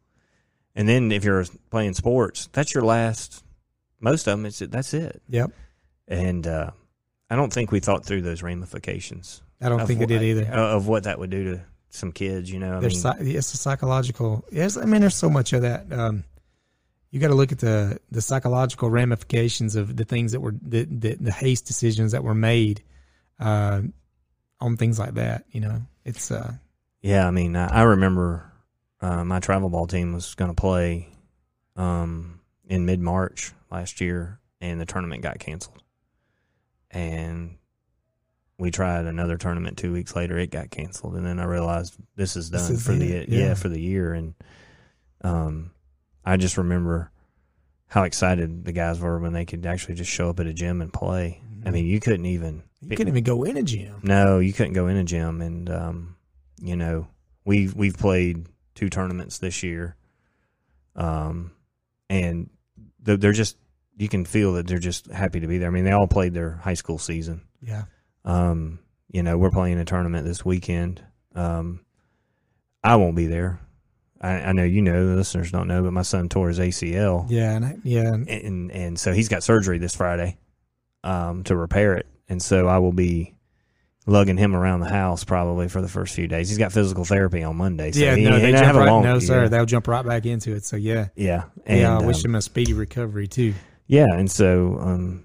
[0.76, 3.42] And then if you're playing sports, that's your last.
[3.98, 5.20] Most of them, it's that's it.
[5.28, 5.50] Yep.
[6.06, 6.70] And uh,
[7.28, 9.42] I don't think we thought through those ramifications.
[9.60, 10.46] I don't think what- did either.
[10.52, 11.60] uh, Of what that would do to
[11.90, 12.48] some kids.
[12.48, 14.44] You know, I There's mean, it's a psychological.
[14.52, 15.92] Yes, I mean there's so much of that.
[15.92, 16.22] Um,
[17.10, 20.84] you got to look at the the psychological ramifications of the things that were the
[20.84, 22.84] the, the haste decisions that were made
[23.40, 23.80] uh,
[24.60, 25.44] on things like that.
[25.50, 26.54] You know, it's uh,
[27.00, 27.26] yeah.
[27.26, 28.50] I mean, I, I remember
[29.00, 31.08] uh, my travel ball team was going to play
[31.76, 35.82] um, in mid March last year, and the tournament got canceled.
[36.90, 37.56] And
[38.58, 40.36] we tried another tournament two weeks later.
[40.38, 43.24] It got canceled, and then I realized this is This done is for the yeah.
[43.28, 43.54] yeah.
[43.54, 44.12] for the year.
[44.12, 44.34] And
[45.22, 45.70] um,
[46.24, 47.10] I just remember
[47.86, 50.82] how excited the guys were when they could actually just show up at a gym
[50.82, 51.40] and play.
[51.68, 54.00] I mean, you couldn't even you couldn't even go in a gym.
[54.02, 56.16] no, you couldn't go in a gym, and um,
[56.60, 57.08] you know
[57.44, 59.96] we've we've played two tournaments this year,
[60.96, 61.52] um,
[62.08, 62.50] and
[63.02, 63.56] they're, they're just
[63.96, 65.68] you can feel that they're just happy to be there.
[65.68, 67.42] I mean, they all played their high school season.
[67.60, 67.84] Yeah,
[68.24, 68.78] Um,
[69.10, 71.02] you know, we're playing a tournament this weekend.
[71.34, 71.80] Um,
[72.84, 73.58] I won't be there.
[74.20, 77.26] I, I know you know the listeners don't know, but my son tore his ACL
[77.28, 78.14] yeah, and I, yeah.
[78.14, 80.38] and- and and so he's got surgery this Friday
[81.04, 83.34] um, to repair it, and so I will be
[84.06, 86.48] lugging him around the house probably for the first few days.
[86.48, 87.92] He's got physical therapy on Monday.
[87.92, 88.90] So yeah, he, no, he they jump have a right.
[88.90, 89.48] long, no, sir, yeah.
[89.48, 90.64] they'll jump right back into it.
[90.64, 91.98] So yeah, Yeah, and, yeah.
[91.98, 93.54] I wish um, him a speedy recovery too.
[93.86, 95.24] Yeah, and so um,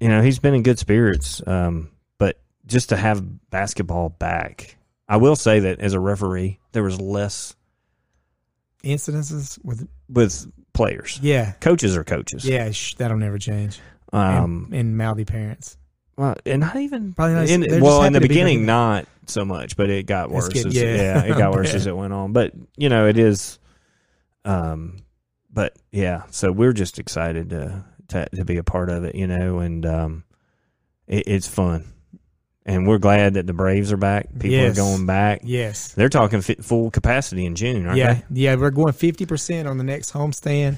[0.00, 1.42] you know he's been in good spirits.
[1.46, 4.76] Um, but just to have basketball back,
[5.08, 7.54] I will say that as a referee, there was less
[8.84, 11.18] Incidences with with players.
[11.22, 12.44] yeah, Coaches are coaches.
[12.44, 12.70] yeah.
[12.70, 13.80] Sh- that'll never change.
[14.16, 15.76] Um, and, and mouthy parents.
[16.16, 19.44] well, and not even Probably not- in, well in the to be beginning, not so
[19.44, 20.48] much, but it got worse.
[20.48, 21.22] good- as, yeah.
[21.24, 22.32] it got worse as it went on.
[22.32, 23.58] But you know, it is.
[24.44, 24.98] Um,
[25.52, 29.26] but yeah, so we're just excited to to, to be a part of it, you
[29.26, 30.24] know, and um,
[31.08, 31.84] it, it's fun,
[32.64, 34.28] and we're glad that the Braves are back.
[34.32, 34.72] People Yes.
[34.78, 35.40] are going back.
[35.42, 35.92] Yes.
[35.92, 38.22] They're talking fi full capacity in June, aren't yeah, they?
[38.42, 38.54] yeah.
[38.54, 40.76] We're going fifty percent on the next homestand,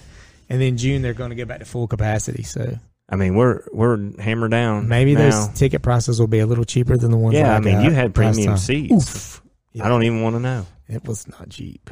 [0.48, 2.42] and then June they're going to go back to full capacity.
[2.44, 2.78] So
[3.08, 4.88] I mean, we're we're hammered down.
[4.88, 5.30] maybe now.
[5.30, 7.34] those ticket prices will be a little cheaper than the ones.
[7.36, 8.92] Yeah, I mean, got you uh, had premium seats.
[8.92, 9.42] Oof.
[9.72, 9.86] Yeah.
[9.86, 11.90] I don't even want to know, It was not cheap.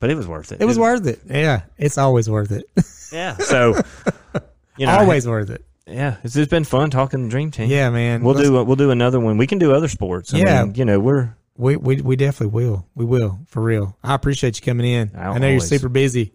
[0.00, 0.60] but it was worth it.
[0.60, 1.20] It was worth it.
[1.26, 2.64] Yeah, it's always worth it.
[3.10, 3.38] Yeah.
[3.38, 3.80] So,
[4.76, 5.64] you know, always worth it.
[5.86, 7.70] Yeah, it's just been fun talking the Dream Team.
[7.70, 8.22] Yeah, man.
[8.22, 9.38] we'll Let's- do we'll do another one.
[9.38, 10.34] We can do other sports.
[10.34, 10.64] I Yeah.
[10.64, 12.86] mean, you know, we're We, we we definitely will.
[12.94, 13.96] We will for real.
[14.04, 15.12] I appreciate you coming in.
[15.16, 15.70] I'll I know always.
[15.70, 16.34] you're super busy.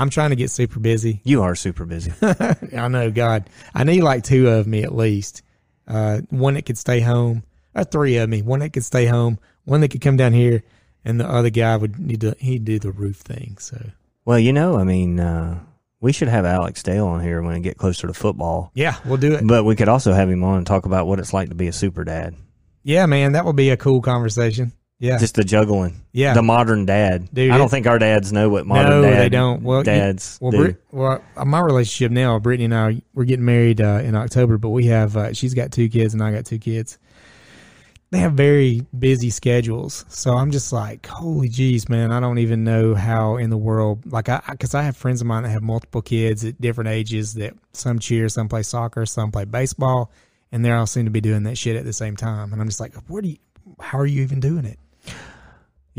[0.00, 1.20] I'm trying to get super busy.
[1.24, 2.10] you are super busy.
[2.22, 3.50] I know, God.
[3.74, 5.42] I need like two of me at least.
[5.86, 7.42] Uh, one that could stay home,
[7.74, 8.40] or three of me.
[8.40, 9.38] One that could stay home.
[9.64, 10.62] One that could come down here,
[11.04, 12.34] and the other guy would need to.
[12.38, 13.58] He'd do the roof thing.
[13.58, 13.90] So
[14.24, 15.60] well, you know, I mean, uh,
[16.00, 18.70] we should have Alex Dale on here when we get closer to football.
[18.74, 19.46] yeah, we'll do it.
[19.46, 21.68] But we could also have him on and talk about what it's like to be
[21.68, 22.34] a super dad.
[22.82, 24.72] Yeah, man, that would be a cool conversation.
[25.00, 26.02] Yeah, Just the juggling.
[26.12, 26.34] yeah.
[26.34, 27.28] The modern dad.
[27.32, 29.62] Dude, I don't think our dads know what modern no, dad they don't.
[29.62, 30.58] Well, you- dads Well, do.
[30.58, 34.58] Brit, well, uh, my relationship now, Brittany and I, we're getting married uh, in October,
[34.58, 36.98] but we have uh, she's got two kids and I got two kids.
[38.10, 42.10] They have very busy schedules, so I'm just like, holy jeez, man!
[42.10, 45.28] I don't even know how in the world, like, I because I have friends of
[45.28, 47.34] mine that have multiple kids at different ages.
[47.34, 50.10] That some cheer, some play soccer, some play baseball,
[50.50, 52.52] and they all seem to be doing that shit at the same time.
[52.52, 53.36] And I'm just like, where do you?
[53.78, 54.80] How are you even doing it?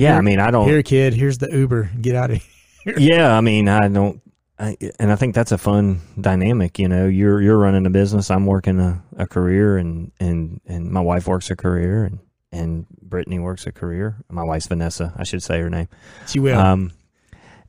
[0.02, 0.68] Yeah, I mean, I don't.
[0.68, 1.92] Here, kid, here's the Uber.
[2.02, 2.44] Get out of
[2.84, 2.96] here.
[2.98, 4.22] yeah, I mean, I don't,
[4.58, 6.80] I, and I think that's a fun dynamic.
[6.80, 10.92] You know, you're you're running a business, I'm working a, a career, and and and
[10.92, 12.20] my wife works a career, and
[12.52, 14.18] and Brittany works a career.
[14.30, 15.88] My wife's Vanessa, I should say her name.
[16.28, 16.60] She will.
[16.60, 16.92] Um,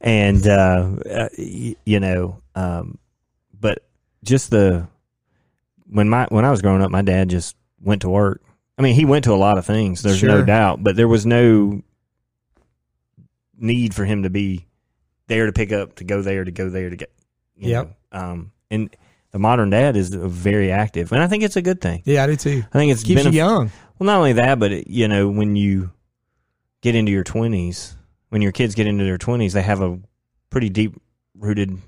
[0.00, 2.98] and uh, uh, you know, um,
[3.58, 3.84] but
[4.24, 4.88] just the
[5.88, 8.42] when my when I was growing up, my dad just went to work.
[8.78, 10.02] I mean, he went to a lot of things.
[10.02, 11.82] There's no doubt, but there was no
[13.62, 14.66] need for him to be
[15.28, 17.12] there to pick up, to go there, to go there, to get.
[17.56, 17.96] You Yep.
[18.12, 18.18] Know?
[18.20, 18.94] Um, and
[19.30, 22.02] the modern dad is very active, and I think it's a good thing.
[22.04, 22.64] yeah, I do too.
[22.72, 23.70] I think it's Keeps you young.
[23.98, 25.90] well, not only that, but it, you know, when you
[26.82, 27.96] get into your twenties,
[28.30, 29.98] when your kids get into their twenties, they have a
[30.50, 31.00] pretty deep
[31.34, 31.78] rooted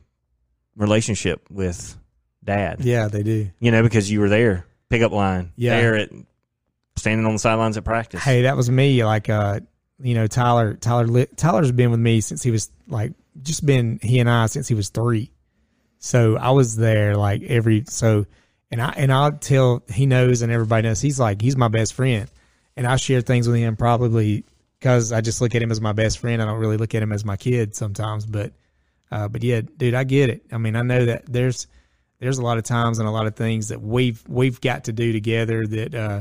[0.77, 1.97] relationship with
[2.43, 2.85] dad.
[2.85, 3.51] Yeah, they do.
[3.61, 5.81] You know, because you were there, pickup line, Yeah.
[5.81, 6.11] there at
[6.97, 8.23] standing on the sidelines at practice.
[8.23, 9.05] Hey, that was me.
[9.05, 9.61] Like, uh,
[10.01, 10.75] you know, Tyler.
[10.75, 13.13] Tyler, Tyler's been with me since he was like
[13.43, 15.31] just been he and I since he was three.
[15.99, 18.27] So I was there like every so,
[18.71, 21.95] and I and I'll tell he knows and everybody knows he's like he's my best
[21.95, 22.31] friend,
[22.77, 24.45] and I share things with him probably
[24.79, 26.43] because I just look at him as my best friend.
[26.43, 28.53] I don't really look at him as my kid sometimes, but
[29.11, 30.45] uh, but yeah, dude, I get it.
[30.53, 31.67] I mean, I know that there's
[32.19, 34.93] there's a lot of times and a lot of things that we've we've got to
[34.93, 36.21] do together that uh,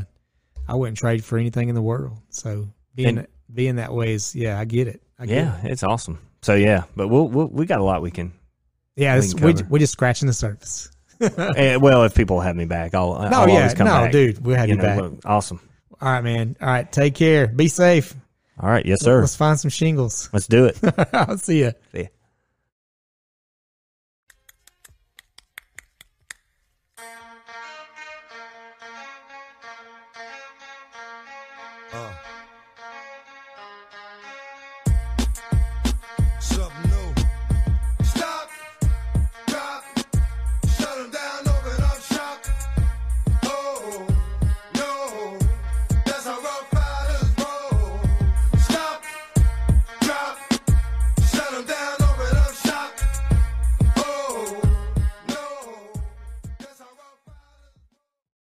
[0.68, 2.20] I wouldn't trade for anything in the world.
[2.30, 5.02] So being And- being that way is yeah, I get it.
[5.20, 5.72] I get yeah, it.
[5.72, 6.20] it's awesome.
[6.42, 8.34] So yeah, but we'll, we'll we got a lot we can.
[8.96, 9.20] yeah.
[9.20, 10.90] we can we we're just scratching the surface.
[11.22, 14.12] eh, well, if people have me back, I'll No, I'll yeah, always come no, back.
[14.12, 15.26] dude, we'll have you, know, back.
[15.26, 15.60] awesome.
[16.02, 16.58] All right, man.
[16.60, 17.48] All right, take care.
[17.48, 18.14] Be safe.
[18.60, 19.22] All right, yes, sir.
[19.22, 20.30] Let's find some shingles.
[20.34, 20.78] Let's do it.
[21.14, 21.72] I'll see you.
[21.92, 22.08] See ya.